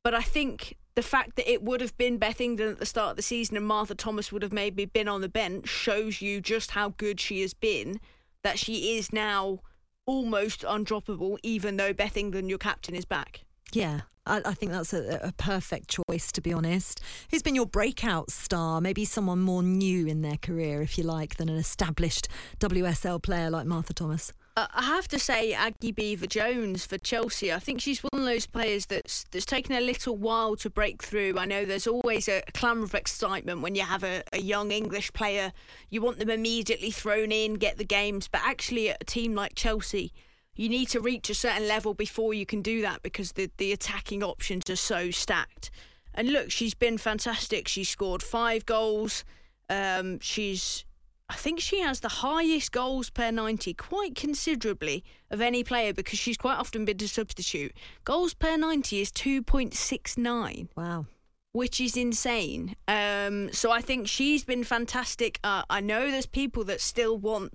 But 0.02 0.14
I 0.14 0.22
think 0.22 0.76
the 0.94 1.02
fact 1.02 1.36
that 1.36 1.50
it 1.50 1.62
would 1.62 1.80
have 1.80 1.96
been 1.96 2.18
Beth 2.18 2.40
England 2.40 2.72
at 2.72 2.78
the 2.78 2.86
start 2.86 3.10
of 3.10 3.16
the 3.16 3.22
season 3.22 3.56
and 3.56 3.66
Martha 3.66 3.94
Thomas 3.94 4.30
would 4.30 4.42
have 4.42 4.52
maybe 4.52 4.84
been 4.84 5.08
on 5.08 5.20
the 5.20 5.28
bench 5.28 5.68
shows 5.68 6.20
you 6.20 6.40
just 6.40 6.72
how 6.72 6.90
good 6.90 7.20
she 7.20 7.40
has 7.42 7.54
been. 7.54 8.00
That 8.42 8.58
she 8.58 8.98
is 8.98 9.12
now 9.12 9.60
almost 10.06 10.60
undroppable, 10.60 11.38
even 11.42 11.78
though 11.78 11.94
Beth 11.94 12.16
England, 12.16 12.50
your 12.50 12.58
captain, 12.58 12.94
is 12.94 13.06
back. 13.06 13.40
Yeah, 13.72 14.02
I, 14.26 14.40
I 14.44 14.54
think 14.54 14.72
that's 14.72 14.92
a, 14.92 15.20
a, 15.22 15.32
perfect 15.32 15.88
choice, 16.08 16.32
to 16.32 16.40
be 16.40 16.52
honest. 16.52 17.00
Who's 17.30 17.42
been 17.42 17.54
your 17.54 17.66
breakout 17.66 18.30
star? 18.30 18.80
Maybe 18.80 19.04
someone 19.04 19.40
more 19.40 19.62
new 19.62 20.06
in 20.06 20.22
their 20.22 20.36
career, 20.36 20.82
if 20.82 20.96
you 20.96 21.04
like, 21.04 21.36
than 21.36 21.48
an 21.48 21.56
established 21.56 22.28
WSL 22.58 23.22
player 23.22 23.50
like 23.50 23.66
Martha 23.66 23.92
Thomas? 23.92 24.32
Uh, 24.56 24.68
I 24.72 24.84
have 24.84 25.08
to 25.08 25.18
say, 25.18 25.52
Aggie 25.52 25.90
Beever-Jones 25.90 26.86
for 26.86 26.96
Chelsea. 26.96 27.52
I 27.52 27.58
think 27.58 27.80
she's 27.80 28.04
one 28.04 28.20
of 28.20 28.24
those 28.24 28.46
players 28.46 28.86
that's 28.86 29.24
that's 29.32 29.44
taken 29.44 29.74
a 29.74 29.80
little 29.80 30.16
while 30.16 30.54
to 30.56 30.70
break 30.70 31.02
through. 31.02 31.34
I 31.36 31.44
know 31.44 31.64
there's 31.64 31.88
always 31.88 32.28
a 32.28 32.40
clamour 32.54 32.84
of 32.84 32.94
excitement 32.94 33.62
when 33.62 33.74
you 33.74 33.82
have 33.82 34.04
a, 34.04 34.22
a 34.32 34.38
young 34.38 34.70
English 34.70 35.12
player. 35.12 35.52
You 35.90 36.02
want 36.02 36.20
them 36.20 36.30
immediately 36.30 36.92
thrown 36.92 37.32
in, 37.32 37.54
get 37.54 37.78
the 37.78 37.84
games, 37.84 38.28
but 38.28 38.42
actually, 38.44 38.90
at 38.90 38.98
a 39.00 39.04
team 39.04 39.34
like 39.34 39.56
Chelsea, 39.56 40.12
you 40.56 40.68
need 40.68 40.88
to 40.88 41.00
reach 41.00 41.30
a 41.30 41.34
certain 41.34 41.66
level 41.66 41.94
before 41.94 42.34
you 42.34 42.46
can 42.46 42.62
do 42.62 42.80
that 42.82 43.02
because 43.02 43.32
the, 43.32 43.50
the 43.56 43.72
attacking 43.72 44.22
options 44.22 44.70
are 44.70 44.76
so 44.76 45.10
stacked. 45.10 45.70
And 46.14 46.30
look, 46.32 46.50
she's 46.50 46.74
been 46.74 46.98
fantastic. 46.98 47.66
She 47.66 47.82
scored 47.84 48.22
five 48.22 48.64
goals. 48.66 49.24
Um, 49.68 50.20
she's, 50.20 50.84
I 51.28 51.34
think 51.34 51.58
she 51.58 51.80
has 51.80 52.00
the 52.00 52.08
highest 52.08 52.70
goals 52.70 53.10
per 53.10 53.32
90, 53.32 53.74
quite 53.74 54.14
considerably, 54.14 55.02
of 55.30 55.40
any 55.40 55.64
player 55.64 55.92
because 55.92 56.18
she's 56.18 56.36
quite 56.36 56.56
often 56.56 56.84
been 56.84 56.98
to 56.98 57.08
substitute. 57.08 57.72
Goals 58.04 58.34
per 58.34 58.56
90 58.56 59.00
is 59.00 59.10
2.69. 59.10 60.68
Wow. 60.76 61.06
Which 61.52 61.80
is 61.80 61.96
insane. 61.96 62.76
Um, 62.86 63.52
so 63.52 63.70
I 63.70 63.80
think 63.80 64.08
she's 64.08 64.44
been 64.44 64.64
fantastic. 64.64 65.40
Uh, 65.42 65.62
I 65.68 65.80
know 65.80 66.10
there's 66.10 66.26
people 66.26 66.64
that 66.64 66.80
still 66.80 67.16
want 67.16 67.54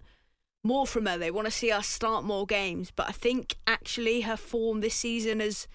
more 0.63 0.86
from 0.86 1.06
her. 1.06 1.17
They 1.17 1.32
want 1.32 1.45
to 1.45 1.52
see 1.52 1.72
us 1.72 1.88
start 1.88 2.24
more 2.24 2.45
games. 2.45 2.91
But 2.95 3.10
I 3.10 3.12
think 3.12 3.58
actually 3.67 4.22
her 4.22 4.38
form 4.38 4.82
this 4.82 4.95
season 4.95 5.39
has 5.39 5.67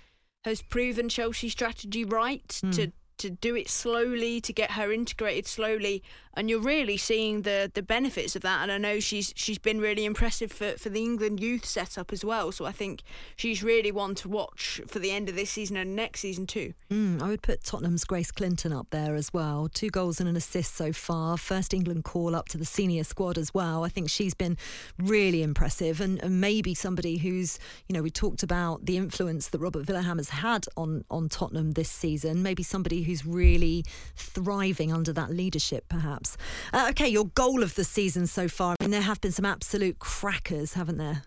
has 0.44 0.60
proven 0.60 1.08
Chelsea's 1.08 1.52
strategy 1.52 2.04
right 2.04 2.46
mm. 2.48 2.74
to 2.74 2.92
to 3.16 3.30
do 3.30 3.54
it 3.54 3.70
slowly, 3.70 4.40
to 4.40 4.52
get 4.52 4.72
her 4.72 4.92
integrated 4.92 5.46
slowly, 5.46 6.02
and 6.36 6.50
you're 6.50 6.60
really 6.60 6.96
seeing 6.96 7.42
the 7.42 7.70
the 7.72 7.82
benefits 7.82 8.36
of 8.36 8.42
that. 8.42 8.62
And 8.62 8.72
I 8.72 8.78
know 8.78 9.00
she's 9.00 9.32
she's 9.36 9.58
been 9.58 9.80
really 9.80 10.04
impressive 10.04 10.52
for, 10.52 10.72
for 10.72 10.88
the 10.88 11.02
England 11.02 11.40
youth 11.40 11.64
setup 11.64 12.12
as 12.12 12.24
well. 12.24 12.52
So 12.52 12.64
I 12.64 12.72
think 12.72 13.02
she's 13.36 13.62
really 13.62 13.92
one 13.92 14.14
to 14.16 14.28
watch 14.28 14.80
for 14.86 14.98
the 14.98 15.10
end 15.10 15.28
of 15.28 15.36
this 15.36 15.50
season 15.50 15.76
and 15.76 15.94
next 15.94 16.20
season 16.20 16.46
too. 16.46 16.74
Mm, 16.90 17.22
I 17.22 17.28
would 17.28 17.42
put 17.42 17.64
Tottenham's 17.64 18.04
Grace 18.04 18.30
Clinton 18.30 18.72
up 18.72 18.88
there 18.90 19.14
as 19.14 19.32
well. 19.32 19.68
Two 19.72 19.90
goals 19.90 20.20
and 20.20 20.28
an 20.28 20.36
assist 20.36 20.74
so 20.74 20.92
far. 20.92 21.36
First 21.36 21.72
England 21.72 22.04
call 22.04 22.34
up 22.34 22.48
to 22.48 22.58
the 22.58 22.64
senior 22.64 23.04
squad 23.04 23.38
as 23.38 23.54
well. 23.54 23.84
I 23.84 23.88
think 23.88 24.10
she's 24.10 24.34
been 24.34 24.56
really 24.98 25.42
impressive 25.42 26.00
and, 26.00 26.22
and 26.22 26.40
maybe 26.40 26.74
somebody 26.74 27.18
who's 27.18 27.58
you 27.88 27.94
know 27.94 28.02
we 28.02 28.10
talked 28.10 28.42
about 28.42 28.86
the 28.86 28.96
influence 28.96 29.48
that 29.48 29.58
Robert 29.58 29.86
Vilahamn 29.86 30.18
has 30.18 30.30
had 30.30 30.66
on 30.76 31.04
on 31.10 31.28
Tottenham 31.28 31.72
this 31.72 31.90
season. 31.90 32.42
Maybe 32.42 32.62
somebody 32.62 33.02
who's 33.02 33.24
really 33.24 33.84
thriving 34.16 34.92
under 34.92 35.12
that 35.12 35.30
leadership, 35.30 35.84
perhaps. 35.88 36.23
Uh, 36.72 36.86
okay, 36.90 37.08
your 37.08 37.26
goal 37.26 37.62
of 37.62 37.74
the 37.74 37.84
season 37.84 38.26
so 38.26 38.48
far. 38.48 38.76
I 38.78 38.84
mean, 38.84 38.90
there 38.90 39.02
have 39.02 39.20
been 39.20 39.32
some 39.32 39.44
absolute 39.44 39.98
crackers, 39.98 40.74
haven't 40.74 40.98
there? 40.98 41.22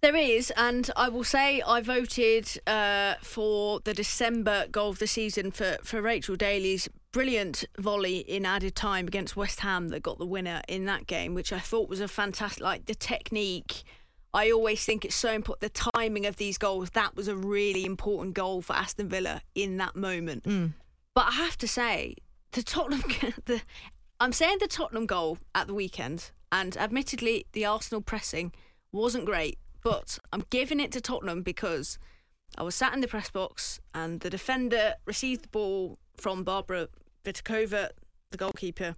There 0.00 0.16
is, 0.16 0.50
and 0.56 0.90
I 0.96 1.10
will 1.10 1.24
say 1.24 1.60
I 1.60 1.82
voted 1.82 2.58
uh, 2.66 3.16
for 3.20 3.80
the 3.80 3.92
December 3.92 4.66
goal 4.72 4.88
of 4.88 4.98
the 4.98 5.06
season 5.06 5.50
for, 5.50 5.76
for 5.82 6.00
Rachel 6.00 6.36
Daly's 6.36 6.88
brilliant 7.12 7.66
volley 7.78 8.18
in 8.18 8.46
added 8.46 8.74
time 8.74 9.06
against 9.06 9.36
West 9.36 9.60
Ham 9.60 9.88
that 9.88 10.02
got 10.02 10.18
the 10.18 10.24
winner 10.24 10.62
in 10.68 10.86
that 10.86 11.06
game, 11.06 11.34
which 11.34 11.52
I 11.52 11.58
thought 11.58 11.90
was 11.90 12.00
a 12.00 12.08
fantastic, 12.08 12.62
like 12.62 12.86
the 12.86 12.94
technique. 12.94 13.82
I 14.32 14.50
always 14.50 14.84
think 14.84 15.04
it's 15.04 15.16
so 15.16 15.32
important. 15.32 15.60
The 15.60 15.90
timing 15.94 16.24
of 16.24 16.36
these 16.36 16.56
goals, 16.56 16.90
that 16.90 17.14
was 17.14 17.28
a 17.28 17.36
really 17.36 17.84
important 17.84 18.34
goal 18.34 18.62
for 18.62 18.74
Aston 18.74 19.08
Villa 19.08 19.42
in 19.54 19.76
that 19.78 19.96
moment. 19.96 20.44
Mm. 20.44 20.72
But 21.14 21.26
I 21.26 21.32
have 21.32 21.58
to 21.58 21.68
say, 21.68 22.14
the 22.52 22.62
Tottenham, 22.62 23.02
the 23.44 23.60
I'm 24.22 24.34
saying 24.34 24.58
the 24.60 24.68
Tottenham 24.68 25.06
goal 25.06 25.38
at 25.54 25.66
the 25.66 25.72
weekend, 25.72 26.30
and 26.52 26.76
admittedly, 26.76 27.46
the 27.52 27.64
Arsenal 27.64 28.02
pressing 28.02 28.52
wasn't 28.92 29.24
great, 29.24 29.58
but 29.82 30.18
I'm 30.30 30.44
giving 30.50 30.78
it 30.78 30.92
to 30.92 31.00
Tottenham 31.00 31.40
because 31.40 31.98
I 32.58 32.62
was 32.62 32.74
sat 32.74 32.92
in 32.92 33.00
the 33.00 33.08
press 33.08 33.30
box 33.30 33.80
and 33.94 34.20
the 34.20 34.28
defender 34.28 34.96
received 35.06 35.44
the 35.44 35.48
ball 35.48 35.98
from 36.18 36.44
Barbora 36.44 36.88
Votikova, 37.24 37.88
the 38.30 38.36
goalkeeper, 38.36 38.94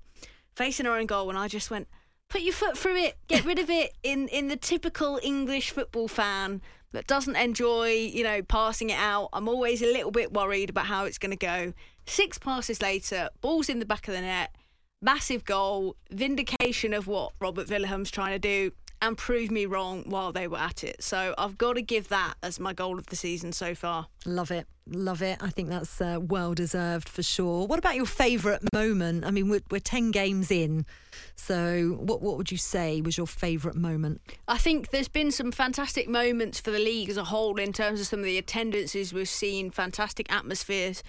facing 0.56 0.86
her 0.86 0.96
own 0.96 1.06
goal, 1.06 1.28
and 1.28 1.38
I 1.38 1.46
just 1.46 1.70
went, 1.70 1.86
put 2.28 2.40
your 2.40 2.52
foot 2.52 2.76
through 2.76 2.96
it, 2.96 3.16
get 3.28 3.44
rid 3.44 3.60
of 3.60 3.70
it 3.70 3.92
in, 4.02 4.26
in 4.26 4.48
the 4.48 4.56
typical 4.56 5.20
English 5.22 5.70
football 5.70 6.08
fan 6.08 6.60
that 6.90 7.06
doesn't 7.06 7.36
enjoy, 7.36 7.90
you 7.90 8.24
know, 8.24 8.42
passing 8.42 8.90
it 8.90 8.98
out. 8.98 9.28
I'm 9.32 9.48
always 9.48 9.82
a 9.82 9.92
little 9.92 10.10
bit 10.10 10.32
worried 10.32 10.68
about 10.68 10.86
how 10.86 11.04
it's 11.04 11.18
going 11.18 11.30
to 11.30 11.36
go. 11.36 11.74
Six 12.06 12.38
passes 12.38 12.82
later, 12.82 13.28
ball's 13.40 13.68
in 13.68 13.78
the 13.78 13.86
back 13.86 14.08
of 14.08 14.14
the 14.14 14.20
net, 14.20 14.56
massive 15.02 15.44
goal, 15.44 15.96
vindication 16.10 16.94
of 16.94 17.06
what 17.06 17.32
Robert 17.40 17.68
Vilahamn's 17.68 18.10
trying 18.10 18.32
to 18.32 18.38
do, 18.38 18.72
and 19.02 19.18
prove 19.18 19.50
me 19.50 19.66
wrong 19.66 20.04
while 20.06 20.32
they 20.32 20.46
were 20.46 20.58
at 20.58 20.84
it. 20.84 21.02
So 21.02 21.34
I've 21.36 21.58
got 21.58 21.74
to 21.74 21.82
give 21.82 22.08
that 22.08 22.34
as 22.40 22.60
my 22.60 22.72
goal 22.72 22.98
of 22.98 23.06
the 23.06 23.16
season 23.16 23.52
so 23.52 23.74
far. 23.74 24.06
Love 24.24 24.52
it. 24.52 24.68
Love 24.86 25.22
it. 25.22 25.38
I 25.40 25.50
think 25.50 25.70
that's 25.70 26.00
uh, 26.00 26.18
well 26.20 26.54
deserved 26.54 27.08
for 27.08 27.22
sure. 27.22 27.66
What 27.66 27.80
about 27.80 27.96
your 27.96 28.06
favourite 28.06 28.62
moment? 28.72 29.24
I 29.24 29.32
mean, 29.32 29.48
we're, 29.48 29.62
we're 29.72 29.80
10 29.80 30.12
games 30.12 30.52
in. 30.52 30.86
So, 31.34 31.98
what, 32.00 32.22
what 32.22 32.36
would 32.36 32.52
you 32.52 32.56
say 32.58 33.00
was 33.00 33.16
your 33.16 33.26
favourite 33.26 33.76
moment? 33.76 34.20
I 34.46 34.58
think 34.58 34.90
there's 34.90 35.08
been 35.08 35.32
some 35.32 35.50
fantastic 35.50 36.08
moments 36.08 36.60
for 36.60 36.70
the 36.70 36.78
league 36.78 37.10
as 37.10 37.16
a 37.16 37.24
whole 37.24 37.58
in 37.58 37.72
terms 37.72 38.00
of 38.00 38.06
some 38.06 38.20
of 38.20 38.24
the 38.24 38.38
attendances 38.38 39.12
we've 39.12 39.28
seen, 39.28 39.70
fantastic 39.70 40.32
atmospheres. 40.32 41.02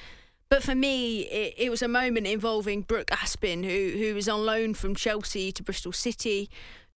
But 0.53 0.61
for 0.61 0.75
me, 0.75 1.21
it, 1.21 1.55
it 1.57 1.69
was 1.71 1.81
a 1.81 1.87
moment 1.87 2.27
involving 2.27 2.81
Brooke 2.81 3.09
Aspin, 3.09 3.65
who 3.65 3.97
who 3.97 4.13
was 4.13 4.29
on 4.29 4.45
loan 4.45 4.75
from 4.75 4.93
Chelsea 4.93 5.51
to 5.51 5.63
Bristol 5.63 5.91
City, 5.91 6.47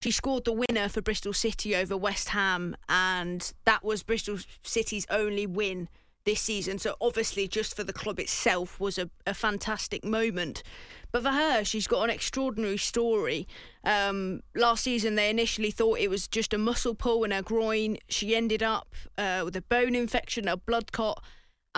she 0.04 0.12
scored 0.12 0.46
the 0.46 0.54
winner 0.54 0.88
for 0.90 1.02
Bristol 1.02 1.34
City 1.34 1.76
over 1.76 1.98
West 1.98 2.30
Ham, 2.30 2.78
and 2.88 3.52
that 3.66 3.84
was 3.84 4.04
Bristol 4.04 4.38
City's 4.62 5.08
only 5.10 5.48
win 5.48 5.90
this 6.24 6.42
season. 6.42 6.78
So 6.78 6.98
obviously, 7.02 7.48
just 7.48 7.76
for 7.76 7.84
the 7.84 7.94
club 7.94 8.20
itself, 8.20 8.80
was 8.80 9.00
a, 9.00 9.10
a 9.26 9.34
fantastic 9.34 10.06
moment. 10.06 10.62
But 11.12 11.24
for 11.24 11.32
her, 11.32 11.64
she's 11.64 11.88
got 11.88 12.04
an 12.04 12.12
extraordinary 12.12 12.78
story. 12.78 13.48
Um, 13.84 14.42
last 14.54 14.84
season, 14.84 15.16
they 15.16 15.32
initially 15.32 15.72
thought 15.72 15.98
it 15.98 16.12
was 16.12 16.28
just 16.28 16.54
a 16.54 16.60
muscle 16.60 16.94
pull 16.94 17.24
in 17.24 17.32
her 17.32 17.42
groin. 17.42 17.98
She 18.08 18.36
ended 18.36 18.62
up 18.62 18.94
uh, 19.18 19.42
with 19.46 19.56
a 19.56 19.64
bone 19.64 19.96
infection, 19.96 20.48
a 20.48 20.58
blood 20.58 20.92
clot, 20.92 21.24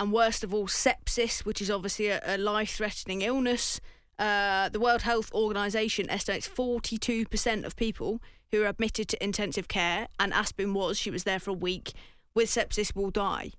and 0.00 0.12
worst 0.12 0.42
of 0.42 0.54
all, 0.54 0.66
sepsis, 0.66 1.44
which 1.44 1.60
is 1.60 1.70
obviously 1.70 2.08
a, 2.08 2.22
a 2.24 2.38
life 2.38 2.76
threatening 2.76 3.20
illness. 3.20 3.80
Uh, 4.18 4.70
the 4.70 4.80
World 4.80 5.02
Health 5.02 5.30
Organization 5.34 6.08
estimates 6.08 6.48
42% 6.48 7.64
of 7.64 7.76
people 7.76 8.22
who 8.50 8.62
are 8.62 8.66
admitted 8.66 9.08
to 9.08 9.22
intensive 9.22 9.68
care, 9.68 10.08
and 10.18 10.32
Aspin 10.32 10.72
was, 10.72 10.98
she 10.98 11.10
was 11.10 11.24
there 11.24 11.38
for 11.38 11.50
a 11.50 11.54
week, 11.54 11.92
with 12.34 12.48
sepsis 12.48 12.96
will 12.96 13.10
die. 13.10 13.52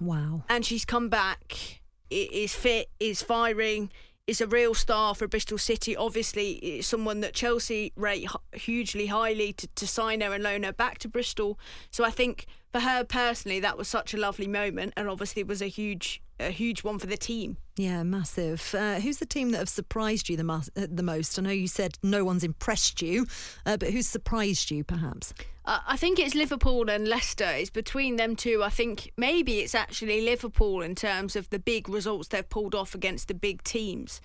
Wow. 0.00 0.44
And 0.48 0.64
she's 0.64 0.84
come 0.84 1.08
back, 1.08 1.80
is 2.08 2.54
fit, 2.54 2.88
is 3.00 3.20
firing, 3.20 3.90
is 4.26 4.40
a 4.40 4.46
real 4.46 4.74
star 4.74 5.14
for 5.14 5.26
Bristol 5.26 5.58
City. 5.58 5.96
Obviously, 5.96 6.80
someone 6.82 7.20
that 7.20 7.34
Chelsea 7.34 7.92
rate 7.96 8.28
hugely 8.52 9.06
highly 9.06 9.52
to, 9.54 9.66
to 9.68 9.86
sign 9.86 10.20
her 10.20 10.32
and 10.32 10.42
loan 10.42 10.62
her 10.62 10.72
back 10.72 10.98
to 10.98 11.08
Bristol. 11.08 11.58
So 11.90 12.04
I 12.04 12.10
think 12.10 12.46
for 12.72 12.80
her 12.80 13.04
personally, 13.04 13.60
that 13.60 13.76
was 13.76 13.88
such 13.88 14.14
a 14.14 14.16
lovely 14.16 14.46
moment, 14.46 14.94
and 14.96 15.08
obviously 15.08 15.40
it 15.40 15.48
was 15.48 15.62
a 15.62 15.66
huge 15.66 16.22
a 16.38 16.50
huge 16.50 16.82
one 16.82 16.98
for 16.98 17.06
the 17.06 17.16
team. 17.16 17.58
Yeah, 17.76 18.02
massive. 18.02 18.74
Uh, 18.74 18.98
who's 19.00 19.18
the 19.18 19.26
team 19.26 19.50
that 19.50 19.58
have 19.58 19.68
surprised 19.68 20.28
you 20.28 20.36
the, 20.36 20.50
uh, 20.50 20.86
the 20.90 21.02
most? 21.02 21.38
I 21.38 21.42
know 21.42 21.50
you 21.50 21.68
said 21.68 21.98
no 22.02 22.24
one's 22.24 22.44
impressed 22.44 23.02
you, 23.02 23.26
uh, 23.66 23.76
but 23.76 23.90
who's 23.90 24.06
surprised 24.06 24.70
you 24.70 24.82
perhaps? 24.82 25.34
I 25.72 25.96
think 25.96 26.18
it's 26.18 26.34
Liverpool 26.34 26.90
and 26.90 27.06
Leicester. 27.06 27.44
It's 27.44 27.70
between 27.70 28.16
them 28.16 28.34
two. 28.34 28.60
I 28.64 28.70
think 28.70 29.12
maybe 29.16 29.60
it's 29.60 29.74
actually 29.74 30.20
Liverpool 30.20 30.82
in 30.82 30.96
terms 30.96 31.36
of 31.36 31.48
the 31.50 31.60
big 31.60 31.88
results 31.88 32.26
they've 32.28 32.48
pulled 32.48 32.74
off 32.74 32.92
against 32.92 33.28
the 33.28 33.34
big 33.34 33.62
teams. 33.62 34.20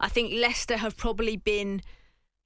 I 0.00 0.08
think 0.08 0.32
Leicester 0.32 0.76
have 0.78 0.96
probably 0.96 1.36
been 1.36 1.82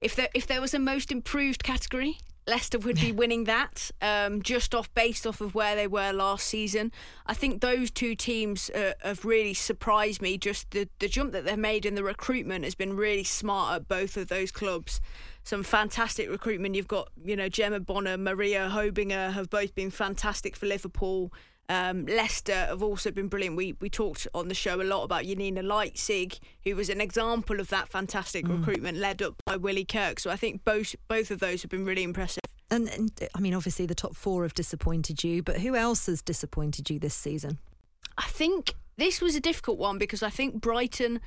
if 0.02 0.14
there 0.14 0.28
if 0.34 0.46
there 0.46 0.60
was 0.60 0.74
a 0.74 0.78
most 0.78 1.10
improved 1.10 1.62
category, 1.64 2.18
Leicester 2.46 2.78
would 2.78 3.00
be 3.00 3.12
winning 3.12 3.44
that 3.44 3.90
um, 4.02 4.42
just 4.42 4.74
off 4.74 4.92
based 4.94 5.26
off 5.26 5.40
of 5.40 5.54
where 5.54 5.76
they 5.76 5.86
were 5.86 6.12
last 6.12 6.46
season. 6.46 6.90
I 7.24 7.34
think 7.34 7.60
those 7.60 7.90
two 7.90 8.14
teams 8.14 8.68
uh, 8.70 8.92
have 9.02 9.24
really 9.24 9.54
surprised 9.54 10.20
me. 10.20 10.36
Just 10.36 10.72
the, 10.72 10.88
the 10.98 11.08
jump 11.08 11.32
that 11.32 11.44
they've 11.44 11.56
made 11.56 11.86
in 11.86 11.94
the 11.94 12.04
recruitment 12.04 12.64
has 12.64 12.74
been 12.74 12.96
really 12.96 13.24
smart 13.24 13.76
at 13.76 13.88
both 13.88 14.16
of 14.16 14.28
those 14.28 14.50
clubs. 14.50 15.00
Some 15.44 15.62
fantastic 15.62 16.30
recruitment. 16.30 16.74
You've 16.74 16.88
got, 16.88 17.08
you 17.24 17.36
know, 17.36 17.48
Gemma 17.48 17.80
Bonner, 17.80 18.16
Maria 18.16 18.70
Hobinger 18.72 19.32
have 19.32 19.50
both 19.50 19.74
been 19.74 19.90
fantastic 19.90 20.54
for 20.56 20.66
Liverpool. 20.66 21.32
Um, 21.68 22.06
Leicester 22.06 22.66
have 22.66 22.82
also 22.82 23.10
been 23.10 23.28
brilliant. 23.28 23.56
We 23.56 23.74
we 23.80 23.88
talked 23.88 24.26
on 24.34 24.48
the 24.48 24.54
show 24.54 24.80
a 24.80 24.84
lot 24.84 25.04
about 25.04 25.24
Janina 25.24 25.62
Leitzig, 25.62 26.38
who 26.64 26.76
was 26.76 26.88
an 26.90 27.00
example 27.00 27.60
of 27.60 27.68
that 27.68 27.88
fantastic 27.88 28.44
mm. 28.44 28.58
recruitment 28.58 28.98
led 28.98 29.22
up 29.22 29.34
by 29.46 29.56
Willie 29.56 29.84
Kirk. 29.84 30.20
So 30.20 30.30
I 30.30 30.36
think 30.36 30.64
both 30.64 30.94
both 31.08 31.30
of 31.30 31.40
those 31.40 31.62
have 31.62 31.70
been 31.70 31.84
really 31.84 32.02
impressive. 32.02 32.42
And, 32.70 32.88
and 32.88 33.10
I 33.34 33.40
mean, 33.40 33.54
obviously 33.54 33.86
the 33.86 33.94
top 33.94 34.16
four 34.16 34.42
have 34.42 34.54
disappointed 34.54 35.22
you, 35.22 35.42
but 35.42 35.60
who 35.60 35.76
else 35.76 36.06
has 36.06 36.22
disappointed 36.22 36.88
you 36.88 36.98
this 36.98 37.14
season? 37.14 37.58
I 38.16 38.24
think 38.24 38.74
this 38.96 39.20
was 39.20 39.34
a 39.34 39.40
difficult 39.40 39.78
one 39.78 39.98
because 39.98 40.22
I 40.22 40.30
think 40.30 40.60
Brighton 40.60 41.20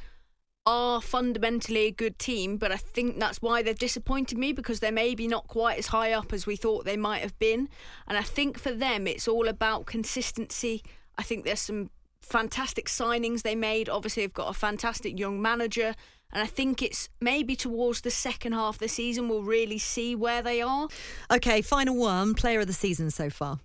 are 0.65 1.01
fundamentally 1.01 1.88
a 1.88 1.91
good 1.91 2.17
team, 2.17 2.58
but 2.58 2.71
I 2.71 2.78
think 2.78 3.19
that's 3.19 3.41
why 3.41 3.62
they've 3.62 3.78
disappointed 3.78 4.38
me 4.38 4.51
because 4.51 4.80
they're 4.80 4.91
maybe 4.91 5.28
not 5.28 5.47
quite 5.47 5.78
as 5.78 5.88
high 5.88 6.12
up 6.12 6.34
as 6.34 6.47
we 6.47 6.56
thought 6.56 6.86
they 6.86 6.97
might 6.97 7.21
have 7.21 7.38
been. 7.38 7.69
And 8.08 8.17
I 8.17 8.23
think 8.23 8.58
for 8.58 8.71
them, 8.71 9.06
it's 9.08 9.28
all 9.28 9.47
about 9.47 9.86
consistency. 9.86 10.84
I 11.17 11.23
think 11.23 11.45
there's 11.45 11.60
some 11.60 11.91
fantastic 12.21 12.88
signings 12.88 13.43
they 13.43 13.56
made. 13.56 13.89
Obviously, 13.89 14.23
they've 14.23 14.34
got 14.34 14.49
a 14.49 14.54
fantastic 14.54 15.19
young 15.19 15.41
manager. 15.41 15.93
And 16.32 16.41
I 16.41 16.47
think 16.47 16.82
it's 16.82 17.10
maybe 17.21 17.56
towards 17.56 18.01
the 18.01 18.12
second 18.12 18.54
half 18.54 18.75
of 18.75 18.80
the 18.80 18.88
season 18.88 19.30
we'll 19.30 19.43
really 19.43 19.78
see 19.78 20.15
where 20.15 20.41
they 20.41 20.62
are. 20.62 20.88
Okay, 21.32 21.62
final 21.62 21.95
one 21.95 22.34
player 22.34 22.62
of 22.62 22.67
the 22.67 22.73
season 22.73 23.12
so 23.12 23.30
far 23.30 23.60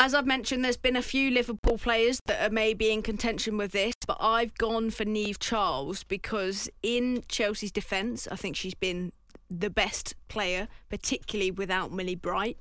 as 0.00 0.14
I've 0.14 0.26
mentioned, 0.26 0.64
there's 0.64 0.76
been 0.76 0.96
a 0.96 1.02
few 1.02 1.30
Liverpool 1.30 1.76
players 1.76 2.20
that 2.26 2.40
are 2.40 2.52
maybe 2.52 2.92
in 2.92 3.02
contention 3.02 3.56
with 3.56 3.72
this, 3.72 3.94
but 4.06 4.16
I've 4.20 4.54
gone 4.54 4.90
for 4.90 5.04
Niamh 5.04 5.38
Charles 5.40 6.04
because 6.04 6.68
in 6.82 7.24
Chelsea's 7.28 7.72
defence, 7.72 8.28
I 8.30 8.36
think 8.36 8.54
she's 8.54 8.74
been 8.74 9.12
the 9.50 9.70
best 9.70 10.14
player, 10.28 10.68
particularly 10.88 11.50
without 11.50 11.92
Millie 11.92 12.14
Bright. 12.14 12.58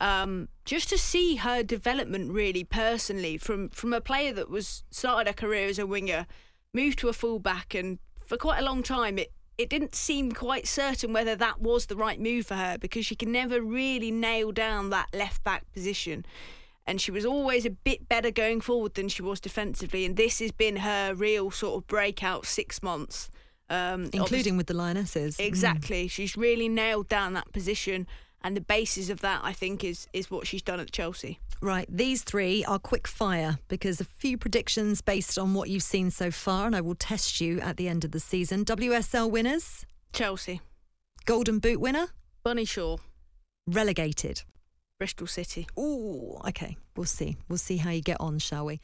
Um, 0.00 0.48
just 0.64 0.88
to 0.90 0.98
see 0.98 1.36
her 1.36 1.62
development 1.62 2.32
really 2.32 2.62
personally 2.62 3.36
from 3.36 3.68
from 3.70 3.92
a 3.92 4.00
player 4.00 4.32
that 4.32 4.48
was 4.48 4.84
started 4.90 5.26
her 5.26 5.34
career 5.34 5.66
as 5.68 5.78
a 5.78 5.86
winger, 5.86 6.26
moved 6.72 7.00
to 7.00 7.08
a 7.08 7.12
fullback, 7.12 7.74
and 7.74 7.98
for 8.24 8.36
quite 8.36 8.60
a 8.60 8.64
long 8.64 8.82
time 8.82 9.18
it 9.18 9.32
it 9.58 9.68
didn't 9.68 9.96
seem 9.96 10.30
quite 10.30 10.68
certain 10.68 11.12
whether 11.12 11.34
that 11.34 11.60
was 11.60 11.86
the 11.86 11.96
right 11.96 12.20
move 12.20 12.46
for 12.46 12.54
her 12.54 12.78
because 12.78 13.04
she 13.04 13.16
can 13.16 13.32
never 13.32 13.60
really 13.60 14.12
nail 14.12 14.52
down 14.52 14.90
that 14.90 15.08
left 15.12 15.42
back 15.42 15.64
position 15.72 16.24
and 16.88 17.02
she 17.02 17.10
was 17.10 17.26
always 17.26 17.66
a 17.66 17.70
bit 17.70 18.08
better 18.08 18.30
going 18.30 18.62
forward 18.62 18.94
than 18.94 19.10
she 19.10 19.20
was 19.20 19.40
defensively. 19.40 20.06
And 20.06 20.16
this 20.16 20.38
has 20.38 20.52
been 20.52 20.76
her 20.76 21.14
real 21.14 21.50
sort 21.50 21.76
of 21.76 21.86
breakout 21.86 22.46
six 22.46 22.82
months. 22.82 23.28
Um, 23.68 24.08
Including 24.14 24.56
with 24.56 24.68
the 24.68 24.74
Lionesses. 24.74 25.36
Mm. 25.36 25.46
Exactly. 25.46 26.06
Mm. 26.06 26.10
She's 26.10 26.34
really 26.34 26.66
nailed 26.66 27.10
down 27.10 27.34
that 27.34 27.52
position. 27.52 28.06
And 28.40 28.56
the 28.56 28.62
basis 28.62 29.10
of 29.10 29.20
that, 29.20 29.42
I 29.44 29.52
think, 29.52 29.84
is 29.84 30.08
is 30.14 30.30
what 30.30 30.46
she's 30.46 30.62
done 30.62 30.80
at 30.80 30.90
Chelsea. 30.90 31.40
Right, 31.60 31.88
these 31.90 32.22
three 32.22 32.64
are 32.64 32.78
quick 32.78 33.08
fire 33.08 33.58
because 33.66 34.00
a 34.00 34.04
few 34.04 34.38
predictions 34.38 35.02
based 35.02 35.36
on 35.36 35.54
what 35.54 35.68
you've 35.68 35.82
seen 35.82 36.10
so 36.10 36.30
far, 36.30 36.66
and 36.66 36.74
I 36.74 36.80
will 36.80 36.94
test 36.94 37.40
you 37.40 37.60
at 37.60 37.76
the 37.76 37.88
end 37.88 38.04
of 38.04 38.12
the 38.12 38.20
season. 38.20 38.64
WSL 38.64 39.28
winners? 39.28 39.84
Chelsea. 40.12 40.60
Golden 41.26 41.58
Boot 41.58 41.80
winner? 41.80 42.06
Bunny 42.44 42.64
Shaw. 42.64 42.98
Relegated? 43.66 44.44
Bristol 44.98 45.28
City. 45.28 45.68
Ooh, 45.78 46.38
okay. 46.48 46.76
We'll 46.96 47.06
see. 47.06 47.36
We'll 47.48 47.58
see 47.58 47.76
how 47.76 47.90
you 47.90 48.02
get 48.02 48.16
on, 48.18 48.40
shall 48.40 48.66
we? 48.66 48.80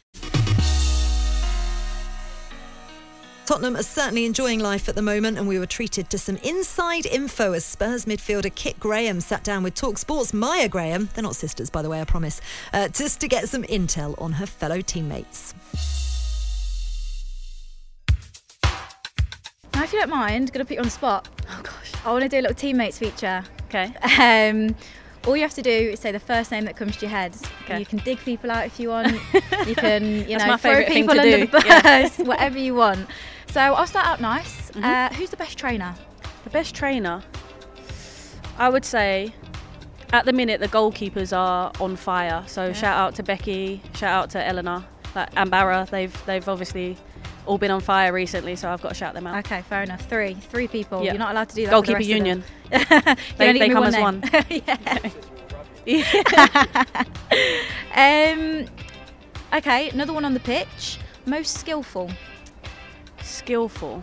Tottenham 3.46 3.76
are 3.76 3.82
certainly 3.82 4.24
enjoying 4.24 4.60
life 4.60 4.88
at 4.88 4.94
the 4.94 5.02
moment, 5.02 5.38
and 5.38 5.48
we 5.48 5.58
were 5.58 5.66
treated 5.66 6.08
to 6.10 6.18
some 6.18 6.36
inside 6.36 7.04
info 7.04 7.52
as 7.52 7.64
Spurs 7.64 8.04
midfielder 8.04 8.54
Kit 8.54 8.78
Graham 8.78 9.20
sat 9.20 9.42
down 9.42 9.64
with 9.64 9.74
Talksport's 9.74 10.32
Maya 10.32 10.68
Graham. 10.68 11.10
They're 11.14 11.24
not 11.24 11.34
sisters, 11.34 11.68
by 11.68 11.82
the 11.82 11.90
way, 11.90 12.00
I 12.00 12.04
promise, 12.04 12.40
uh, 12.72 12.88
just 12.88 13.20
to 13.20 13.28
get 13.28 13.48
some 13.48 13.64
intel 13.64 14.14
on 14.22 14.32
her 14.32 14.46
fellow 14.46 14.80
teammates. 14.80 15.52
Now, 19.74 19.82
if 19.82 19.92
you 19.92 19.98
don't 19.98 20.10
mind, 20.10 20.48
I'm 20.48 20.54
going 20.54 20.64
to 20.64 20.64
put 20.64 20.74
you 20.74 20.78
on 20.78 20.84
the 20.84 20.90
spot. 20.90 21.28
Oh 21.50 21.60
gosh, 21.62 21.92
I 22.04 22.12
want 22.12 22.22
to 22.22 22.28
do 22.28 22.38
a 22.38 22.42
little 22.42 22.54
teammates 22.54 22.98
feature. 22.98 23.42
Okay. 23.66 23.92
Um, 24.48 24.76
all 25.26 25.36
you 25.36 25.42
have 25.42 25.54
to 25.54 25.62
do 25.62 25.70
is 25.70 26.00
say 26.00 26.12
the 26.12 26.20
first 26.20 26.50
name 26.50 26.64
that 26.64 26.76
comes 26.76 26.96
to 26.96 27.06
your 27.06 27.10
head. 27.10 27.36
Okay. 27.62 27.78
You 27.78 27.86
can 27.86 27.98
dig 27.98 28.18
people 28.18 28.50
out 28.50 28.66
if 28.66 28.78
you 28.78 28.90
want. 28.90 29.12
you 29.66 29.74
can, 29.74 30.28
you 30.28 30.36
know, 30.38 30.56
throw 30.56 30.84
people 30.84 31.18
under 31.18 31.38
do. 31.38 31.46
the 31.46 31.46
bus, 31.46 31.64
yeah. 31.64 32.08
whatever 32.24 32.58
you 32.58 32.74
want. 32.74 33.08
So 33.48 33.60
I'll 33.60 33.86
start 33.86 34.06
out 34.06 34.20
nice. 34.20 34.70
Mm-hmm. 34.72 34.84
Uh, 34.84 35.08
who's 35.10 35.30
the 35.30 35.36
best 35.36 35.56
trainer? 35.56 35.94
The 36.44 36.50
best 36.50 36.74
trainer, 36.74 37.22
I 38.58 38.68
would 38.68 38.84
say, 38.84 39.32
at 40.12 40.26
the 40.26 40.32
minute 40.32 40.60
the 40.60 40.68
goalkeepers 40.68 41.36
are 41.36 41.72
on 41.80 41.96
fire. 41.96 42.44
So 42.46 42.66
yeah. 42.66 42.72
shout 42.72 42.96
out 42.96 43.14
to 43.16 43.22
Becky, 43.22 43.80
shout 43.94 44.24
out 44.24 44.30
to 44.30 44.44
Eleanor, 44.44 44.84
like, 45.14 45.30
and 45.36 45.50
Barra. 45.50 45.88
They've 45.90 46.26
they've 46.26 46.48
obviously 46.48 46.96
all 47.46 47.58
been 47.58 47.70
on 47.70 47.80
fire 47.80 48.12
recently, 48.12 48.56
so 48.56 48.70
I've 48.70 48.80
got 48.82 48.90
to 48.90 48.94
shout 48.94 49.14
them 49.14 49.26
out. 49.26 49.38
Okay, 49.44 49.62
fair 49.62 49.82
enough. 49.82 50.08
Three, 50.08 50.34
three 50.34 50.68
people. 50.68 51.02
Yeah. 51.04 51.12
You're 51.12 51.18
not 51.18 51.32
allowed 51.32 51.48
to 51.50 51.54
do 51.54 51.66
that. 51.66 51.70
the 51.70 51.74
Goalkeeper 51.76 51.98
them. 52.02 52.08
union. 52.08 52.44
They- 53.38 53.58
they 53.58 53.68
come 53.68 53.84
as 53.84 53.94
name. 53.94 54.22
yeah. 54.66 55.10
um, 57.94 58.66
okay, 59.52 59.90
another 59.90 60.12
one 60.12 60.24
on 60.24 60.32
the 60.34 60.40
pitch. 60.40 60.98
Most 61.26 61.58
skillful. 61.58 62.10
Skillful. 63.22 64.02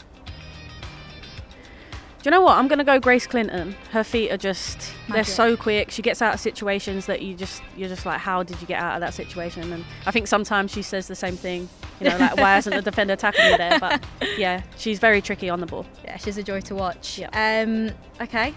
Do 2.22 2.28
you 2.30 2.32
know 2.32 2.42
what? 2.42 2.60
I'm 2.60 2.68
going 2.68 2.78
to 2.78 2.86
go 2.86 3.00
Grace 3.00 3.26
Clinton. 3.26 3.76
Her 3.90 4.04
feet 4.04 4.32
are 4.32 4.38
just 4.38 4.94
they're 5.10 5.24
so 5.24 5.58
quick. 5.58 5.90
She 5.90 6.04
gets 6.04 6.22
out 6.22 6.36
of 6.36 6.40
situations 6.40 7.08
that 7.08 7.24
you 7.24 7.34
just 7.34 7.64
you're 7.76 7.90
just 7.90 8.06
like 8.06 8.20
how 8.20 8.44
did 8.44 8.62
you 8.62 8.68
get 8.68 8.80
out 8.80 8.94
of 8.94 9.02
that 9.02 9.16
situation? 9.16 9.74
And 9.74 9.84
I 10.06 10.12
think 10.12 10.28
sometimes 10.28 10.72
she 10.72 10.84
says 10.84 11.08
the 11.08 11.16
same 11.16 11.36
thing. 11.36 11.68
You 12.00 12.10
know, 12.10 12.18
like 12.18 12.38
why 12.38 12.54
hasn't 12.54 12.76
the 12.76 12.82
defender 12.84 13.16
tackled 13.16 13.52
me 13.52 13.58
there? 13.58 13.80
But 13.80 14.06
yeah, 14.38 14.62
she's 14.78 15.00
very 15.00 15.20
tricky 15.20 15.50
on 15.50 15.60
the 15.60 15.66
ball. 15.66 15.86
Yeah, 16.04 16.18
she's 16.18 16.38
a 16.38 16.44
joy 16.44 16.62
to 16.62 16.76
watch. 16.76 17.20
Um, 17.34 17.90
okay, 18.22 18.54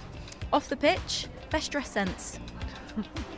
off 0.53 0.69
the 0.69 0.77
pitch, 0.77 1.29
best 1.51 1.73
dress 1.73 1.91
sense. 1.91 2.39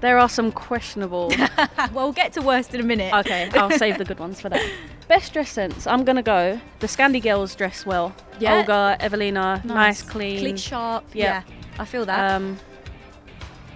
There 0.00 0.18
are 0.18 0.28
some 0.28 0.52
questionable. 0.52 1.32
well, 1.58 1.90
we'll 1.92 2.12
get 2.12 2.32
to 2.34 2.42
worst 2.42 2.74
in 2.74 2.80
a 2.80 2.84
minute. 2.84 3.12
Okay, 3.12 3.50
I'll 3.54 3.70
save 3.70 3.98
the 3.98 4.04
good 4.04 4.20
ones 4.20 4.40
for 4.40 4.48
that. 4.48 4.64
Best 5.08 5.32
dress 5.32 5.50
sense. 5.50 5.86
I'm 5.86 6.04
gonna 6.04 6.22
go. 6.22 6.60
The 6.80 6.86
Scandi 6.86 7.22
girls 7.22 7.54
dress 7.54 7.84
well. 7.84 8.14
Yeah. 8.38 8.58
Olga, 8.58 8.96
Evelina, 9.00 9.60
nice, 9.64 10.02
clean, 10.02 10.38
Clean, 10.38 10.56
sharp. 10.56 11.04
Yeah. 11.12 11.42
Yeah, 11.46 11.54
I 11.80 11.84
feel 11.84 12.04
that. 12.04 12.32
Um, 12.32 12.58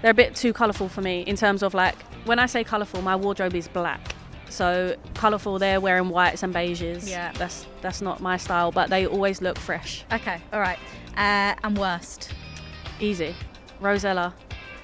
they're 0.00 0.10
a 0.10 0.14
bit 0.14 0.34
too 0.34 0.52
colourful 0.52 0.88
for 0.88 1.00
me 1.00 1.22
in 1.22 1.36
terms 1.36 1.62
of 1.62 1.74
like 1.74 1.96
when 2.24 2.38
I 2.38 2.46
say 2.46 2.62
colourful, 2.64 3.02
my 3.02 3.16
wardrobe 3.16 3.54
is 3.54 3.66
black. 3.68 4.14
So 4.48 4.94
colourful, 5.14 5.58
they're 5.58 5.80
wearing 5.80 6.10
whites 6.10 6.42
and 6.42 6.54
beiges. 6.54 7.08
Yeah. 7.08 7.32
that's 7.32 7.66
that's 7.80 8.02
not 8.02 8.20
my 8.20 8.36
style, 8.36 8.70
but 8.70 8.90
they 8.90 9.06
always 9.06 9.40
look 9.40 9.58
fresh. 9.58 10.04
Okay, 10.12 10.40
all 10.52 10.60
right. 10.60 10.78
Uh, 11.16 11.54
and 11.64 11.76
worst. 11.76 12.32
Easy. 13.00 13.34
Rosella. 13.80 14.34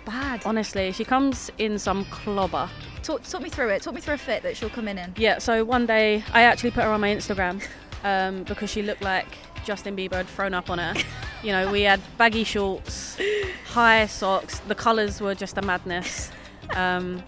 Bad. 0.09 0.43
Honestly, 0.47 0.91
she 0.93 1.05
comes 1.05 1.51
in 1.59 1.79
some 1.79 2.07
clobber. 2.07 2.71
Talk, 3.03 3.23
talk 3.25 3.43
me 3.43 3.51
through 3.51 3.69
it. 3.69 3.83
Talk 3.83 3.95
me 3.95 4.01
through 4.01 4.15
a 4.15 4.19
fit 4.19 4.43
that 4.43 4.57
she'll 4.57 4.71
come 4.71 4.89
in 4.89 4.97
in. 4.97 5.13
Yeah, 5.19 5.37
so 5.39 5.65
one 5.65 5.85
day 5.85 6.25
I 6.33 6.43
actually 6.43 6.71
put 6.71 6.85
her 6.85 6.91
on 6.91 7.01
my 7.03 7.11
Instagram 7.15 7.63
um, 8.05 8.45
because 8.45 8.71
she 8.71 8.81
looked 8.83 9.03
like 9.03 9.27
Justin 9.67 9.95
Bieber 9.95 10.15
had 10.15 10.27
thrown 10.27 10.55
up 10.55 10.71
on 10.71 10.79
her. 10.79 10.95
You 11.41 11.53
know, 11.53 11.71
we 11.71 11.83
had 11.83 12.01
baggy 12.17 12.43
shorts, 12.43 13.17
high 13.65 14.07
socks, 14.07 14.59
the 14.67 14.75
colours 14.75 15.21
were 15.21 15.37
just 15.37 15.57
a 15.57 15.63
madness. 15.63 16.33
Um, 16.75 17.23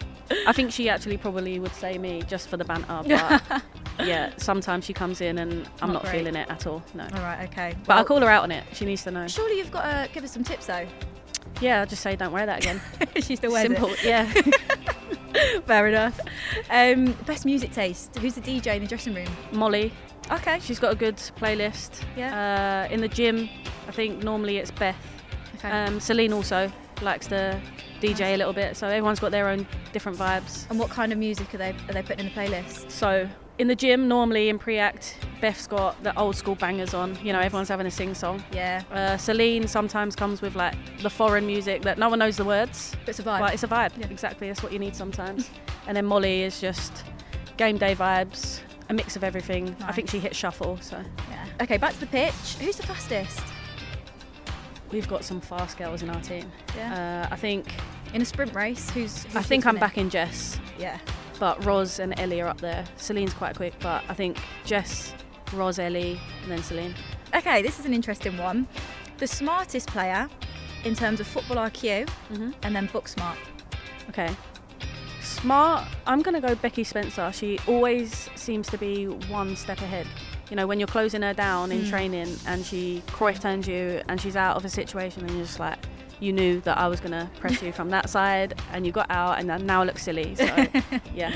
I 0.45 0.51
think 0.51 0.73
she 0.73 0.89
actually 0.89 1.15
probably 1.15 1.59
would 1.59 1.73
say 1.73 1.97
me 1.97 2.21
just 2.27 2.49
for 2.49 2.57
the 2.57 2.65
banter, 2.65 3.03
but 3.07 3.63
yeah, 4.05 4.33
sometimes 4.35 4.83
she 4.83 4.91
comes 4.91 5.21
in 5.21 5.37
and 5.37 5.65
I'm 5.81 5.93
Not 5.93 6.03
not, 6.03 6.11
feeling 6.11 6.35
it 6.35 6.49
at 6.49 6.67
all. 6.67 6.83
No. 6.93 7.05
All 7.05 7.21
right, 7.21 7.47
okay. 7.49 7.73
But 7.85 7.99
I'll 7.99 8.03
call 8.03 8.19
her 8.19 8.29
out 8.29 8.43
on 8.43 8.51
it. 8.51 8.65
She 8.73 8.83
needs 8.83 9.01
to 9.03 9.11
know. 9.11 9.27
Surely 9.29 9.57
you've 9.57 9.71
got 9.71 9.83
to 9.83 10.13
give 10.13 10.25
us 10.25 10.33
some 10.33 10.43
tips 10.43 10.65
though. 10.65 10.85
Yeah, 11.61 11.81
I'll 11.81 11.85
just 11.85 12.01
say 12.01 12.15
don't 12.15 12.31
wear 12.33 12.45
that 12.45 12.59
again. 12.59 12.81
she 13.21 13.35
still 13.35 13.51
wears 13.51 13.65
it. 13.65 13.77
Simple, 13.77 13.93
it. 13.93 14.03
yeah. 14.03 14.31
Fair 15.65 15.87
enough. 15.87 16.19
Um, 16.69 17.13
best 17.25 17.45
music 17.45 17.71
taste. 17.71 18.17
Who's 18.17 18.35
the 18.35 18.41
DJ 18.41 18.75
in 18.75 18.81
the 18.81 18.87
dressing 18.87 19.13
room? 19.13 19.29
Molly. 19.51 19.93
Okay. 20.31 20.59
She's 20.59 20.79
got 20.79 20.91
a 20.91 20.95
good 20.95 21.15
playlist. 21.15 22.01
Yeah. 22.17 22.87
Uh, 22.89 22.93
in 22.93 22.99
the 22.99 23.07
gym, 23.07 23.49
I 23.87 23.91
think 23.91 24.23
normally 24.23 24.57
it's 24.57 24.71
Beth. 24.71 24.97
Okay. 25.55 25.69
Um, 25.69 25.99
Celin 25.99 26.33
also 26.33 26.71
likes 27.01 27.27
to 27.27 27.61
DJ 28.01 28.33
a 28.33 28.37
little 28.37 28.53
bit, 28.53 28.75
so 28.75 28.87
everyone's 28.87 29.19
got 29.19 29.31
their 29.31 29.47
own 29.47 29.67
different 29.93 30.17
vibes. 30.17 30.69
And 30.69 30.79
what 30.79 30.89
kind 30.89 31.11
of 31.11 31.17
music 31.19 31.53
are 31.53 31.57
they 31.57 31.75
are 31.87 31.93
they 31.93 32.01
putting 32.01 32.25
in 32.25 32.33
the 32.33 32.39
playlist? 32.39 32.89
So 32.89 33.29
in 33.57 33.67
the 33.67 33.75
gym, 33.75 34.07
normally 34.07 34.49
in 34.49 34.57
pre-act, 34.57 35.17
Beth's 35.39 35.67
got 35.67 36.01
the 36.03 36.17
old 36.17 36.35
school 36.35 36.55
bangers 36.55 36.93
on. 36.93 37.17
You 37.23 37.33
know, 37.33 37.39
everyone's 37.39 37.69
having 37.69 37.85
a 37.87 37.91
sing 37.91 38.13
song. 38.13 38.43
Yeah. 38.51 38.83
Uh, 38.91 39.17
Celin 39.17 39.67
sometimes 39.67 40.15
comes 40.15 40.41
with 40.41 40.55
like 40.55 40.75
the 41.01 41.09
foreign 41.09 41.45
music 41.45 41.81
that 41.83 41.97
no 41.97 42.09
one 42.09 42.19
knows 42.19 42.37
the 42.37 42.45
words. 42.45 42.95
But 43.05 43.09
it's 43.09 43.19
a 43.19 43.23
vibe. 43.23 43.39
But 43.39 43.53
it's 43.53 43.63
a 43.63 43.67
vibe. 43.67 43.91
yeah. 43.97 44.07
Exactly. 44.09 44.47
That's 44.47 44.63
what 44.63 44.71
you 44.71 44.79
need 44.79 44.95
sometimes. 44.95 45.49
and 45.87 45.95
then 45.95 46.05
Molly 46.05 46.43
is 46.43 46.59
just 46.59 47.03
game 47.57 47.77
day 47.77 47.93
vibes, 47.95 48.61
a 48.89 48.93
mix 48.93 49.15
of 49.15 49.23
everything. 49.23 49.75
I 49.85 49.91
think 49.91 50.09
she 50.09 50.19
hits 50.19 50.37
shuffle. 50.37 50.77
So 50.81 50.99
Yeah. 51.29 51.45
Okay, 51.61 51.77
back 51.77 51.93
to 51.93 51.99
the 51.99 52.07
pitch. 52.07 52.55
Who's 52.59 52.77
the 52.77 52.83
fastest? 52.83 53.41
we've 54.91 55.07
got 55.07 55.23
some 55.23 55.39
fast 55.39 55.77
girls 55.77 56.01
in 56.03 56.09
our 56.09 56.19
team. 56.21 56.51
Yeah. 56.75 57.25
Uh, 57.29 57.33
I 57.33 57.37
think 57.37 57.65
In 58.13 58.21
a 58.21 58.25
sprint 58.25 58.53
race, 58.53 58.89
who's? 58.89 59.23
who's 59.23 59.35
I 59.37 59.41
think 59.41 59.65
I'm 59.65 59.75
winning? 59.75 59.79
back 59.87 59.97
in 59.97 60.09
Jess. 60.09 60.59
Yeah. 60.77 60.97
But 61.41 61.65
Roz 61.65 61.97
and 61.99 62.13
Ellie 62.19 62.39
are 62.39 62.47
up 62.47 62.61
there. 62.61 62.85
Celin's 62.97 63.33
quite 63.33 63.55
quick, 63.55 63.73
but 63.79 64.03
I 64.07 64.13
think 64.13 64.37
Jess, 64.63 65.15
Roz, 65.53 65.79
Ellie, 65.79 66.19
and 66.43 66.51
then 66.51 66.59
Celin. 66.59 66.93
Okay, 67.33 67.63
this 67.63 67.79
is 67.79 67.85
an 67.87 67.95
interesting 67.95 68.37
one. 68.37 68.67
The 69.17 69.25
smartest 69.25 69.87
player 69.87 70.29
in 70.83 70.93
terms 70.93 71.19
of 71.19 71.25
football 71.25 71.57
IQ, 71.57 72.07
Mm-hmm. 72.31 72.51
and 72.61 72.75
then 72.75 72.85
book 72.93 73.07
smart. 73.07 73.39
Okay. 74.09 74.29
Smart. 75.21 75.87
I'm 76.05 76.21
gonna 76.21 76.41
go 76.41 76.53
Becky 76.53 76.83
Spencer. 76.83 77.31
She 77.33 77.57
always 77.67 78.29
seems 78.35 78.67
to 78.67 78.77
be 78.77 79.05
one 79.07 79.55
step 79.55 79.79
ahead. 79.81 80.05
You 80.51 80.55
know, 80.57 80.67
when 80.67 80.79
you're 80.79 80.87
closing 80.87 81.23
her 81.23 81.33
down 81.33 81.71
in 81.71 81.81
Mm. 81.85 81.89
training 81.89 82.35
and 82.45 82.63
she 82.63 83.01
Cruyff 83.07 83.39
turns 83.41 83.67
you 83.67 84.03
and 84.09 84.21
she's 84.21 84.35
out 84.35 84.57
of 84.57 84.65
a 84.65 84.69
situation 84.69 85.21
and 85.25 85.31
you're 85.31 85.45
just 85.45 85.59
like, 85.59 85.79
you 86.21 86.31
knew 86.31 86.61
that 86.61 86.77
I 86.77 86.87
was 86.87 87.01
gonna 87.01 87.29
press 87.39 87.61
you 87.61 87.71
from 87.73 87.89
that 87.89 88.09
side 88.09 88.53
and 88.71 88.85
you 88.85 88.91
got 88.91 89.09
out 89.09 89.39
and 89.39 89.49
then 89.49 89.65
now 89.65 89.81
it 89.81 89.85
looks 89.85 90.03
silly. 90.03 90.35
So 90.35 90.45
yeah. 91.13 91.35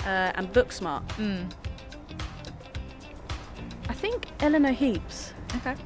Uh, 0.00 0.32
and 0.34 0.52
book 0.52 0.72
smart. 0.72 1.06
Mm. 1.10 1.48
I 3.88 3.92
think 3.92 4.26
Eleanor 4.40 4.72
Heaps. 4.72 5.34
Okay. 5.56 5.76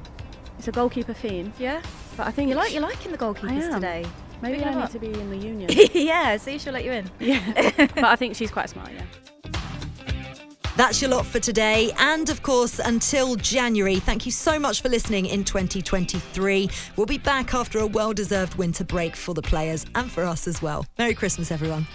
It's 0.59 0.69
a 0.69 0.73
goalkeeper 0.73 1.13
theme. 1.13 1.53
Yeah. 1.59 1.83
But 2.17 2.29
I 2.29 2.31
think 2.31 2.49
You 2.49 2.55
like 2.55 2.73
you're 2.73 2.83
liking 2.83 3.13
the 3.13 3.19
I 3.19 3.21
goalkeepers 3.21 3.75
today. 3.75 4.07
Maybe 4.41 4.65
I 4.65 4.71
need 4.71 4.77
up. 4.77 4.91
to 4.91 4.99
be 4.99 5.09
in 5.09 5.31
the 5.31 5.37
union. 5.37 5.71
yeah, 5.93 6.37
see, 6.37 6.59
she'll 6.59 6.73
let 6.73 6.85
you 6.85 6.93
in. 6.93 7.11
Yeah. 7.19 7.73
but 7.77 8.05
I 8.05 8.17
think 8.17 8.37
she's 8.37 8.51
quite 8.51 8.69
smart, 8.71 8.91
yeah. 8.93 9.03
That's 10.77 11.01
your 11.01 11.11
lot 11.11 11.25
for 11.25 11.41
today. 11.41 11.91
And 11.99 12.29
of 12.29 12.43
course, 12.43 12.79
until 12.79 13.37
January, 13.37 13.97
thank 13.97 14.27
you 14.27 14.33
so 14.33 14.59
much 14.59 14.83
for 14.83 14.91
listening 14.91 15.25
in 15.25 15.43
2023. 15.43 16.69
We'll 16.97 17.07
be 17.07 17.17
back 17.19 17.55
after 17.55 17.79
a 17.79 17.87
well 17.87 18.13
deserved 18.13 18.57
winter 18.57 18.85
break 18.85 19.17
for 19.17 19.35
the 19.35 19.43
players 19.43 19.87
and 19.95 20.11
for 20.11 20.25
us 20.25 20.47
as 20.47 20.61
well. 20.61 20.85
Merry 20.99 21.15
Christmas, 21.15 21.51
everyone. 21.51 21.87